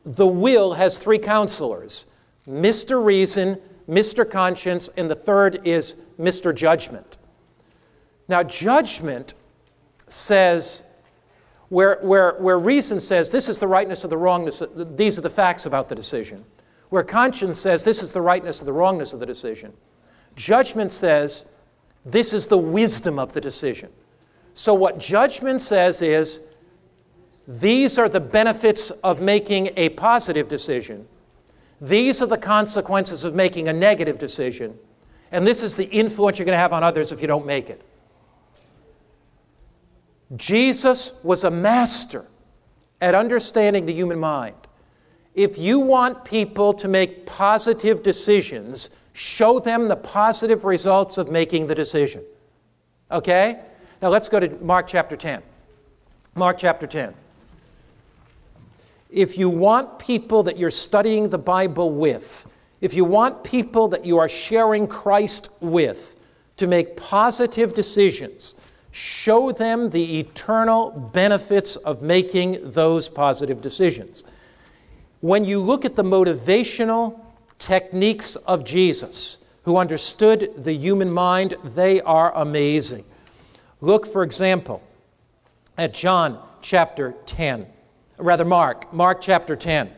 the 0.04 0.26
will 0.26 0.72
has 0.74 0.98
three 0.98 1.18
counselors 1.18 2.06
Mr. 2.48 3.04
Reason, 3.04 3.60
Mr. 3.86 4.28
Conscience, 4.28 4.88
and 4.96 5.10
the 5.10 5.14
third 5.14 5.60
is 5.66 5.96
Mr. 6.18 6.54
Judgment. 6.54 7.18
Now, 8.28 8.42
judgment 8.42 9.34
says, 10.06 10.84
where, 11.68 11.98
where, 12.00 12.32
where 12.34 12.58
reason 12.58 12.98
says 13.00 13.30
this 13.30 13.48
is 13.48 13.58
the 13.58 13.66
rightness 13.66 14.04
of 14.04 14.10
the 14.10 14.16
wrongness, 14.16 14.62
these 14.74 15.18
are 15.18 15.22
the 15.22 15.30
facts 15.30 15.66
about 15.66 15.88
the 15.88 15.94
decision. 15.94 16.44
Where 16.88 17.02
conscience 17.02 17.60
says 17.60 17.84
this 17.84 18.02
is 18.02 18.12
the 18.12 18.22
rightness 18.22 18.60
of 18.60 18.66
the 18.66 18.72
wrongness 18.72 19.12
of 19.12 19.20
the 19.20 19.26
decision. 19.26 19.72
Judgment 20.36 20.90
says 20.90 21.44
this 22.04 22.32
is 22.32 22.46
the 22.46 22.58
wisdom 22.58 23.18
of 23.18 23.32
the 23.32 23.40
decision. 23.40 23.90
So, 24.54 24.74
what 24.74 24.98
judgment 24.98 25.60
says 25.60 26.00
is 26.02 26.40
these 27.46 27.98
are 27.98 28.08
the 28.08 28.20
benefits 28.20 28.90
of 28.90 29.20
making 29.20 29.70
a 29.76 29.90
positive 29.90 30.48
decision, 30.48 31.06
these 31.80 32.22
are 32.22 32.26
the 32.26 32.38
consequences 32.38 33.24
of 33.24 33.34
making 33.34 33.68
a 33.68 33.72
negative 33.72 34.18
decision, 34.18 34.76
and 35.30 35.46
this 35.46 35.62
is 35.62 35.76
the 35.76 35.84
influence 35.90 36.38
you're 36.38 36.46
going 36.46 36.56
to 36.56 36.60
have 36.60 36.72
on 36.72 36.82
others 36.82 37.12
if 37.12 37.20
you 37.20 37.26
don't 37.26 37.46
make 37.46 37.70
it. 37.70 37.82
Jesus 40.36 41.12
was 41.22 41.44
a 41.44 41.50
master 41.50 42.26
at 43.00 43.14
understanding 43.14 43.86
the 43.86 43.92
human 43.92 44.18
mind. 44.18 44.56
If 45.34 45.58
you 45.58 45.78
want 45.78 46.24
people 46.24 46.72
to 46.74 46.88
make 46.88 47.26
positive 47.26 48.02
decisions, 48.02 48.90
Show 49.18 49.58
them 49.58 49.88
the 49.88 49.96
positive 49.96 50.64
results 50.64 51.18
of 51.18 51.28
making 51.28 51.66
the 51.66 51.74
decision. 51.74 52.22
Okay? 53.10 53.58
Now 54.00 54.10
let's 54.10 54.28
go 54.28 54.38
to 54.38 54.48
Mark 54.62 54.86
chapter 54.86 55.16
10. 55.16 55.42
Mark 56.36 56.56
chapter 56.56 56.86
10. 56.86 57.14
If 59.10 59.36
you 59.36 59.50
want 59.50 59.98
people 59.98 60.44
that 60.44 60.56
you're 60.56 60.70
studying 60.70 61.30
the 61.30 61.38
Bible 61.38 61.90
with, 61.90 62.46
if 62.80 62.94
you 62.94 63.04
want 63.04 63.42
people 63.42 63.88
that 63.88 64.04
you 64.04 64.18
are 64.18 64.28
sharing 64.28 64.86
Christ 64.86 65.50
with 65.58 66.14
to 66.58 66.68
make 66.68 66.96
positive 66.96 67.74
decisions, 67.74 68.54
show 68.90 69.52
them 69.52 69.90
the 69.90 70.18
eternal 70.18 70.90
benefits 71.12 71.76
of 71.76 72.02
making 72.02 72.58
those 72.70 73.08
positive 73.08 73.60
decisions. 73.60 74.24
When 75.20 75.44
you 75.44 75.60
look 75.60 75.84
at 75.84 75.96
the 75.96 76.04
motivational 76.04 77.20
techniques 77.58 78.36
of 78.36 78.64
Jesus, 78.64 79.38
who 79.64 79.76
understood 79.76 80.52
the 80.56 80.72
human 80.72 81.12
mind, 81.12 81.54
they 81.62 82.00
are 82.00 82.34
amazing. 82.34 83.04
Look, 83.80 84.06
for 84.06 84.22
example, 84.22 84.82
at 85.76 85.92
John 85.92 86.42
chapter 86.62 87.14
10, 87.26 87.66
rather, 88.16 88.44
Mark, 88.44 88.92
Mark 88.92 89.20
chapter 89.20 89.56
10. 89.56 89.90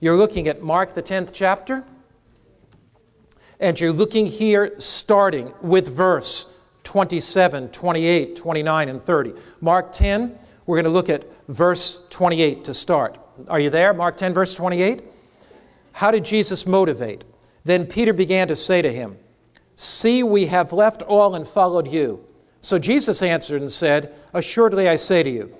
You're 0.00 0.16
looking 0.16 0.48
at 0.48 0.62
Mark, 0.62 0.94
the 0.94 1.02
10th 1.02 1.30
chapter, 1.32 1.84
and 3.60 3.78
you're 3.78 3.92
looking 3.92 4.26
here 4.26 4.74
starting 4.78 5.52
with 5.60 5.88
verse 5.88 6.46
27, 6.86 7.68
28, 7.70 8.36
29, 8.36 8.88
and 8.88 9.04
30. 9.04 9.34
Mark 9.60 9.90
10, 9.90 10.38
we're 10.66 10.76
going 10.76 10.84
to 10.84 10.90
look 10.90 11.10
at 11.10 11.24
verse 11.48 12.04
28 12.10 12.64
to 12.64 12.72
start. 12.72 13.18
Are 13.48 13.58
you 13.58 13.70
there? 13.70 13.92
Mark 13.92 14.16
10, 14.16 14.32
verse 14.32 14.54
28? 14.54 15.02
How 15.90 16.12
did 16.12 16.24
Jesus 16.24 16.64
motivate? 16.64 17.24
Then 17.64 17.86
Peter 17.86 18.12
began 18.12 18.46
to 18.48 18.54
say 18.54 18.82
to 18.82 18.92
him, 18.92 19.18
See, 19.74 20.22
we 20.22 20.46
have 20.46 20.72
left 20.72 21.02
all 21.02 21.34
and 21.34 21.44
followed 21.44 21.88
you. 21.88 22.24
So 22.60 22.78
Jesus 22.78 23.20
answered 23.20 23.62
and 23.62 23.70
said, 23.70 24.14
Assuredly 24.32 24.88
I 24.88 24.94
say 24.94 25.24
to 25.24 25.28
you, 25.30 25.52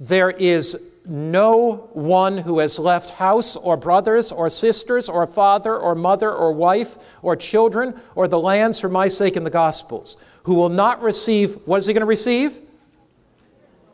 There 0.00 0.30
is 0.30 0.78
no 1.04 1.90
one 1.92 2.38
who 2.38 2.58
has 2.60 2.78
left 2.78 3.10
house 3.10 3.54
or 3.54 3.76
brothers 3.76 4.32
or 4.32 4.48
sisters 4.48 5.10
or 5.10 5.26
father 5.26 5.76
or 5.76 5.94
mother 5.94 6.32
or 6.32 6.52
wife 6.52 6.96
or 7.20 7.36
children 7.36 8.00
or 8.14 8.28
the 8.28 8.38
lands 8.38 8.80
for 8.80 8.88
my 8.88 9.08
sake 9.08 9.36
in 9.36 9.44
the 9.44 9.50
Gospels 9.50 10.16
who 10.44 10.54
will 10.54 10.68
not 10.68 11.02
receive, 11.02 11.54
what 11.66 11.78
is 11.78 11.86
he 11.86 11.92
going 11.92 12.00
to 12.00 12.06
receive? 12.06 12.60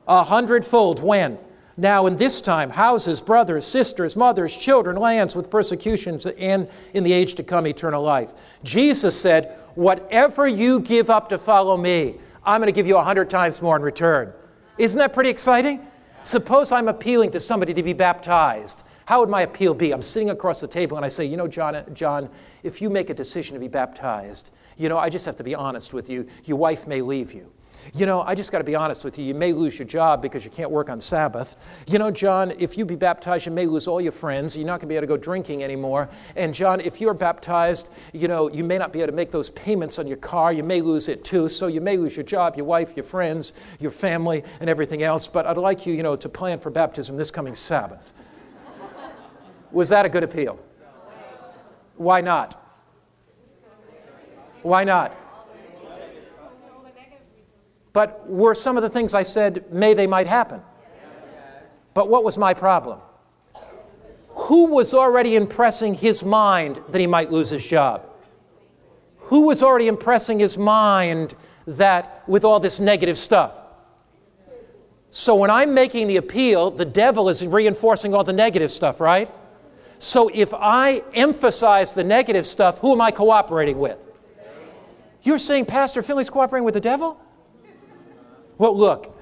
A 0.07 0.22
hundredfold. 0.22 1.03
When? 1.03 1.38
Now, 1.76 2.07
in 2.07 2.16
this 2.16 2.40
time, 2.40 2.70
houses, 2.70 3.20
brothers, 3.20 3.66
sisters, 3.66 4.16
mothers, 4.16 4.57
children, 4.57 4.97
lands 4.97 5.36
with 5.36 5.51
persecutions, 5.51 6.24
and 6.24 6.68
in 6.94 7.05
the 7.05 7.12
age 7.12 7.34
to 7.34 7.42
come, 7.42 7.66
eternal 7.66 8.03
life. 8.03 8.32
Jesus 8.62 9.18
said, 9.20 9.59
Whatever 9.74 10.49
you 10.49 10.80
give 10.80 11.11
up 11.11 11.28
to 11.28 11.38
follow 11.38 11.76
me, 11.76 12.16
I'm 12.44 12.61
going 12.61 12.72
to 12.72 12.72
give 12.72 12.86
you 12.86 12.97
a 12.97 13.05
hundred 13.05 13.28
times 13.28 13.61
more 13.61 13.76
in 13.76 13.82
return. 13.82 14.32
Isn't 14.78 14.99
that 14.99 15.12
pretty 15.12 15.28
exciting? 15.28 15.86
Suppose 16.24 16.72
I'm 16.72 16.88
appealing 16.88 17.32
to 17.32 17.40
somebody 17.40 17.74
to 17.74 17.82
be 17.82 17.92
baptized. 17.92 18.84
How 19.05 19.20
would 19.20 19.28
my 19.28 19.42
appeal 19.42 19.74
be? 19.74 19.92
I'm 19.92 20.03
sitting 20.03 20.30
across 20.30 20.61
the 20.61 20.66
table 20.66 20.97
and 20.97 21.05
I 21.05 21.09
say, 21.09 21.26
You 21.26 21.36
know, 21.36 21.47
John, 21.47 21.84
John, 21.92 22.30
if 22.62 22.80
you 22.80 22.88
make 22.88 23.11
a 23.11 23.14
decision 23.14 23.55
to 23.55 23.61
be 23.61 23.68
baptized, 23.68 24.51
you 24.77 24.89
know, 24.89 24.99
I 24.99 25.09
just 25.09 25.27
have 25.27 25.37
to 25.37 25.45
be 25.45 25.55
honest 25.55 25.93
with 25.93 26.09
you. 26.09 26.27
Your 26.45 26.59
wife 26.59 26.87
may 26.87 27.03
leave 27.03 27.33
you. 27.33 27.53
You 27.95 28.07
know, 28.07 28.22
I 28.22 28.35
just 28.35 28.51
got 28.51 28.59
to 28.59 28.64
be 28.64 28.74
honest 28.74 29.05
with 29.05 29.18
you. 29.18 29.24
You 29.24 29.35
may 29.35 29.53
lose 29.53 29.79
your 29.79 29.87
job 29.87 30.20
because 30.20 30.45
you 30.45 30.51
can't 30.51 30.70
work 30.70 30.91
on 30.91 31.01
Sabbath. 31.01 31.57
You 31.87 31.99
know, 31.99 32.11
John, 32.11 32.53
if 32.59 32.77
you 32.77 32.85
be 32.85 32.97
baptized, 32.97 33.47
you 33.47 33.53
may 33.53 33.66
lose 33.66 33.87
all 33.87 34.01
your 34.01 34.12
friends. 34.12 34.57
You're 34.57 34.66
not 34.66 34.81
going 34.81 34.81
to 34.81 34.87
be 34.89 34.97
able 34.97 35.03
to 35.03 35.07
go 35.07 35.16
drinking 35.16 35.62
anymore. 35.62 36.09
And 36.35 36.55
John, 36.55 36.81
if 36.81 37.01
you're 37.01 37.14
baptized, 37.14 37.93
you 38.12 38.29
know, 38.29 38.51
you 38.51 38.64
may 38.64 38.79
not 38.79 38.93
be 38.93 39.01
able 39.01 39.12
to 39.12 39.16
make 39.16 39.31
those 39.31 39.51
payments 39.51 39.99
on 39.99 40.07
your 40.07 40.16
car. 40.16 40.53
You 40.53 40.64
may 40.64 40.81
lose 40.81 41.09
it 41.09 41.24
too. 41.24 41.49
So 41.49 41.68
you 41.68 41.81
may 41.81 41.97
lose 41.97 42.16
your 42.16 42.24
job, 42.24 42.57
your 42.57 42.66
wife, 42.66 42.97
your 42.97 43.05
friends, 43.05 43.53
your 43.79 43.93
family, 43.93 44.43
and 44.61 44.68
everything 44.68 45.03
else. 45.03 45.27
But 45.29 45.47
I'd 45.47 45.57
like 45.57 45.87
you, 45.87 45.95
you 45.95 46.03
know, 46.03 46.16
to 46.16 46.29
plan 46.29 46.59
for 46.59 46.70
baptism 46.70 47.16
this 47.16 47.31
coming 47.31 47.55
Sabbath. 47.55 48.12
Was 49.70 49.89
that 49.91 50.05
a 50.07 50.09
good 50.09 50.24
appeal? 50.24 50.59
Why 51.97 52.20
not? 52.20 52.65
Why 54.66 54.82
not? 54.82 55.16
But 57.92 58.28
were 58.28 58.54
some 58.54 58.76
of 58.76 58.82
the 58.82 58.88
things 58.88 59.14
I 59.14 59.22
said, 59.22 59.72
may 59.72 59.94
they 59.94 60.08
might 60.08 60.26
happen? 60.26 60.60
But 61.94 62.08
what 62.08 62.24
was 62.24 62.36
my 62.36 62.52
problem? 62.52 62.98
Who 64.30 64.66
was 64.66 64.92
already 64.92 65.36
impressing 65.36 65.94
his 65.94 66.24
mind 66.24 66.80
that 66.88 67.00
he 67.00 67.06
might 67.06 67.30
lose 67.30 67.48
his 67.48 67.64
job? 67.64 68.04
Who 69.30 69.42
was 69.42 69.62
already 69.62 69.86
impressing 69.86 70.40
his 70.40 70.58
mind 70.58 71.36
that 71.66 72.24
with 72.26 72.44
all 72.44 72.58
this 72.58 72.80
negative 72.80 73.16
stuff? 73.16 73.54
So 75.10 75.36
when 75.36 75.48
I'm 75.48 75.74
making 75.74 76.08
the 76.08 76.16
appeal, 76.16 76.72
the 76.72 76.84
devil 76.84 77.28
is 77.28 77.46
reinforcing 77.46 78.14
all 78.14 78.24
the 78.24 78.32
negative 78.32 78.72
stuff, 78.72 79.00
right? 79.00 79.30
So 79.98 80.28
if 80.34 80.52
I 80.52 81.02
emphasize 81.14 81.92
the 81.92 82.04
negative 82.04 82.46
stuff, 82.46 82.80
who 82.80 82.92
am 82.92 83.00
I 83.00 83.12
cooperating 83.12 83.78
with? 83.78 84.05
You're 85.27 85.41
saying 85.41 85.64
Pastor 85.64 86.03
Finley's 86.03 86.31
cooperating 86.31 86.64
with 86.64 86.74
the 86.74 86.81
devil? 86.81 87.20
Well, 88.59 88.79
look, 88.79 89.18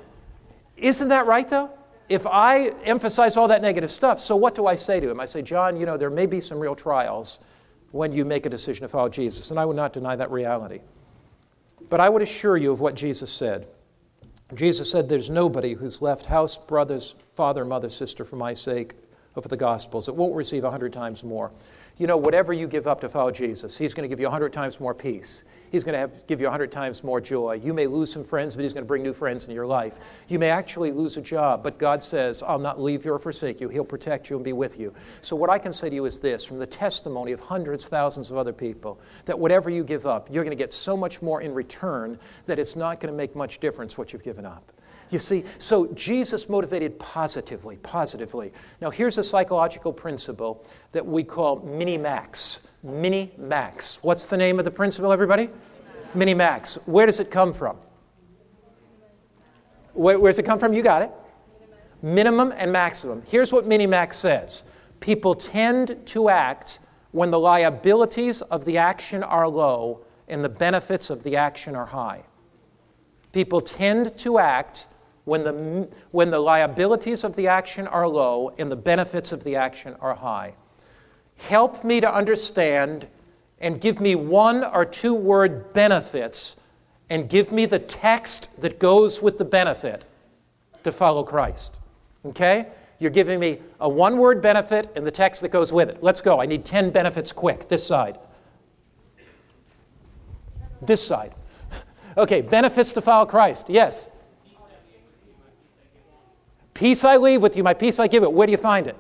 isn't 0.77 1.09
that 1.09 1.25
right 1.25 1.49
though? 1.49 1.71
If 2.11 2.27
I 2.27 2.69
emphasize 2.85 3.39
all 3.39 3.49
that 3.49 3.63
negative 3.63 3.91
stuff, 3.91 4.21
so 4.21 4.37
what 4.37 4.55
do 4.55 4.67
I 4.67 4.75
say 4.75 5.01
to 5.01 5.09
him? 5.09 5.19
I 5.19 5.25
say, 5.25 5.41
John, 5.41 5.81
you 5.81 5.87
know, 5.87 5.97
there 5.97 6.11
may 6.11 6.27
be 6.27 6.43
some 6.43 6.61
real 6.61 6.75
trials 6.75 7.39
when 7.93 8.13
you 8.13 8.27
make 8.27 8.45
a 8.45 8.51
decision 8.51 8.83
to 8.83 8.89
follow 8.89 9.09
Jesus, 9.09 9.51
and 9.51 9.59
I 9.59 9.65
would 9.65 9.77
not 9.77 9.95
deny 9.95 10.15
that 10.15 10.31
reality. 10.31 10.81
But 11.89 12.01
I 12.01 12.11
would 12.11 12.21
assure 12.21 12.59
you 12.59 12.71
of 12.71 12.81
what 12.81 12.95
Jesus 12.95 13.33
said. 13.33 13.67
Jesus 14.53 14.91
said, 14.91 15.09
There's 15.09 15.31
nobody 15.31 15.73
who's 15.73 16.03
left 16.03 16.27
house, 16.27 16.59
brothers, 16.59 17.15
father, 17.33 17.65
mother, 17.65 17.89
sister 17.89 18.25
for 18.25 18.37
my 18.37 18.53
sake 18.53 18.93
of 19.37 19.49
the 19.49 19.57
Gospels 19.57 20.05
that 20.05 20.13
won't 20.13 20.35
receive 20.35 20.65
a 20.65 20.71
hundred 20.71 20.93
times 20.93 21.25
more 21.25 21.51
you 21.97 22.09
know, 22.09 22.17
whatever 22.17 22.53
you 22.53 22.67
give 22.67 22.89
up 22.89 23.01
to 23.03 23.09
follow 23.09 23.31
Jesus, 23.31 23.79
He's 23.79 23.95
going 23.95 24.03
to 24.03 24.09
give 24.09 24.19
you 24.19 24.27
a 24.27 24.31
hundred 24.31 24.53
times 24.53 24.81
more 24.81 24.95
peace. 24.95 25.45
He's 25.71 25.85
going 25.85 25.93
to 25.93 26.01
have, 26.01 26.27
give 26.27 26.41
you 26.41 26.49
a 26.49 26.51
hundred 26.51 26.73
times 26.73 27.05
more 27.05 27.21
joy. 27.21 27.61
You 27.63 27.73
may 27.73 27.87
lose 27.87 28.13
some 28.13 28.25
friends, 28.25 28.57
but 28.57 28.63
He's 28.63 28.75
going 28.75 28.83
to 28.83 28.89
bring 28.89 29.05
new 29.05 29.13
friends 29.13 29.45
into 29.45 29.55
your 29.55 29.67
life. 29.67 29.99
You 30.27 30.41
may 30.41 30.51
actually 30.51 30.91
lose 30.91 31.17
a 31.17 31.23
job, 31.23 31.63
but 31.63 31.79
God 31.79 32.03
says, 32.03 32.43
I'll 32.43 32.59
not 32.59 32.81
leave 32.81 33.05
you 33.05 33.13
or 33.13 33.19
forsake 33.21 33.61
you. 33.61 33.69
He'll 33.69 33.85
protect 33.85 34.29
you 34.29 34.37
and 34.37 34.45
be 34.45 34.53
with 34.53 34.79
you. 34.79 34.93
So, 35.21 35.37
what 35.37 35.51
I 35.51 35.59
can 35.59 35.73
say 35.73 35.89
to 35.89 35.95
you 35.95 36.05
is 36.05 36.19
this 36.19 36.45
from 36.45 36.59
the 36.59 36.67
testimony 36.67 37.31
of 37.31 37.39
hundreds, 37.39 37.87
thousands 37.87 38.31
of 38.31 38.37
other 38.37 38.53
people, 38.53 39.01
that 39.27 39.39
whatever 39.39 39.71
you 39.71 39.85
give 39.85 40.05
up, 40.05 40.29
you're 40.33 40.45
going 40.45 40.57
to 40.57 40.63
get 40.63 40.73
so 40.73 40.97
much 40.97 41.23
more 41.23 41.43
in 41.43 41.55
return 41.55 42.19
that 42.47 42.59
it's 42.59 42.75
not 42.75 42.99
going 42.99 43.13
to 43.13 43.17
make 43.17 43.37
much 43.37 43.61
difference 43.61 43.97
what 43.97 44.13
you've 44.13 44.25
given 44.25 44.45
up. 44.45 44.74
You 45.11 45.19
see, 45.19 45.45
so 45.59 45.87
Jesus 45.89 46.49
motivated 46.49 46.99
positively, 46.99 47.77
positively. 47.77 48.53
Now, 48.81 48.91
here's 48.91 49.19
a 49.19 49.23
psychological 49.23 49.93
principle 49.93 50.65
that 50.93 51.05
we 51.05 51.23
call 51.23 51.61
mini 51.61 51.99
max. 51.99 52.63
Mini 52.83 53.33
max. 53.39 53.99
What's 54.03 54.27
the 54.27 54.37
name 54.37 54.59
of 54.59 54.65
the 54.65 54.71
principle, 54.71 55.13
everybody? 55.13 55.49
Mini 56.15 56.35
max. 56.35 56.77
Where 56.87 57.07
does 57.07 57.21
it 57.21 57.31
come 57.31 57.53
from? 57.53 57.77
Where, 59.95 60.19
does 60.19 60.39
it 60.39 60.45
come 60.45 60.59
from? 60.59 60.73
You 60.73 60.83
got 60.83 61.03
it. 61.03 61.11
Minimum 62.03 62.53
and 62.57 62.73
maximum. 62.73 63.23
Here's 63.27 63.53
what 63.53 63.67
mini 63.67 63.87
max 63.87 64.17
says 64.17 64.65
people 65.01 65.35
tend 65.35 66.07
to 66.07 66.29
act 66.29 66.81
when 67.13 67.31
the 67.31 67.39
liabilities 67.39 68.43
of 68.43 68.65
the 68.65 68.77
action 68.77 69.23
are 69.23 69.47
low 69.47 70.05
and 70.29 70.43
the 70.43 70.49
benefits 70.49 71.11
of 71.11 71.23
the 71.23 71.37
action 71.37 71.77
are 71.77 71.87
high. 71.87 72.25
People 73.33 73.61
tend 73.61 74.17
to 74.19 74.39
act 74.39 74.89
when 75.25 75.45
the, 75.45 75.89
when 76.11 76.31
the 76.31 76.39
liabilities 76.39 77.25
of 77.25 77.35
the 77.37 77.49
action 77.49 77.87
are 77.87 78.07
low 78.07 78.53
and 78.59 78.71
the 78.71 78.77
benefits 78.77 79.33
of 79.33 79.43
the 79.45 79.57
action 79.57 79.97
are 80.01 80.15
high. 80.15 80.55
Help 81.37 81.83
me 81.83 82.01
to 82.01 82.13
understand 82.13 83.09
and 83.59 83.81
give 83.81 84.01
me 84.01 84.15
one 84.15 84.63
or 84.63 84.85
two 84.85 85.15
word 85.15 85.73
benefits 85.73 86.57
and 87.09 87.29
give 87.29 87.53
me 87.53 87.67
the 87.67 87.79
text 87.79 88.49
that 88.61 88.79
goes 88.79 89.23
with 89.23 89.39
the 89.39 89.45
benefit 89.45 90.05
to 90.85 90.93
follow 90.93 91.23
Christ. 91.23 91.81
Okay? 92.25 92.67
You're 92.99 93.11
giving 93.11 93.41
me 93.41 93.61
a 93.81 93.89
one 93.89 94.19
word 94.19 94.41
benefit 94.41 94.93
and 94.95 95.07
the 95.07 95.11
text 95.11 95.41
that 95.41 95.51
goes 95.51 95.73
with 95.73 95.89
it. 95.89 96.03
Let's 96.03 96.21
go. 96.21 96.41
I 96.41 96.47
need 96.47 96.65
10 96.65 96.91
benefits 96.91 97.33
quick. 97.33 97.69
This 97.69 97.87
side. 97.87 98.19
This 100.83 101.05
side. 101.05 101.35
Okay, 102.17 102.43
benefits 102.43 102.93
to 102.93 103.01
follow 103.01 103.27
Christ. 103.27 103.69
Yes. 103.69 104.09
Peace 106.75 107.05
I 107.05 107.17
leave 107.17 107.41
with 107.41 107.57
you, 107.57 107.63
my 107.63 107.75
peace 107.75 107.99
I 107.99 108.09
give 108.09 108.25
it. 108.25 108.33
Where 108.33 108.47
do 108.47 108.51
you 108.51 108.59
find 108.59 108.87
it? 108.87 108.97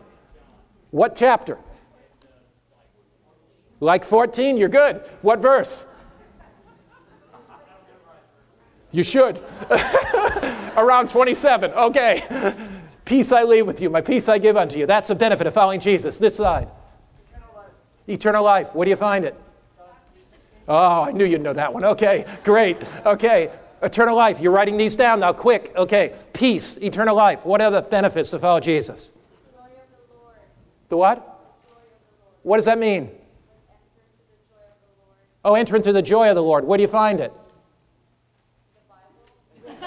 What 0.90 1.16
chapter? 1.16 1.58
Like 3.80 4.04
14? 4.04 4.56
You're 4.56 4.68
good. 4.68 4.98
What 5.22 5.40
verse? 5.40 5.86
You 8.92 9.02
should. 9.02 9.42
Around 10.76 11.10
27. 11.10 11.72
Okay. 11.72 12.54
Peace 13.04 13.32
I 13.32 13.42
leave 13.42 13.66
with 13.66 13.80
you, 13.80 13.90
my 13.90 14.00
peace 14.00 14.28
I 14.28 14.38
give 14.38 14.56
unto 14.56 14.78
you. 14.78 14.86
That's 14.86 15.10
a 15.10 15.14
benefit 15.14 15.46
of 15.46 15.52
following 15.52 15.80
Jesus. 15.80 16.18
This 16.18 16.36
side. 16.36 16.68
Eternal 17.28 17.54
life. 17.54 17.70
Eternal 18.08 18.44
life. 18.44 18.74
Where 18.74 18.84
do 18.86 18.90
you 18.90 18.96
find 18.96 19.24
it? 19.24 19.38
Oh, 20.66 21.02
I 21.02 21.12
knew 21.12 21.26
you'd 21.26 21.42
know 21.42 21.52
that 21.52 21.74
one. 21.74 21.84
Okay, 21.84 22.24
great. 22.42 22.78
Okay, 23.04 23.50
Eternal 23.84 24.16
life. 24.16 24.40
You're 24.40 24.52
writing 24.52 24.78
these 24.78 24.96
down 24.96 25.20
now, 25.20 25.34
quick. 25.34 25.72
Okay. 25.76 26.14
Peace, 26.32 26.78
eternal 26.78 27.14
life. 27.14 27.44
What 27.44 27.60
are 27.60 27.70
the 27.70 27.82
benefits 27.82 28.30
to 28.30 28.38
follow 28.38 28.58
Jesus? 28.58 29.12
The, 29.12 30.88
the 30.88 30.96
what? 30.96 31.16
The 31.16 31.74
what 32.42 32.56
does 32.56 32.64
that 32.64 32.78
mean? 32.78 33.10
Oh, 35.44 35.54
enter 35.54 35.76
into 35.76 35.92
the 35.92 36.00
joy 36.00 36.30
of 36.30 36.34
the 36.34 36.42
Lord. 36.42 36.64
Where 36.64 36.78
do 36.78 36.82
you 36.82 36.88
find 36.88 37.20
it? 37.20 37.32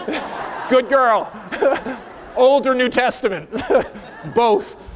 Good 0.69 0.87
girl. 0.89 1.31
Old 2.35 2.67
or 2.67 2.75
New 2.75 2.89
Testament? 2.89 3.49
Both. 4.35 4.86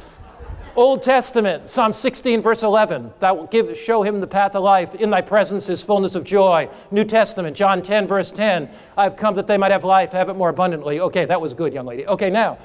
Old 0.74 1.02
Testament, 1.02 1.68
Psalm 1.68 1.92
16, 1.92 2.40
verse 2.40 2.62
11, 2.62 3.12
that 3.20 3.36
will 3.36 3.46
give, 3.46 3.76
show 3.76 4.02
him 4.02 4.20
the 4.20 4.26
path 4.26 4.54
of 4.54 4.62
life. 4.62 4.94
In 4.94 5.10
thy 5.10 5.20
presence 5.20 5.68
is 5.68 5.82
fullness 5.82 6.14
of 6.14 6.24
joy. 6.24 6.70
New 6.90 7.04
Testament, 7.04 7.54
John 7.54 7.82
10, 7.82 8.06
verse 8.06 8.30
10, 8.30 8.70
I've 8.96 9.16
come 9.16 9.34
that 9.34 9.46
they 9.46 9.58
might 9.58 9.70
have 9.70 9.84
life, 9.84 10.12
have 10.12 10.30
it 10.30 10.34
more 10.34 10.48
abundantly. 10.48 10.98
Okay, 10.98 11.26
that 11.26 11.40
was 11.40 11.52
good, 11.52 11.74
young 11.74 11.84
lady. 11.84 12.06
Okay, 12.06 12.30
now, 12.30 12.56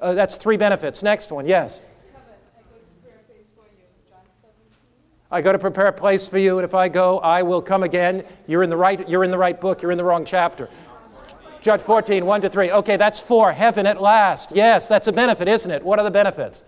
uh, 0.00 0.12
that's 0.12 0.36
three 0.36 0.58
benefits. 0.58 1.02
Next 1.02 1.32
one, 1.32 1.46
yes. 1.46 1.84
I 5.30 5.40
go 5.40 5.50
to 5.50 5.58
prepare 5.58 5.86
a 5.86 5.92
place 5.92 6.28
for 6.28 6.38
you, 6.38 6.58
and 6.58 6.66
if 6.66 6.74
I 6.74 6.88
go, 6.88 7.18
I 7.18 7.42
will 7.42 7.62
come 7.62 7.82
again. 7.82 8.24
You're 8.46 8.62
in 8.62 8.68
the 8.68 8.76
right, 8.76 9.08
you're 9.08 9.24
in 9.24 9.30
the 9.30 9.38
right 9.38 9.58
book, 9.58 9.80
you're 9.80 9.90
in 9.90 9.98
the 9.98 10.04
wrong 10.04 10.26
chapter. 10.26 10.68
John 11.62 11.78
14, 11.78 12.26
1 12.26 12.40
to 12.42 12.50
3. 12.50 12.72
Okay, 12.72 12.98
that's 12.98 13.18
four. 13.18 13.50
Heaven 13.52 13.86
at 13.86 14.02
last. 14.02 14.52
Yes, 14.52 14.86
that's 14.86 15.06
a 15.06 15.12
benefit, 15.12 15.48
isn't 15.48 15.70
it? 15.70 15.82
What 15.82 15.98
are 15.98 16.04
the 16.04 16.10
benefits? 16.10 16.62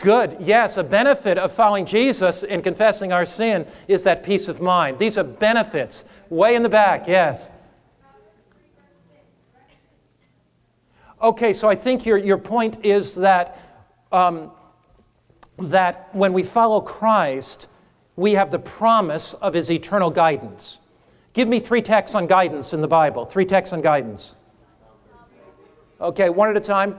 Good. 0.00 0.38
Yes, 0.40 0.78
a 0.78 0.82
benefit 0.82 1.36
of 1.36 1.52
following 1.52 1.84
Jesus 1.84 2.42
and 2.42 2.64
confessing 2.64 3.12
our 3.12 3.26
sin 3.26 3.66
is 3.86 4.02
that 4.04 4.24
peace 4.24 4.48
of 4.48 4.58
mind. 4.58 4.98
These 4.98 5.18
are 5.18 5.24
benefits. 5.24 6.06
Way 6.30 6.54
in 6.54 6.62
the 6.62 6.70
back, 6.70 7.06
yes. 7.06 7.52
Okay, 11.20 11.52
so 11.52 11.68
I 11.68 11.74
think 11.76 12.06
your, 12.06 12.16
your 12.16 12.38
point 12.38 12.82
is 12.82 13.14
that, 13.16 13.58
um, 14.10 14.50
that 15.58 16.08
when 16.12 16.32
we 16.32 16.42
follow 16.44 16.80
Christ, 16.80 17.68
we 18.16 18.32
have 18.32 18.50
the 18.50 18.58
promise 18.58 19.34
of 19.34 19.52
his 19.52 19.70
eternal 19.70 20.10
guidance. 20.10 20.78
Give 21.34 21.46
me 21.46 21.60
three 21.60 21.82
texts 21.82 22.14
on 22.14 22.26
guidance 22.26 22.72
in 22.72 22.80
the 22.80 22.88
Bible. 22.88 23.26
Three 23.26 23.44
texts 23.44 23.74
on 23.74 23.82
guidance. 23.82 24.34
Okay, 26.00 26.30
one 26.30 26.48
at 26.48 26.56
a 26.56 26.60
time. 26.60 26.98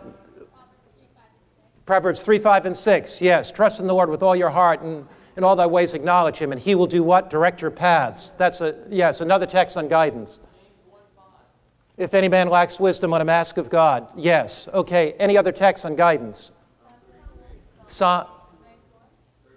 Proverbs 1.92 2.24
3, 2.24 2.39
5, 2.39 2.68
and 2.68 2.78
6. 2.78 3.22
Yes, 3.22 3.52
trust 3.52 3.82
in 3.82 3.86
the 3.86 3.94
Lord 3.94 4.10
with 4.10 4.24
all 4.24 4.34
your 4.34 4.50
heart 4.50 4.82
and 4.82 5.06
in 5.36 5.44
all 5.44 5.58
thy 5.58 5.66
ways 5.66 5.94
acknowledge 5.94 6.38
him, 6.38 6.54
and 6.54 6.62
he 6.62 6.74
will 6.74 6.88
do 6.88 7.04
what? 7.04 7.30
Direct 7.30 7.62
your 7.62 7.70
paths. 7.70 8.32
That's 8.38 8.62
a, 8.62 8.78
yes, 8.89 9.20
another 9.20 9.46
text 9.46 9.76
on 9.76 9.89
guidance. 9.89 10.39
If 11.98 12.14
any 12.14 12.30
man 12.30 12.48
lacks 12.48 12.80
wisdom, 12.80 13.12
let 13.12 13.20
him 13.20 13.28
ask 13.28 13.58
of 13.58 13.70
God. 13.70 14.08
Yes. 14.16 14.70
Okay, 14.74 15.16
any 15.20 15.38
other 15.38 15.52
text 15.52 15.86
on 15.86 15.98
guidance? 15.98 16.54
Psalm, 17.88 18.26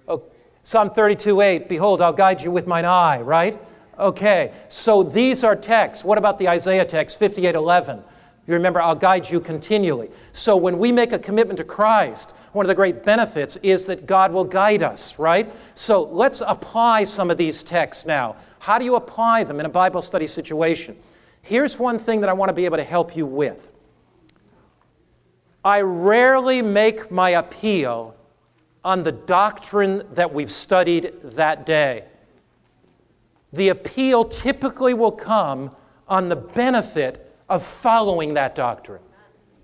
oh, 0.09 0.25
Psalm 0.65 0.91
32, 0.91 1.41
8. 1.41 1.69
Behold, 1.69 2.01
I'll 2.01 2.13
guide 2.13 2.43
you 2.43 2.51
with 2.51 2.67
mine 2.67 2.85
eye, 2.85 3.21
right? 3.21 3.57
Okay, 3.97 4.53
so 4.67 5.05
these 5.05 5.45
are 5.45 5.55
texts. 5.55 6.03
What 6.03 6.19
about 6.19 6.41
the 6.41 6.49
Isaiah 6.49 6.85
text, 6.85 7.17
58, 7.21 7.55
11? 7.55 8.03
You 8.47 8.55
remember, 8.55 8.81
I'll 8.81 8.95
guide 8.95 9.29
you 9.31 9.41
continually. 9.41 10.11
So 10.33 10.57
when 10.57 10.79
we 10.79 10.93
make 10.93 11.13
a 11.13 11.19
commitment 11.19 11.57
to 11.59 11.65
Christ, 11.65 12.35
one 12.53 12.67
of 12.67 12.69
the 12.69 12.75
great 12.75 13.03
benefits 13.03 13.57
is 13.63 13.87
that 13.87 14.07
God 14.07 14.33
will 14.33 14.45
guide 14.45 14.83
us, 14.83 15.19
right? 15.19 15.51
So 15.75 16.03
let's 16.03 16.43
apply 16.47 17.05
some 17.05 17.31
of 17.31 17.39
these 17.39 17.63
texts 17.63 18.05
now. 18.05 18.37
How 18.59 18.79
do 18.79 18.85
you 18.85 18.97
apply 18.97 19.45
them 19.45 19.61
in 19.61 19.67
a 19.67 19.71
Bible 19.71 20.03
study 20.03 20.27
situation? 20.27 20.97
Here's 21.41 21.79
one 21.79 21.99
thing 21.99 22.21
that 22.21 22.29
I 22.29 22.35
want 22.35 22.51
to 22.51 22.55
be 22.55 22.67
able 22.67 22.77
to 22.77 22.85
help 22.85 23.17
you 23.17 23.27
with. 23.27 23.71
I 25.65 25.81
rarely 25.81 26.61
make 26.61 27.11
my 27.11 27.31
appeal 27.31 28.15
on 28.85 29.03
the 29.03 29.13
doctrine 29.13 30.03
that 30.13 30.33
we've 30.33 30.51
studied 30.51 31.13
that 31.23 31.65
day. 31.65 32.05
The 33.55 33.71
appeal 33.71 34.25
typically 34.25 34.93
will 34.93 35.13
come 35.13 35.71
on 36.07 36.29
the 36.29 36.37
benefit 36.37 37.34
of 37.55 37.63
following 37.63 38.35
that 38.35 38.57
doctrine. 38.57 39.01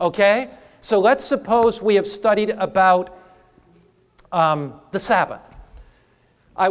Okay? 0.01 0.49
So 0.81 1.01
let's 1.01 1.25
suppose 1.25 1.83
we 1.83 1.97
have 1.97 2.07
studied 2.07 2.51
about 2.51 3.19
um, 4.31 4.81
the 4.93 5.01
Sabbath. 5.01 5.43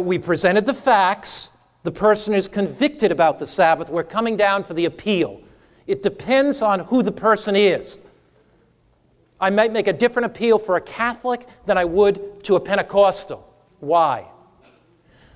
We 0.00 0.18
presented 0.18 0.64
the 0.64 0.74
facts. 0.74 1.50
The 1.82 1.90
person 1.90 2.32
is 2.32 2.48
convicted 2.48 3.12
about 3.12 3.38
the 3.38 3.46
Sabbath. 3.46 3.90
We're 3.90 4.02
coming 4.02 4.36
down 4.36 4.64
for 4.64 4.72
the 4.72 4.86
appeal. 4.86 5.42
It 5.86 6.02
depends 6.02 6.62
on 6.62 6.80
who 6.80 7.02
the 7.02 7.12
person 7.12 7.54
is. 7.54 7.98
I 9.40 9.50
might 9.50 9.72
make 9.72 9.88
a 9.88 9.92
different 9.92 10.26
appeal 10.26 10.58
for 10.58 10.76
a 10.76 10.80
Catholic 10.80 11.46
than 11.66 11.76
I 11.76 11.84
would 11.84 12.44
to 12.44 12.56
a 12.56 12.60
Pentecostal. 12.60 13.46
Why? 13.80 14.26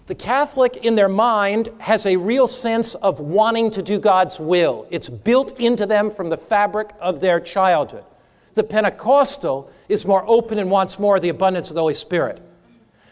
The 0.06 0.14
Catholic, 0.14 0.76
in 0.84 0.96
their 0.96 1.08
mind, 1.08 1.70
has 1.78 2.04
a 2.04 2.16
real 2.16 2.46
sense 2.46 2.94
of 2.96 3.20
wanting 3.20 3.70
to 3.70 3.82
do 3.82 3.98
God's 3.98 4.38
will. 4.38 4.86
It's 4.90 5.08
built 5.08 5.58
into 5.58 5.86
them 5.86 6.10
from 6.10 6.28
the 6.28 6.36
fabric 6.36 6.90
of 7.00 7.20
their 7.20 7.40
childhood. 7.40 8.04
The 8.54 8.64
Pentecostal 8.64 9.70
is 9.88 10.04
more 10.04 10.22
open 10.26 10.58
and 10.58 10.70
wants 10.70 10.98
more 10.98 11.16
of 11.16 11.22
the 11.22 11.30
abundance 11.30 11.70
of 11.70 11.74
the 11.74 11.80
Holy 11.80 11.94
Spirit. 11.94 12.42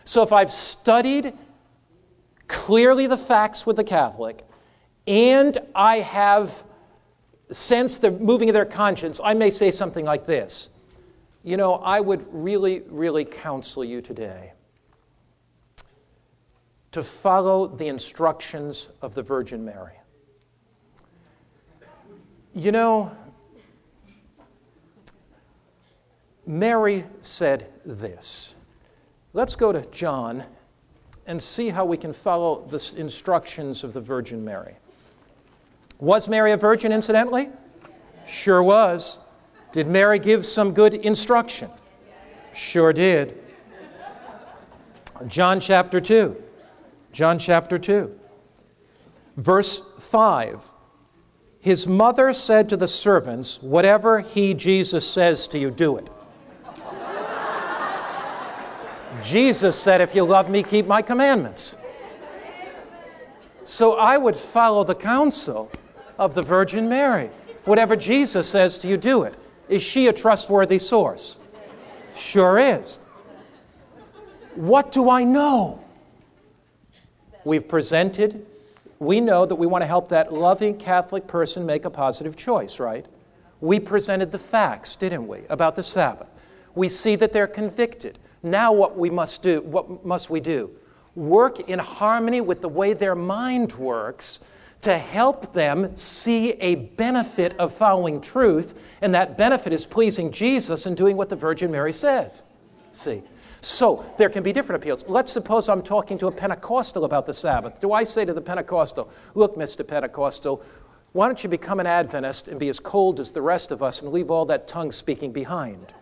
So 0.05 0.23
if 0.23 0.33
I've 0.33 0.53
studied 0.53 1.33
clearly 2.47 3.07
the 3.07 3.17
facts 3.17 3.65
with 3.65 3.77
the 3.77 3.85
Catholic 3.85 4.47
and 5.07 5.57
I 5.75 6.01
have 6.01 6.63
sensed 7.51 8.03
the 8.03 8.11
moving 8.11 8.51
of 8.51 8.55
their 8.55 8.67
conscience, 8.67 9.19
I 9.23 9.33
may 9.33 9.49
say 9.49 9.71
something 9.71 10.05
like 10.05 10.27
this 10.27 10.69
You 11.43 11.57
know, 11.57 11.75
I 11.77 12.01
would 12.01 12.27
really, 12.31 12.83
really 12.89 13.25
counsel 13.25 13.83
you 13.83 14.03
today 14.03 14.52
to 16.93 17.03
follow 17.03 17.67
the 17.67 17.89
instructions 17.89 18.91
of 19.01 19.15
the 19.15 19.23
Virgin 19.23 19.65
Mary. 19.65 19.95
You 22.55 22.71
know, 22.71 23.11
Mary 26.47 27.05
said 27.23 27.71
this. 27.85 28.57
Let's 29.33 29.57
go 29.57 29.73
to 29.73 29.81
John 29.91 30.45
and 31.27 31.43
see 31.43 31.71
how 31.71 31.87
we 31.87 31.97
can 31.97 32.13
follow 32.13 32.67
the 32.69 32.95
instructions 32.99 33.85
of 33.85 33.95
the 33.95 34.01
Virgin 34.01 34.45
Mary. 34.45 34.77
Was 35.99 36.29
Mary 36.29 36.53
a 36.53 36.57
virgin, 36.57 36.93
incidentally? 36.93 37.49
Sure 38.27 38.63
was. 38.63 39.21
Did 39.71 39.87
Mary 39.87 40.19
give 40.19 40.45
some 40.45 40.75
good 40.75 40.95
instruction? 40.95 41.71
Sure 42.53 42.93
did. 42.93 43.39
John 45.29 45.61
chapter 45.61 46.01
2. 46.01 46.43
John 47.13 47.39
chapter 47.39 47.79
2, 47.79 48.19
verse 49.37 49.83
5. 49.99 50.73
His 51.61 51.87
mother 51.87 52.33
said 52.33 52.69
to 52.71 52.77
the 52.77 52.89
servants, 52.89 53.63
Whatever 53.63 54.21
he, 54.21 54.55
Jesus, 54.55 55.09
says 55.09 55.47
to 55.49 55.59
you, 55.59 55.71
do 55.71 55.99
it. 55.99 56.11
Jesus 59.23 59.79
said, 59.79 60.01
If 60.01 60.15
you 60.15 60.25
love 60.25 60.49
me, 60.51 60.63
keep 60.63 60.87
my 60.87 61.03
commandments. 61.03 61.77
So 63.65 63.95
I 63.95 64.17
would 64.17 64.37
follow 64.37 64.83
the 64.83 64.95
counsel 64.95 65.71
of 66.19 66.35
the 66.35 66.43
Virgin 66.43 66.89
Mary. 66.89 67.31
Whatever 67.65 67.95
Jesus 67.95 68.49
says 68.49 68.79
to 68.81 68.89
you, 68.89 68.97
do 68.97 69.23
it. 69.23 69.37
Is 69.69 69.83
she 69.83 70.09
a 70.09 70.13
trustworthy 70.13 70.79
source? 70.79 71.39
Sure 72.17 72.59
is. 72.59 72.99
What 74.55 74.93
do 74.93 75.09
I 75.09 75.25
know? 75.25 75.82
We've 77.45 77.67
presented, 77.67 78.47
we 78.99 79.21
know 79.21 79.47
that 79.47 79.57
we 79.57 79.67
want 79.67 79.83
to 79.83 79.87
help 79.87 80.09
that 80.11 80.33
loving 80.33 80.79
Catholic 80.79 81.27
person 81.27 81.67
make 81.67 81.85
a 81.85 81.91
positive 81.91 82.37
choice, 82.37 82.79
right? 82.79 83.05
We 83.61 83.81
presented 83.81 84.31
the 84.31 84.39
facts, 84.39 84.97
didn't 84.97 85.27
we, 85.27 85.41
about 85.49 85.77
the 85.77 85.83
Sabbath. 85.83 86.29
We 86.75 86.89
see 86.89 87.17
that 87.17 87.33
they're 87.33 87.47
convicted. 87.47 88.19
Now 88.43 88.73
what 88.73 88.97
we 88.97 89.11
must 89.11 89.43
do, 89.43 89.61
what 89.63 90.05
must 90.05 90.31
we 90.31 90.41
do? 90.41 90.71
Work 91.15 91.69
in 91.69 91.79
harmony 91.79 92.41
with 92.41 92.61
the 92.61 92.69
way 92.69 92.93
their 92.93 93.15
mind 93.15 93.73
works 93.75 94.41
to 94.81 94.99
help 94.99 95.53
them 95.53 95.97
see 95.97 96.53
a 96.53 96.75
benefit 96.75 97.55
of 97.59 97.73
following 97.73 98.21
truth, 98.21 98.79
and 99.01 99.15
that 99.15 99.39
benefit 99.39 99.73
is 99.73 99.87
pleasing 99.87 100.33
Jesus 100.33 100.87
and 100.87 100.97
doing 100.97 101.17
what 101.17 101.29
the 101.29 101.37
Virgin 101.37 101.71
Mary 101.71 101.93
says. 101.93 102.45
See? 102.91 103.23
So 103.63 104.05
there 104.19 104.29
can 104.29 104.43
be 104.43 104.53
different 104.53 104.83
appeals. 104.83 105.05
Let's 105.07 105.31
suppose 105.31 105.69
I'm 105.69 105.83
talking 105.83 106.19
to 106.19 106.27
a 106.27 106.33
Pentecostal 106.33 107.05
about 107.05 107.27
the 107.27 107.33
Sabbath. 107.33 107.81
Do 107.81 107.93
I 107.93 108.03
say 108.03 108.25
to 108.25 108.35
the 108.35 108.41
Pentecostal, 108.41 109.09
Look, 109.35 109.57
Mr. 109.57 109.87
Pentecostal, 109.87 110.63
why 111.13 111.29
don't 111.29 111.43
you 111.45 111.49
become 111.49 111.79
an 111.79 111.87
Adventist 111.87 112.49
and 112.49 112.59
be 112.59 112.69
as 112.69 112.81
cold 112.81 113.21
as 113.21 113.31
the 113.31 113.41
rest 113.41 113.71
of 113.71 113.81
us 113.81 114.03
and 114.03 114.13
leave 114.13 114.33
all 114.33 114.47
that 114.47 114.67
tongue 114.67 114.91
speaking 114.91 115.31
behind? 115.31 115.95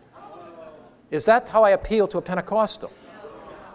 Is 1.10 1.26
that 1.26 1.50
how 1.50 1.62
I 1.62 1.70
appeal 1.70 2.08
to 2.08 2.18
a 2.18 2.22
Pentecostal? 2.22 2.90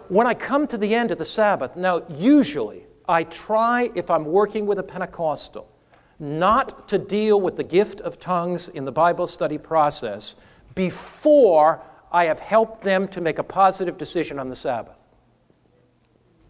When 0.08 0.26
I 0.26 0.34
come 0.34 0.66
to 0.68 0.78
the 0.78 0.94
end 0.94 1.12
of 1.12 1.18
the 1.18 1.24
Sabbath, 1.24 1.76
now, 1.76 2.02
usually 2.08 2.84
I 3.08 3.24
try, 3.24 3.90
if 3.94 4.10
I'm 4.10 4.24
working 4.24 4.66
with 4.66 4.80
a 4.80 4.82
Pentecostal, 4.82 5.70
not 6.18 6.88
to 6.88 6.98
deal 6.98 7.40
with 7.40 7.56
the 7.56 7.64
gift 7.64 8.00
of 8.00 8.18
tongues 8.18 8.68
in 8.68 8.84
the 8.84 8.92
Bible 8.92 9.28
study 9.28 9.58
process 9.58 10.34
before 10.74 11.82
I 12.10 12.24
have 12.26 12.38
helped 12.38 12.82
them 12.82 13.08
to 13.08 13.20
make 13.20 13.38
a 13.38 13.42
positive 13.42 13.98
decision 13.98 14.38
on 14.38 14.48
the 14.48 14.56
Sabbath. 14.56 15.06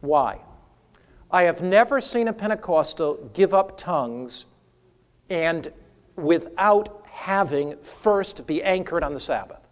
Why? 0.01 0.41
I 1.31 1.45
have 1.45 1.63
never 1.63 2.01
seen 2.01 2.29
a 2.29 2.33
Pentecostal 2.33 3.31
give 3.35 3.53
up 3.53 3.79
tongues 3.79 4.47
and 5.29 5.73
without 6.15 7.05
having 7.11 7.77
first 7.79 8.47
be 8.47 8.63
anchored 8.63 9.03
on 9.03 9.15
the 9.15 9.21
Sabbath. 9.21 9.67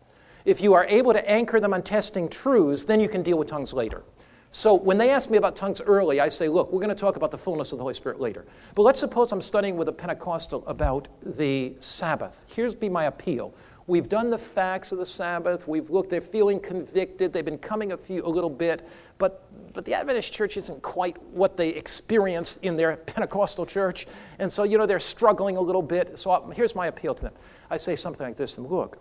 If 0.45 0.61
you 0.61 0.74
are 0.74 0.85
able 0.87 1.12
to 1.12 1.30
anchor 1.30 1.61
them 1.61 1.72
on 1.72 1.82
testing 1.82 2.28
truths, 2.28 2.85
then 2.85 3.01
you 3.01 3.09
can 3.09 3.22
deal 3.22 3.39
with 3.39 3.49
tongues 3.49 3.72
later. 3.72 4.03
So 4.51 4.74
when 4.74 4.99
they 4.99 5.11
ask 5.11 5.30
me 5.30 5.37
about 5.37 5.57
tongues 5.57 5.80
early, 5.80 6.20
I 6.20 6.28
say, 6.28 6.49
look, 6.49 6.72
we're 6.72 6.78
going 6.78 6.89
to 6.89 6.95
talk 6.95 7.16
about 7.16 7.32
the 7.32 7.39
fullness 7.39 7.72
of 7.72 7.78
the 7.78 7.82
Holy 7.82 7.95
Spirit 7.95 8.20
later. 8.20 8.45
But 8.76 8.82
let's 8.82 9.01
suppose 9.01 9.32
I'm 9.32 9.43
studying 9.43 9.76
with 9.76 9.89
a 9.89 9.93
Pentecostal 9.93 10.64
about 10.66 11.09
the 11.22 11.74
Sabbath. 11.80 12.45
Here's 12.47 12.74
be 12.74 12.89
my 12.89 13.07
appeal. 13.07 13.53
We've 13.87 14.09
done 14.09 14.30
the 14.30 14.39
facts 14.39 14.93
of 14.93 14.99
the 14.99 15.07
Sabbath. 15.07 15.68
We've 15.68 15.91
looked, 15.91 16.09
they're 16.09 16.22
feeling 16.22 16.59
convicted. 16.59 17.32
They've 17.32 17.45
been 17.45 17.59
coming 17.59 17.93
a 17.93 17.97
few 17.97 18.24
a 18.24 18.28
little 18.28 18.51
bit, 18.51 18.89
but 19.18 19.47
but 19.74 19.85
the 19.85 19.93
Adventist 19.93 20.32
church 20.32 20.57
isn't 20.57 20.80
quite 20.82 21.20
what 21.24 21.57
they 21.57 21.70
experienced 21.70 22.61
in 22.62 22.76
their 22.76 22.97
Pentecostal 23.07 23.66
church. 23.66 24.07
And 24.39 24.51
so, 24.51 24.62
you 24.62 24.78
know, 24.78 24.87
they're 24.87 25.01
struggling 25.01 25.57
a 25.57 25.61
little 25.61 25.82
bit. 25.82 26.16
So 26.16 26.30
I, 26.30 26.55
here's 26.55 26.74
my 26.74 26.87
appeal 26.87 27.14
to 27.14 27.22
them. 27.24 27.35
I 27.70 27.76
say 27.76 27.97
something 27.97 28.24
like 28.24 28.37
this 28.37 28.55
to 28.55 28.62
them 28.62 28.70
Look, 28.70 28.99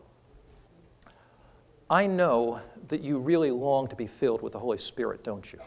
I 1.89 2.07
know 2.07 2.59
that 2.87 3.01
you 3.01 3.19
really 3.19 3.51
long 3.51 3.87
to 3.87 3.95
be 3.95 4.07
filled 4.07 4.41
with 4.41 4.53
the 4.53 4.59
Holy 4.59 4.79
Spirit, 4.79 5.23
don't 5.23 5.53
you? 5.53 5.59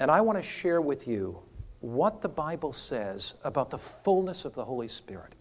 And 0.00 0.10
I 0.10 0.22
want 0.22 0.38
to 0.38 0.42
share 0.42 0.80
with 0.80 1.06
you 1.06 1.38
what 1.80 2.22
the 2.22 2.28
Bible 2.28 2.72
says 2.72 3.34
about 3.44 3.68
the 3.68 3.78
fullness 3.78 4.44
of 4.44 4.54
the 4.54 4.64
Holy 4.64 4.88
Spirit 4.88 5.34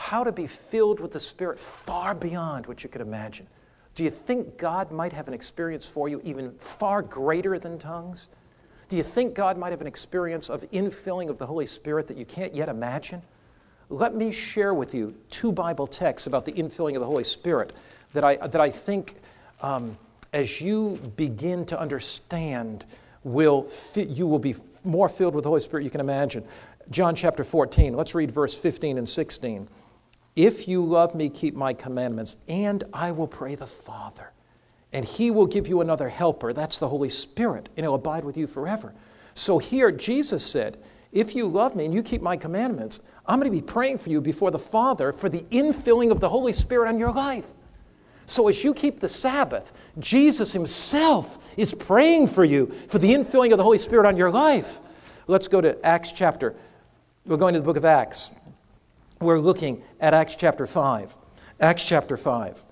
how 0.00 0.24
to 0.24 0.32
be 0.32 0.46
filled 0.46 0.98
with 0.98 1.12
the 1.12 1.20
Spirit 1.20 1.58
far 1.58 2.14
beyond 2.14 2.66
what 2.66 2.82
you 2.82 2.88
could 2.88 3.02
imagine. 3.02 3.46
Do 3.94 4.02
you 4.02 4.10
think 4.10 4.56
God 4.56 4.90
might 4.90 5.12
have 5.12 5.28
an 5.28 5.34
experience 5.34 5.86
for 5.86 6.08
you 6.08 6.22
even 6.24 6.52
far 6.52 7.02
greater 7.02 7.58
than 7.58 7.78
tongues? 7.78 8.30
Do 8.88 8.96
you 8.96 9.02
think 9.02 9.34
God 9.34 9.58
might 9.58 9.70
have 9.70 9.82
an 9.82 9.86
experience 9.86 10.48
of 10.48 10.62
infilling 10.70 11.28
of 11.28 11.38
the 11.38 11.46
Holy 11.46 11.66
Spirit 11.66 12.06
that 12.06 12.16
you 12.16 12.24
can't 12.24 12.54
yet 12.54 12.70
imagine? 12.70 13.20
Let 13.90 14.14
me 14.14 14.32
share 14.32 14.72
with 14.72 14.94
you 14.94 15.14
two 15.28 15.52
Bible 15.52 15.86
texts 15.86 16.26
about 16.26 16.46
the 16.46 16.52
infilling 16.52 16.94
of 16.94 17.00
the 17.00 17.06
Holy 17.06 17.24
Spirit 17.24 17.74
that 18.14 18.24
I, 18.24 18.36
that 18.36 18.60
I 18.60 18.70
think, 18.70 19.16
um, 19.60 19.98
as 20.32 20.62
you 20.62 20.98
begin 21.16 21.66
to 21.66 21.78
understand, 21.78 22.86
will 23.22 23.68
you 23.94 24.26
will 24.26 24.38
be 24.38 24.56
more 24.82 25.10
filled 25.10 25.34
with 25.34 25.44
the 25.44 25.50
Holy 25.50 25.60
Spirit 25.60 25.84
you 25.84 25.90
can 25.90 26.00
imagine. 26.00 26.42
John 26.90 27.14
chapter 27.14 27.44
14, 27.44 27.94
let's 27.94 28.14
read 28.14 28.30
verse 28.30 28.56
15 28.56 28.96
and 28.96 29.06
16. 29.06 29.68
If 30.40 30.66
you 30.66 30.82
love 30.82 31.14
me, 31.14 31.28
keep 31.28 31.54
my 31.54 31.74
commandments, 31.74 32.38
and 32.48 32.82
I 32.94 33.12
will 33.12 33.26
pray 33.26 33.56
the 33.56 33.66
Father, 33.66 34.30
and 34.90 35.04
he 35.04 35.30
will 35.30 35.44
give 35.44 35.68
you 35.68 35.82
another 35.82 36.08
helper. 36.08 36.54
That's 36.54 36.78
the 36.78 36.88
Holy 36.88 37.10
Spirit, 37.10 37.68
and 37.76 37.84
he'll 37.84 37.94
abide 37.94 38.24
with 38.24 38.38
you 38.38 38.46
forever. 38.46 38.94
So 39.34 39.58
here, 39.58 39.92
Jesus 39.92 40.42
said, 40.42 40.78
If 41.12 41.36
you 41.36 41.46
love 41.46 41.76
me 41.76 41.84
and 41.84 41.92
you 41.92 42.02
keep 42.02 42.22
my 42.22 42.38
commandments, 42.38 43.02
I'm 43.26 43.38
going 43.38 43.52
to 43.52 43.54
be 43.54 43.60
praying 43.60 43.98
for 43.98 44.08
you 44.08 44.22
before 44.22 44.50
the 44.50 44.58
Father 44.58 45.12
for 45.12 45.28
the 45.28 45.42
infilling 45.50 46.10
of 46.10 46.20
the 46.20 46.30
Holy 46.30 46.54
Spirit 46.54 46.88
on 46.88 46.98
your 46.98 47.12
life. 47.12 47.50
So 48.24 48.48
as 48.48 48.64
you 48.64 48.72
keep 48.72 48.98
the 49.00 49.08
Sabbath, 49.08 49.74
Jesus 49.98 50.54
himself 50.54 51.36
is 51.58 51.74
praying 51.74 52.28
for 52.28 52.46
you 52.46 52.68
for 52.88 52.98
the 52.98 53.12
infilling 53.12 53.52
of 53.52 53.58
the 53.58 53.64
Holy 53.64 53.76
Spirit 53.76 54.06
on 54.06 54.16
your 54.16 54.30
life. 54.30 54.80
Let's 55.26 55.48
go 55.48 55.60
to 55.60 55.84
Acts 55.84 56.12
chapter. 56.12 56.56
We're 57.26 57.36
going 57.36 57.52
to 57.52 57.60
the 57.60 57.66
book 57.66 57.76
of 57.76 57.84
Acts 57.84 58.30
we're 59.20 59.38
looking 59.38 59.82
at 60.00 60.14
Acts 60.14 60.36
chapter 60.36 60.66
5. 60.66 61.16
Acts 61.60 61.84
chapter 61.84 62.16
5. 62.16 62.64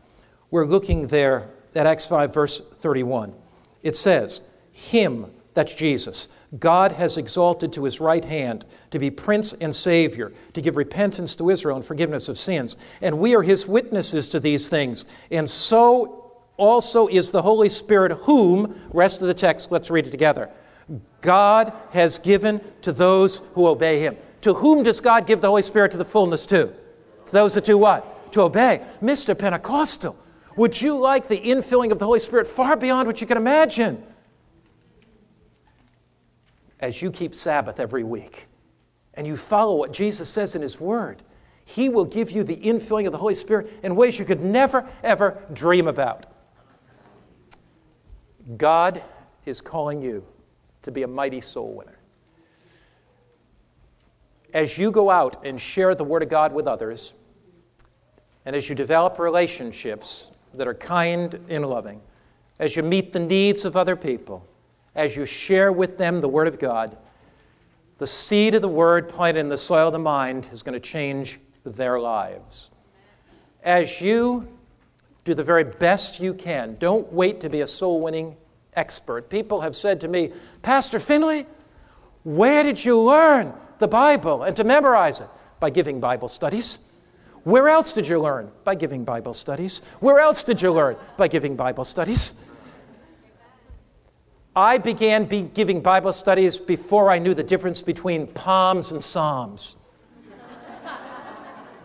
We're 0.50 0.66
looking 0.66 1.08
there 1.08 1.50
at 1.74 1.86
Acts 1.86 2.06
5, 2.06 2.32
verse 2.32 2.60
31. 2.60 3.34
It 3.82 3.94
says, 3.94 4.40
Him, 4.72 5.30
that's 5.52 5.74
Jesus, 5.74 6.28
God 6.58 6.92
has 6.92 7.18
exalted 7.18 7.74
to 7.74 7.84
his 7.84 8.00
right 8.00 8.24
hand 8.24 8.64
to 8.90 8.98
be 8.98 9.10
Prince 9.10 9.52
and 9.52 9.74
Savior, 9.74 10.32
to 10.54 10.62
give 10.62 10.76
repentance 10.76 11.36
to 11.36 11.50
Israel 11.50 11.76
and 11.76 11.84
forgiveness 11.84 12.30
of 12.30 12.38
sins. 12.38 12.76
And 13.02 13.18
we 13.18 13.34
are 13.34 13.42
his 13.42 13.66
witnesses 13.66 14.30
to 14.30 14.40
these 14.40 14.70
things. 14.70 15.04
And 15.30 15.48
so 15.48 16.42
also 16.56 17.06
is 17.08 17.30
the 17.30 17.42
Holy 17.42 17.68
Spirit, 17.68 18.12
whom, 18.12 18.80
rest 18.94 19.20
of 19.20 19.28
the 19.28 19.34
text, 19.34 19.70
let's 19.70 19.90
read 19.90 20.06
it 20.06 20.10
together. 20.10 20.48
God 21.20 21.72
has 21.90 22.18
given 22.18 22.62
to 22.82 22.92
those 22.92 23.42
who 23.52 23.66
obey 23.66 24.00
him. 24.00 24.16
To 24.42 24.54
whom 24.54 24.82
does 24.82 25.00
God 25.00 25.26
give 25.26 25.40
the 25.40 25.48
Holy 25.48 25.62
Spirit 25.62 25.92
to 25.92 25.98
the 25.98 26.04
fullness 26.04 26.46
to? 26.46 26.66
To 27.26 27.32
those 27.32 27.54
that 27.54 27.64
do 27.64 27.76
what? 27.76 28.32
To 28.32 28.42
obey. 28.42 28.82
Mr. 29.02 29.36
Pentecostal, 29.36 30.16
would 30.56 30.80
you 30.80 30.98
like 30.98 31.28
the 31.28 31.40
infilling 31.40 31.92
of 31.92 31.98
the 31.98 32.06
Holy 32.06 32.20
Spirit 32.20 32.46
far 32.46 32.76
beyond 32.76 33.06
what 33.06 33.20
you 33.20 33.26
can 33.26 33.36
imagine? 33.36 34.02
As 36.80 37.02
you 37.02 37.10
keep 37.10 37.34
Sabbath 37.34 37.80
every 37.80 38.04
week 38.04 38.46
and 39.14 39.26
you 39.26 39.36
follow 39.36 39.74
what 39.74 39.92
Jesus 39.92 40.28
says 40.28 40.54
in 40.54 40.62
His 40.62 40.78
Word, 40.78 41.22
He 41.64 41.88
will 41.88 42.04
give 42.04 42.30
you 42.30 42.44
the 42.44 42.56
infilling 42.56 43.06
of 43.06 43.12
the 43.12 43.18
Holy 43.18 43.34
Spirit 43.34 43.72
in 43.82 43.96
ways 43.96 44.18
you 44.18 44.24
could 44.24 44.40
never, 44.40 44.88
ever 45.02 45.42
dream 45.52 45.88
about. 45.88 46.26
God 48.56 49.02
is 49.44 49.60
calling 49.60 50.00
you 50.00 50.24
to 50.82 50.92
be 50.92 51.02
a 51.02 51.08
mighty 51.08 51.40
soul 51.40 51.74
winner 51.74 51.97
as 54.52 54.78
you 54.78 54.90
go 54.90 55.10
out 55.10 55.44
and 55.44 55.60
share 55.60 55.94
the 55.94 56.04
Word 56.04 56.22
of 56.22 56.28
God 56.28 56.52
with 56.52 56.66
others, 56.66 57.12
and 58.44 58.56
as 58.56 58.68
you 58.68 58.74
develop 58.74 59.18
relationships 59.18 60.30
that 60.54 60.66
are 60.66 60.74
kind 60.74 61.38
and 61.48 61.66
loving, 61.66 62.00
as 62.58 62.76
you 62.76 62.82
meet 62.82 63.12
the 63.12 63.20
needs 63.20 63.64
of 63.64 63.76
other 63.76 63.96
people, 63.96 64.46
as 64.94 65.16
you 65.16 65.24
share 65.24 65.72
with 65.72 65.98
them 65.98 66.20
the 66.20 66.28
Word 66.28 66.48
of 66.48 66.58
God, 66.58 66.96
the 67.98 68.06
seed 68.06 68.54
of 68.54 68.62
the 68.62 68.68
Word 68.68 69.08
planted 69.08 69.40
in 69.40 69.48
the 69.48 69.58
soil 69.58 69.88
of 69.88 69.92
the 69.92 69.98
mind 69.98 70.46
is 70.52 70.62
going 70.62 70.74
to 70.74 70.80
change 70.80 71.38
their 71.64 72.00
lives. 72.00 72.70
As 73.62 74.00
you 74.00 74.48
do 75.24 75.34
the 75.34 75.44
very 75.44 75.64
best 75.64 76.20
you 76.20 76.32
can, 76.32 76.76
don't 76.78 77.12
wait 77.12 77.40
to 77.40 77.50
be 77.50 77.60
a 77.60 77.66
soul 77.66 78.00
winning 78.00 78.36
expert. 78.74 79.28
People 79.28 79.60
have 79.60 79.76
said 79.76 80.00
to 80.00 80.08
me, 80.08 80.32
Pastor 80.62 80.98
Finley, 80.98 81.44
where 82.24 82.62
did 82.62 82.82
you 82.82 83.00
learn 83.00 83.52
the 83.78 83.88
Bible 83.88 84.42
and 84.42 84.56
to 84.56 84.64
memorize 84.64 85.20
it? 85.20 85.28
By 85.60 85.70
giving 85.70 86.00
Bible 86.00 86.28
studies. 86.28 86.78
Where 87.44 87.68
else 87.68 87.92
did 87.92 88.08
you 88.08 88.20
learn? 88.20 88.50
By 88.64 88.74
giving 88.74 89.04
Bible 89.04 89.34
studies. 89.34 89.82
Where 90.00 90.18
else 90.18 90.44
did 90.44 90.60
you 90.60 90.72
learn? 90.72 90.96
By 91.16 91.28
giving 91.28 91.56
Bible 91.56 91.84
studies. 91.84 92.34
I 94.54 94.78
began 94.78 95.24
be 95.24 95.42
giving 95.42 95.80
Bible 95.80 96.12
studies 96.12 96.58
before 96.58 97.10
I 97.10 97.18
knew 97.18 97.32
the 97.32 97.44
difference 97.44 97.80
between 97.80 98.26
palms 98.26 98.92
and 98.92 99.02
psalms. 99.02 99.76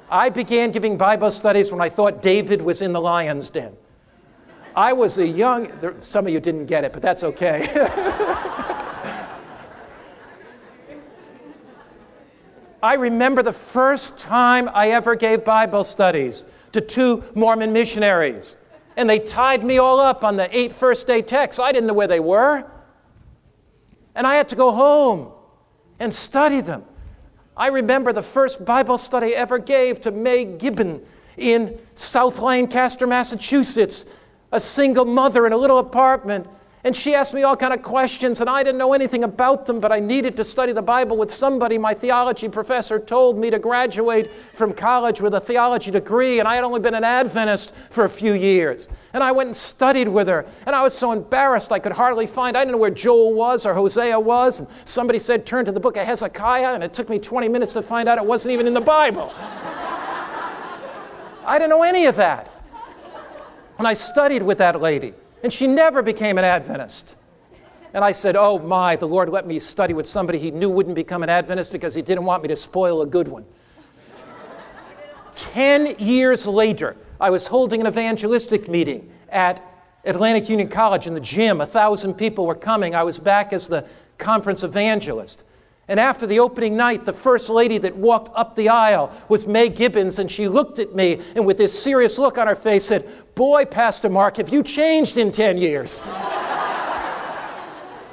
I 0.10 0.30
began 0.30 0.72
giving 0.72 0.98
Bible 0.98 1.32
studies 1.32 1.72
when 1.72 1.82
I 1.82 1.90
thought 1.90 2.22
David 2.22 2.62
was 2.62 2.82
in 2.82 2.94
the 2.94 3.02
lion's 3.02 3.50
den. 3.50 3.76
I 4.76 4.94
was 4.94 5.18
a 5.18 5.28
young, 5.28 5.72
some 6.02 6.26
of 6.26 6.34
you 6.34 6.40
didn't 6.40 6.66
get 6.66 6.84
it, 6.84 6.94
but 6.94 7.02
that's 7.02 7.24
okay. 7.24 7.68
I 12.84 12.96
remember 12.96 13.42
the 13.42 13.54
first 13.54 14.18
time 14.18 14.70
I 14.74 14.90
ever 14.90 15.16
gave 15.16 15.46
Bible 15.46 15.86
studies 15.86 16.44
to 16.74 16.82
two 16.82 17.24
Mormon 17.34 17.72
missionaries. 17.72 18.58
And 18.98 19.10
they 19.10 19.20
tied 19.20 19.64
me 19.64 19.78
all 19.78 20.02
up 20.02 20.26
on 20.26 20.36
the 20.36 20.56
eight 20.56 20.74
first 20.74 21.08
day 21.08 21.22
texts. 21.22 21.62
I 21.62 21.72
didn't 21.72 21.88
know 21.88 21.94
where 21.94 22.10
they 22.10 22.20
were. 22.20 22.70
And 24.16 24.28
I 24.28 24.36
had 24.36 24.50
to 24.50 24.58
go 24.58 24.74
home 24.74 25.32
and 25.98 26.14
study 26.14 26.60
them. 26.60 26.84
I 27.56 27.68
remember 27.68 28.12
the 28.12 28.22
first 28.22 28.66
Bible 28.66 28.98
study 28.98 29.28
I 29.28 29.40
ever 29.40 29.60
gave 29.60 30.02
to 30.02 30.12
May 30.12 30.44
Gibbon 30.44 31.06
in 31.38 31.80
South 31.96 32.40
Lancaster, 32.40 33.08
Massachusetts, 33.08 34.06
a 34.52 34.60
single 34.60 35.06
mother 35.06 35.48
in 35.48 35.54
a 35.54 35.58
little 35.58 35.78
apartment 35.78 36.48
and 36.86 36.96
she 36.96 37.16
asked 37.16 37.34
me 37.34 37.44
all 37.44 37.56
kind 37.56 37.74
of 37.74 37.82
questions, 37.82 38.42
and 38.42 38.50
I 38.50 38.62
didn't 38.62 38.78
know 38.78 38.92
anything 38.92 39.24
about 39.24 39.66
them, 39.66 39.80
but 39.80 39.94
I 39.94 40.02
needed 40.02 40.36
to 40.36 40.44
study 40.44 40.74
the 40.74 40.82
Bible 40.82 41.16
with 41.16 41.32
somebody. 41.32 41.78
My 41.78 41.94
theology 41.94 42.50
professor 42.50 43.00
told 43.00 43.40
me 43.40 43.50
to 43.52 43.60
graduate 43.60 44.30
from 44.52 44.74
college 44.74 45.22
with 45.22 45.34
a 45.34 45.40
theology 45.40 45.92
degree, 45.92 46.40
and 46.40 46.48
I 46.48 46.56
had 46.56 46.66
only 46.66 46.82
been 46.82 46.94
an 46.94 47.06
Adventist 47.06 47.74
for 47.90 48.04
a 48.04 48.10
few 48.10 48.34
years. 48.34 48.90
And 49.14 49.24
I 49.24 49.32
went 49.32 49.48
and 49.48 49.56
studied 49.56 50.10
with 50.10 50.28
her, 50.28 50.46
and 50.66 50.76
I 50.76 50.84
was 50.84 50.94
so 50.94 51.14
embarrassed 51.14 51.72
I 51.72 51.80
could 51.80 51.94
hardly 51.94 52.28
find, 52.28 52.58
I 52.58 52.62
didn't 52.62 52.74
know 52.74 52.80
where 52.80 52.90
Joel 52.90 53.34
was 53.34 53.66
or 53.66 53.74
Hosea 53.74 54.20
was. 54.20 54.60
And 54.60 54.68
somebody 54.84 55.20
said, 55.20 55.46
turn 55.46 55.64
to 55.64 55.72
the 55.72 55.80
book 55.80 55.96
of 55.96 56.06
Hezekiah, 56.06 56.74
and 56.74 56.84
it 56.84 56.94
took 56.94 57.08
me 57.08 57.18
20 57.18 57.48
minutes 57.48 57.72
to 57.74 57.82
find 57.82 58.10
out 58.10 58.18
it 58.18 58.26
wasn't 58.26 58.52
even 58.52 58.68
in 58.68 58.74
the 58.74 58.82
Bible. 58.82 59.32
I 61.46 61.58
didn't 61.58 61.70
know 61.70 61.84
any 61.84 62.08
of 62.08 62.18
that. 62.18 62.50
And 63.78 63.88
I 63.88 63.94
studied 63.94 64.44
with 64.44 64.58
that 64.58 64.82
lady. 64.82 65.14
And 65.44 65.52
she 65.52 65.68
never 65.68 66.02
became 66.02 66.38
an 66.38 66.46
Adventist. 66.46 67.18
And 67.94 68.04
I 68.04 68.14
said, 68.14 68.36
Oh 68.36 68.58
my, 68.58 68.96
the 68.96 69.08
Lord 69.08 69.30
let 69.30 69.46
me 69.46 69.60
study 69.60 69.94
with 69.94 70.08
somebody 70.08 70.40
he 70.40 70.50
knew 70.50 70.70
wouldn't 70.70 70.96
become 70.96 71.22
an 71.22 71.30
Adventist 71.30 71.72
because 71.72 71.94
he 71.94 72.02
didn't 72.02 72.24
want 72.24 72.42
me 72.42 72.48
to 72.48 72.56
spoil 72.56 73.02
a 73.02 73.06
good 73.06 73.28
one. 73.28 73.46
Ten 75.36 75.96
years 76.00 76.48
later, 76.48 76.96
I 77.20 77.30
was 77.30 77.48
holding 77.48 77.82
an 77.82 77.88
evangelistic 77.88 78.68
meeting 78.68 79.12
at 79.30 79.62
Atlantic 80.06 80.50
Union 80.50 80.70
College 80.70 81.08
in 81.08 81.14
the 81.14 81.20
gym. 81.20 81.62
A 81.62 81.66
thousand 81.66 82.16
people 82.16 82.46
were 82.46 82.56
coming. 82.56 82.96
I 82.96 83.04
was 83.04 83.20
back 83.20 83.54
as 83.54 83.68
the 83.68 83.88
conference 84.18 84.64
evangelist. 84.64 85.44
And 85.88 86.00
after 86.00 86.26
the 86.26 86.40
opening 86.40 86.78
night, 86.78 87.04
the 87.04 87.12
first 87.12 87.50
lady 87.50 87.78
that 87.80 87.96
walked 87.96 88.30
up 88.36 88.56
the 88.56 88.70
aisle 88.70 89.12
was 89.28 89.46
May 89.46 89.68
Gibbons, 89.68 90.18
and 90.18 90.32
she 90.32 90.48
looked 90.48 90.80
at 90.80 90.96
me 90.96 91.20
and 91.36 91.46
with 91.46 91.58
this 91.58 91.78
serious 91.78 92.18
look 92.18 92.38
on 92.38 92.48
her 92.48 92.56
face 92.56 92.86
said, 92.86 93.06
Boy, 93.36 93.66
Pastor 93.66 94.10
Mark, 94.10 94.38
have 94.38 94.48
you 94.50 94.64
changed 94.64 95.18
in 95.18 95.32
10 95.32 95.58
years? 95.58 96.02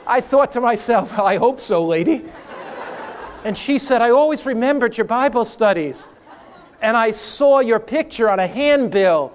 I 0.07 0.21
thought 0.21 0.51
to 0.53 0.61
myself, 0.61 1.16
I 1.21 1.37
hope 1.37 1.61
so, 1.61 1.85
lady. 1.85 2.25
And 3.45 3.57
she 3.57 3.79
said, 3.79 4.03
I 4.03 4.11
always 4.11 4.45
remembered 4.45 4.99
your 4.99 5.05
Bible 5.05 5.45
studies, 5.45 6.09
and 6.83 6.97
I 6.97 7.12
saw 7.12 7.61
your 7.61 7.79
picture 7.79 8.29
on 8.29 8.41
a 8.41 8.47
handbill, 8.49 9.33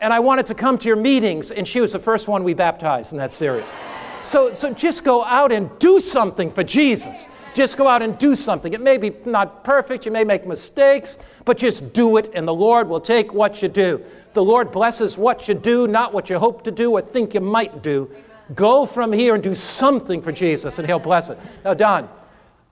and 0.00 0.12
I 0.12 0.20
wanted 0.20 0.46
to 0.46 0.54
come 0.54 0.78
to 0.78 0.88
your 0.88 0.96
meetings. 0.96 1.50
And 1.50 1.68
she 1.68 1.82
was 1.82 1.92
the 1.92 1.98
first 1.98 2.26
one 2.26 2.42
we 2.42 2.54
baptized 2.54 3.12
in 3.12 3.18
that 3.18 3.34
series. 3.34 3.74
So, 4.22 4.54
so 4.54 4.72
just 4.72 5.04
go 5.04 5.22
out 5.24 5.52
and 5.52 5.70
do 5.78 6.00
something 6.00 6.50
for 6.50 6.64
Jesus. 6.64 7.28
Just 7.54 7.76
go 7.76 7.86
out 7.86 8.02
and 8.02 8.18
do 8.18 8.34
something. 8.34 8.74
It 8.74 8.80
may 8.80 8.98
be 8.98 9.14
not 9.24 9.62
perfect, 9.62 10.04
you 10.04 10.12
may 10.12 10.24
make 10.24 10.44
mistakes, 10.44 11.18
but 11.44 11.56
just 11.56 11.92
do 11.92 12.16
it, 12.16 12.30
and 12.34 12.46
the 12.46 12.54
Lord 12.54 12.88
will 12.88 13.00
take 13.00 13.32
what 13.32 13.62
you 13.62 13.68
do. 13.68 14.04
The 14.32 14.44
Lord 14.44 14.72
blesses 14.72 15.16
what 15.16 15.48
you 15.48 15.54
do, 15.54 15.86
not 15.86 16.12
what 16.12 16.28
you 16.28 16.38
hope 16.38 16.64
to 16.64 16.72
do 16.72 16.90
or 16.90 17.00
think 17.00 17.32
you 17.32 17.40
might 17.40 17.82
do. 17.82 18.10
Go 18.56 18.84
from 18.84 19.12
here 19.12 19.34
and 19.34 19.42
do 19.42 19.54
something 19.54 20.20
for 20.20 20.32
Jesus, 20.32 20.78
and 20.78 20.86
He'll 20.86 20.98
bless 20.98 21.30
it. 21.30 21.38
Now, 21.64 21.74
Don, 21.74 22.08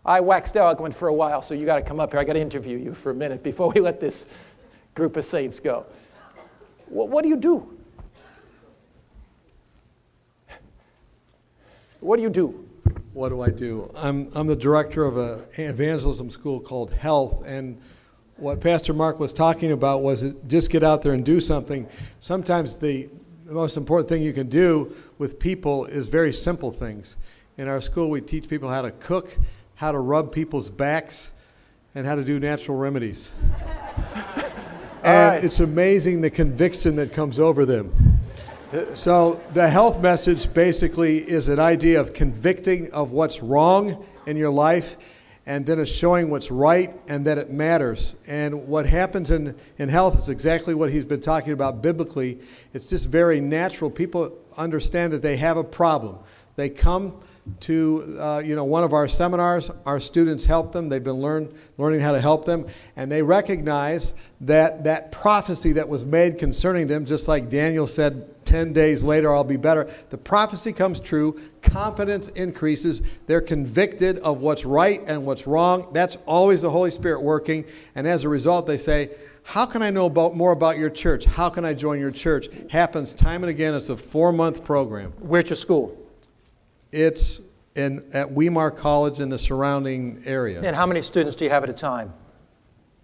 I 0.05 0.21
waxed 0.21 0.57
eloquent 0.57 0.95
for 0.97 1.07
a 1.07 1.15
while, 1.15 1.43
so 1.43 1.55
you 1.55 1.65
got 1.65 1.77
to 1.77 1.83
come 1.83 2.01
up 2.01 2.11
here. 2.11 2.21
I 2.21 2.25
got 2.25 2.33
to 2.33 2.41
interview 2.41 2.77
you 2.77 2.93
for 2.93 3.11
a 3.11 3.15
minute 3.15 3.45
before 3.45 3.71
we 3.71 3.81
let 3.81 4.01
this 4.01 4.27
group 4.95 5.17
of 5.17 5.25
saints 5.25 5.61
go. 5.61 5.87
What, 6.87 7.09
what 7.09 7.23
do 7.23 7.29
you 7.29 7.37
do? 7.37 7.79
What 12.01 12.17
do 12.17 12.23
you 12.23 12.31
do? 12.31 12.69
What 13.13 13.29
do 13.29 13.43
I 13.43 13.51
do? 13.51 13.91
I'm, 13.95 14.31
I'm 14.35 14.47
the 14.47 14.57
director 14.57 15.05
of 15.05 15.19
an 15.19 15.45
evangelism 15.57 16.31
school 16.31 16.61
called 16.61 16.91
Health, 16.93 17.43
and 17.45 17.79
what 18.37 18.61
Pastor 18.61 18.95
Mark 18.95 19.21
was 19.21 19.35
talking 19.35 19.73
about 19.73 20.03
was 20.03 20.25
just 20.47 20.71
get 20.71 20.83
out 20.83 21.03
there 21.03 21.13
and 21.13 21.23
do 21.23 21.39
something. 21.39 21.87
Sometimes 22.21 22.79
the, 22.79 23.11
the 23.45 23.53
most 23.53 23.77
important 23.77 24.09
thing 24.09 24.23
you 24.23 24.33
can 24.33 24.49
do 24.49 24.97
with 25.19 25.39
people 25.39 25.85
is 25.85 26.09
very 26.09 26.33
simple 26.33 26.73
things. 26.73 27.19
In 27.59 27.69
our 27.69 27.83
school, 27.83 28.09
we 28.09 28.23
teach 28.23 28.49
people 28.49 28.71
how 28.71 28.81
to 28.81 28.91
cook, 28.93 29.37
how 29.75 29.93
to 29.93 29.99
rub 29.99 30.33
people's 30.33 30.71
backs, 30.71 31.33
and 31.95 32.07
how 32.07 32.15
to 32.15 32.25
do 32.25 32.41
natural 32.41 32.79
remedies. 32.79 33.31
and 35.05 35.35
right. 35.35 35.45
it's 35.45 35.61
amazing 35.61 36.23
the 36.23 36.31
conviction 36.31 36.97
that 36.97 37.13
comes 37.13 37.39
over 37.39 37.67
them. 37.67 38.12
So, 38.95 39.39
the 39.53 39.69
health 39.69 40.01
message 40.01 40.53
basically 40.55 41.19
is 41.19 41.49
an 41.49 41.61
idea 41.61 42.01
of 42.01 42.15
convicting 42.15 42.91
of 42.93 43.11
what's 43.11 43.43
wrong 43.43 44.03
in 44.25 44.39
your 44.39 44.51
life 44.51 44.97
and 45.45 45.67
then 45.67 45.81
it's 45.81 45.91
showing 45.91 46.31
what's 46.31 46.51
right 46.51 46.95
and 47.09 47.27
that 47.27 47.37
it 47.37 47.51
matters. 47.51 48.15
And 48.27 48.69
what 48.69 48.87
happens 48.87 49.31
in, 49.31 49.57
in 49.79 49.89
health 49.89 50.19
is 50.19 50.29
exactly 50.29 50.75
what 50.75 50.91
he's 50.91 51.05
been 51.05 51.21
talking 51.21 51.53
about 51.53 51.83
biblically. 51.83 52.41
It's 52.73 52.89
just 52.89 53.09
very 53.09 53.41
natural. 53.41 53.91
People 53.91 54.39
understand 54.57 55.13
that 55.13 55.23
they 55.23 55.37
have 55.37 55.57
a 55.57 55.65
problem. 55.65 56.19
They 56.55 56.69
come 56.69 57.21
to 57.61 58.17
uh, 58.21 58.43
you 58.45 58.55
know 58.55 58.65
one 58.65 58.85
of 58.85 58.93
our 58.93 59.09
seminars. 59.09 59.71
Our 59.85 59.99
students 60.01 60.45
help 60.45 60.73
them. 60.73 60.89
They've 60.89 61.03
been 61.03 61.21
learn, 61.21 61.53
learning 61.77 62.01
how 62.01 62.13
to 62.13 62.21
help 62.21 62.45
them, 62.45 62.67
and 62.97 63.11
they 63.11 63.23
recognize 63.23 64.15
that 64.43 64.85
that 64.85 65.13
prophecy 65.13 65.73
that 65.73 65.89
was 65.89 66.05
made 66.05 66.39
concerning 66.39 66.87
them, 66.87 67.05
just 67.05 67.27
like 67.27 67.51
Daniel 67.51 67.87
said, 67.87 68.45
ten 68.45 68.73
days 68.73 69.03
later 69.03 69.35
I'll 69.35 69.45
be 69.45 69.57
better. 69.57 69.91
The 70.11 70.19
prophecy 70.19 70.73
comes 70.73 71.01
true. 71.01 71.41
Confidence 71.63 72.29
increases. 72.29 73.03
They're 73.27 73.41
convicted 73.41 74.19
of 74.19 74.39
what's 74.39 74.65
right 74.65 75.03
and 75.07 75.27
what's 75.27 75.47
wrong. 75.47 75.89
That's 75.93 76.17
always 76.27 76.63
the 76.63 76.71
Holy 76.71 76.91
Spirit 76.91 77.23
working, 77.23 77.65
and 77.95 78.07
as 78.07 78.25
a 78.25 78.29
result, 78.29 78.67
they 78.67 78.79
say. 78.79 79.11
How 79.45 79.67
can 79.67 79.83
I 79.83 79.91
know 79.91 80.07
about, 80.07 80.37
more 80.37 80.53
about 80.53 80.79
your 80.79 80.89
church? 80.89 81.25
How 81.25 81.51
can 81.51 81.65
I 81.65 81.75
join 81.75 81.99
your 81.99 82.13
church? 82.13 82.47
Happens 82.71 83.13
time 83.13 83.43
and 83.43 83.51
again. 83.51 83.75
It's 83.75 83.89
a 83.89 83.97
four 83.97 84.33
month 84.33 84.63
program. 84.63 85.13
Where's 85.19 85.51
your 85.51 85.57
school? 85.57 86.02
It's 86.93 87.41
in, 87.75 88.05
at 88.13 88.31
Weimar 88.31 88.71
College 88.71 89.21
in 89.21 89.31
the 89.31 89.39
surrounding 89.39 90.23
area. 90.27 90.61
And 90.63 90.77
how 90.77 90.87
many 90.87 91.01
students 91.01 91.35
do 91.35 91.45
you 91.45 91.51
have 91.51 91.65
at 91.65 91.71
a 91.71 91.75
time? 91.75 92.13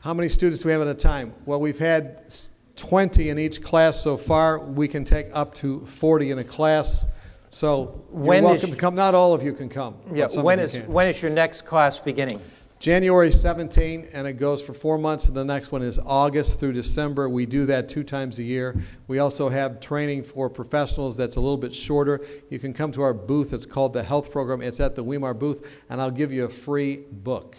How 0.00 0.12
many 0.14 0.28
students 0.28 0.62
do 0.62 0.68
we 0.68 0.72
have 0.72 0.82
at 0.82 0.88
a 0.88 0.94
time? 0.94 1.34
Well, 1.46 1.58
we've 1.58 1.78
had 1.78 2.32
20 2.76 3.30
in 3.30 3.38
each 3.38 3.62
class 3.62 4.00
so 4.00 4.16
far. 4.16 4.58
We 4.58 4.86
can 4.86 5.04
take 5.04 5.28
up 5.32 5.54
to 5.54 5.84
40 5.86 6.30
in 6.32 6.38
a 6.38 6.44
class. 6.44 7.06
So 7.50 8.04
you're 8.12 8.20
when 8.20 8.44
welcome 8.44 8.70
to 8.70 8.76
come. 8.76 8.94
Not 8.94 9.14
all 9.14 9.32
of 9.32 9.42
you 9.42 9.54
can 9.54 9.70
come. 9.70 9.96
Yeah. 10.12 10.26
When 10.26 10.60
is 10.60 10.80
when 10.82 11.08
is 11.08 11.22
your 11.22 11.30
next 11.30 11.62
class 11.62 11.98
beginning? 11.98 12.42
January 12.78 13.32
17, 13.32 14.10
and 14.12 14.28
it 14.28 14.34
goes 14.34 14.62
for 14.62 14.72
four 14.72 14.98
months. 14.98 15.26
And 15.26 15.36
the 15.36 15.44
next 15.44 15.72
one 15.72 15.82
is 15.82 15.98
August 15.98 16.60
through 16.60 16.74
December. 16.74 17.28
We 17.28 17.44
do 17.44 17.66
that 17.66 17.88
two 17.88 18.04
times 18.04 18.38
a 18.38 18.44
year. 18.44 18.80
We 19.08 19.18
also 19.18 19.48
have 19.48 19.80
training 19.80 20.22
for 20.22 20.48
professionals 20.48 21.16
that's 21.16 21.34
a 21.34 21.40
little 21.40 21.56
bit 21.56 21.74
shorter. 21.74 22.24
You 22.50 22.60
can 22.60 22.72
come 22.72 22.92
to 22.92 23.02
our 23.02 23.12
booth. 23.12 23.52
It's 23.52 23.66
called 23.66 23.94
the 23.94 24.02
Health 24.04 24.30
Program. 24.30 24.62
It's 24.62 24.78
at 24.78 24.94
the 24.94 25.02
Weimar 25.02 25.34
booth, 25.34 25.68
and 25.90 26.00
I'll 26.00 26.12
give 26.12 26.30
you 26.30 26.44
a 26.44 26.48
free 26.48 26.98
book. 27.10 27.56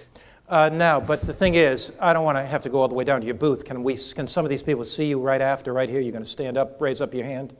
Uh, 0.48 0.70
no, 0.70 1.04
but 1.06 1.22
the 1.22 1.34
thing 1.34 1.56
is, 1.56 1.92
I 2.00 2.14
don't 2.14 2.24
want 2.24 2.38
to 2.38 2.46
have 2.46 2.64
to 2.64 2.70
go 2.70 2.80
all 2.82 2.88
the 2.88 2.96
way 2.96 3.04
down 3.04 3.20
to 3.20 3.26
your 3.26 3.36
booth. 3.36 3.66
Can 3.66 3.84
we? 3.84 3.98
Can 3.98 4.26
some 4.26 4.46
of 4.46 4.50
these 4.50 4.64
people 4.64 4.86
see 4.86 5.08
you 5.08 5.20
right 5.20 5.42
after, 5.42 5.74
right 5.74 5.90
here? 5.90 6.00
You're 6.00 6.14
going 6.14 6.24
to 6.24 6.30
stand 6.30 6.58
up, 6.58 6.80
raise 6.80 7.02
up 7.02 7.14
your 7.14 7.26
hand. 7.26 7.56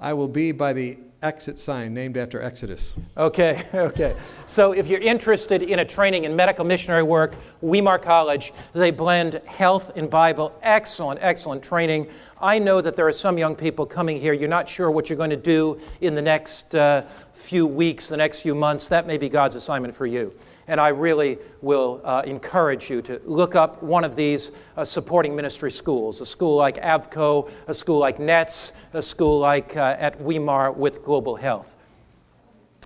I 0.00 0.14
will 0.14 0.28
be 0.28 0.50
by 0.50 0.72
the 0.72 0.98
exit 1.22 1.58
sign 1.58 1.92
named 1.92 2.16
after 2.16 2.40
Exodus. 2.40 2.94
Okay, 3.16 3.64
okay. 3.74 4.14
So 4.46 4.72
if 4.72 4.86
you're 4.86 5.00
interested 5.00 5.62
in 5.62 5.80
a 5.80 5.84
training 5.84 6.24
in 6.24 6.36
medical 6.36 6.64
missionary 6.64 7.02
work, 7.02 7.34
Weimar 7.60 7.98
College, 7.98 8.52
they 8.72 8.90
blend 8.90 9.34
health 9.46 9.96
and 9.96 10.08
Bible. 10.08 10.56
Excellent, 10.62 11.18
excellent 11.22 11.62
training. 11.62 12.08
I 12.40 12.58
know 12.58 12.80
that 12.80 12.94
there 12.94 13.08
are 13.08 13.12
some 13.12 13.36
young 13.36 13.56
people 13.56 13.84
coming 13.84 14.20
here. 14.20 14.32
You're 14.32 14.48
not 14.48 14.68
sure 14.68 14.90
what 14.90 15.10
you're 15.10 15.16
going 15.16 15.30
to 15.30 15.36
do 15.36 15.80
in 16.00 16.14
the 16.14 16.22
next 16.22 16.74
uh, 16.74 17.02
few 17.32 17.66
weeks, 17.66 18.08
the 18.08 18.16
next 18.16 18.40
few 18.40 18.54
months. 18.54 18.88
That 18.88 19.06
may 19.06 19.18
be 19.18 19.28
God's 19.28 19.56
assignment 19.56 19.94
for 19.94 20.06
you. 20.06 20.32
And 20.68 20.80
I 20.80 20.88
really 20.88 21.38
will 21.62 22.00
uh, 22.04 22.22
encourage 22.24 22.88
you 22.90 23.02
to 23.02 23.20
look 23.24 23.56
up 23.56 23.82
one 23.82 24.04
of 24.04 24.14
these 24.14 24.52
uh, 24.76 24.84
supporting 24.84 25.34
ministry 25.34 25.70
schools 25.70 26.20
a 26.20 26.26
school 26.26 26.56
like 26.56 26.76
AFCOE, 26.76 27.50
a 27.66 27.74
school 27.74 27.98
like 27.98 28.18
NETS, 28.18 28.72
a 28.92 29.02
school 29.02 29.40
like 29.40 29.76
uh, 29.76 29.96
at 29.98 30.20
Weimar 30.20 30.70
with 30.72 31.02
Global 31.02 31.34
Health. 31.34 31.74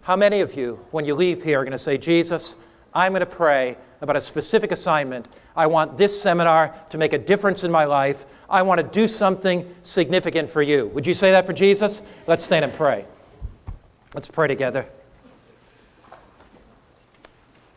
How 0.02 0.16
many 0.16 0.40
of 0.40 0.56
you, 0.56 0.84
when 0.90 1.04
you 1.04 1.14
leave 1.14 1.42
here, 1.42 1.60
are 1.60 1.64
going 1.64 1.72
to 1.72 1.78
say, 1.78 1.98
Jesus, 1.98 2.56
I'm 2.94 3.12
going 3.12 3.20
to 3.20 3.26
pray 3.26 3.76
about 4.00 4.16
a 4.16 4.20
specific 4.20 4.72
assignment. 4.72 5.28
I 5.54 5.66
want 5.66 5.96
this 5.96 6.20
seminar 6.20 6.74
to 6.90 6.98
make 6.98 7.12
a 7.12 7.18
difference 7.18 7.64
in 7.64 7.70
my 7.70 7.84
life. 7.84 8.26
I 8.50 8.62
want 8.62 8.80
to 8.80 8.86
do 8.86 9.06
something 9.06 9.72
significant 9.82 10.50
for 10.50 10.60
you. 10.60 10.88
Would 10.88 11.06
you 11.06 11.14
say 11.14 11.30
that 11.30 11.46
for 11.46 11.52
Jesus? 11.52 12.02
Let's 12.26 12.44
stand 12.44 12.64
and 12.64 12.74
pray. 12.74 13.06
Let's 14.14 14.28
pray 14.28 14.48
together. 14.48 14.86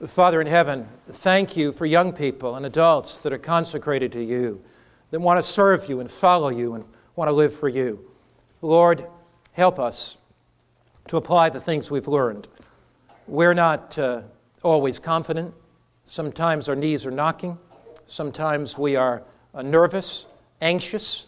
Father 0.04 0.42
in 0.42 0.48
heaven, 0.48 0.90
thank 1.08 1.56
you 1.56 1.72
for 1.72 1.86
young 1.86 2.12
people 2.12 2.56
and 2.58 2.66
adults 2.66 3.20
that 3.20 3.32
are 3.32 3.38
consecrated 3.38 4.12
to 4.12 4.22
you, 4.22 4.62
that 5.12 5.22
want 5.22 5.38
to 5.38 5.42
serve 5.42 5.88
you 5.88 6.02
and 6.02 6.12
follow 6.12 6.50
you 6.50 6.74
and 6.74 6.84
want 7.16 7.30
to 7.30 7.32
live 7.32 7.54
for 7.54 7.70
you. 7.70 8.06
Lord, 8.62 9.08
help 9.54 9.80
us 9.80 10.18
to 11.08 11.16
apply 11.16 11.50
the 11.50 11.62
things 11.62 11.90
we've 11.90 12.10
learned. 12.10 12.50
We're 13.26 13.54
not 13.54 13.98
uh, 13.98 14.24
always 14.64 15.00
confident. 15.00 15.54
Sometimes 16.04 16.68
our 16.68 16.76
knees 16.76 17.06
are 17.06 17.12
knocking. 17.12 17.58
Sometimes 18.06 18.78
we 18.78 18.98
are 18.98 19.24
uh, 19.54 19.62
nervous, 19.62 20.26
anxious. 20.60 21.28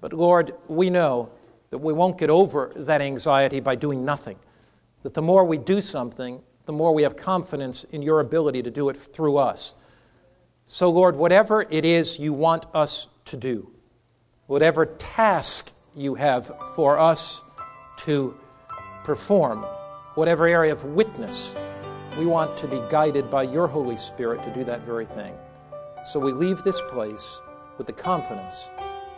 But 0.00 0.14
Lord, 0.14 0.54
we 0.66 0.88
know 0.88 1.28
that 1.68 1.78
we 1.78 1.92
won't 1.92 2.16
get 2.16 2.30
over 2.30 2.72
that 2.74 3.02
anxiety 3.02 3.60
by 3.60 3.74
doing 3.74 4.02
nothing. 4.02 4.38
That 5.02 5.12
the 5.12 5.22
more 5.22 5.44
we 5.44 5.58
do 5.58 5.82
something, 5.82 6.40
the 6.66 6.72
more 6.72 6.94
we 6.94 7.02
have 7.02 7.16
confidence 7.16 7.84
in 7.84 8.02
your 8.02 8.20
ability 8.20 8.62
to 8.62 8.70
do 8.70 8.88
it 8.88 8.96
through 8.96 9.36
us. 9.36 9.74
So, 10.66 10.90
Lord, 10.90 11.16
whatever 11.16 11.62
it 11.62 11.84
is 11.84 12.18
you 12.18 12.32
want 12.32 12.66
us 12.74 13.08
to 13.26 13.36
do, 13.36 13.70
whatever 14.46 14.86
task 14.86 15.72
you 15.94 16.14
have 16.14 16.50
for 16.74 16.98
us 16.98 17.42
to 17.98 18.34
perform, 19.04 19.64
whatever 20.14 20.46
area 20.46 20.72
of 20.72 20.84
witness, 20.84 21.54
we 22.18 22.26
want 22.26 22.56
to 22.58 22.66
be 22.66 22.80
guided 22.90 23.30
by 23.30 23.42
your 23.42 23.66
Holy 23.66 23.96
Spirit 23.96 24.42
to 24.44 24.54
do 24.54 24.64
that 24.64 24.82
very 24.82 25.06
thing. 25.06 25.34
So 26.06 26.20
we 26.20 26.32
leave 26.32 26.62
this 26.62 26.80
place 26.90 27.40
with 27.78 27.86
the 27.86 27.92
confidence 27.92 28.68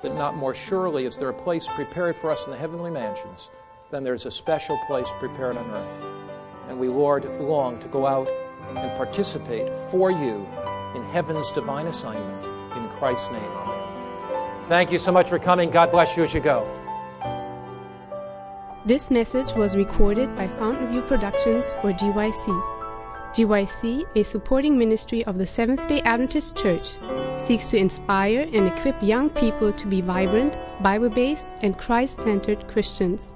that 0.03 0.15
not 0.15 0.37
more 0.37 0.55
surely 0.55 1.07
is 1.07 1.17
there 1.17 1.31
a 1.31 1.35
place 1.35 1.67
prepared 1.69 2.15
for 2.17 2.31
us 2.31 2.45
in 2.47 2.53
the 2.53 2.59
heavenly 2.59 2.91
mansions 2.91 3.51
than 3.91 4.05
there's 4.05 4.27
a 4.27 4.31
special 4.31 4.79
place 4.87 5.09
prepared 5.19 5.57
on 5.57 5.71
earth. 5.71 6.14
And 6.69 6.79
we, 6.79 6.89
long 6.89 7.79
to 7.81 7.89
go 7.89 8.07
out 8.07 8.29
and 8.69 8.97
participate 8.97 9.75
for 9.91 10.11
you 10.11 10.47
in 10.95 11.05
heaven's 11.13 11.53
divine 11.53 11.87
assignment. 11.87 12.47
In 12.77 12.89
Christ's 12.99 13.31
name, 13.31 13.43
amen. 13.43 14.69
Thank 14.69 14.91
you 14.91 14.99
so 14.99 15.13
much 15.13 15.29
for 15.29 15.39
coming. 15.39 15.71
God 15.71 15.91
bless 15.91 16.17
you 16.17 16.25
as 16.25 16.33
you 16.33 16.41
go. 16.41 16.67
This 18.87 19.11
message 19.11 19.53
was 19.55 19.77
recorded 19.77 20.35
by 20.37 20.49
Fountain 20.49 20.89
View 20.91 21.03
Productions 21.03 21.71
for 21.81 21.93
GYC. 21.93 22.75
GYC, 23.35 24.07
a 24.15 24.23
supporting 24.23 24.79
ministry 24.79 25.25
of 25.25 25.39
the 25.39 25.47
Seventh 25.47 25.89
day 25.89 26.01
Adventist 26.03 26.57
Church, 26.57 26.97
seeks 27.39 27.71
to 27.71 27.77
inspire 27.77 28.49
and 28.53 28.69
equip 28.69 29.03
young 29.03 29.29
people 29.31 29.73
to 29.73 29.87
be 29.87 30.01
vibrant, 30.01 30.57
Bible 30.83 31.09
based, 31.09 31.49
and 31.63 31.77
Christ 31.77 32.21
centered 32.21 32.69
Christians. 32.69 33.35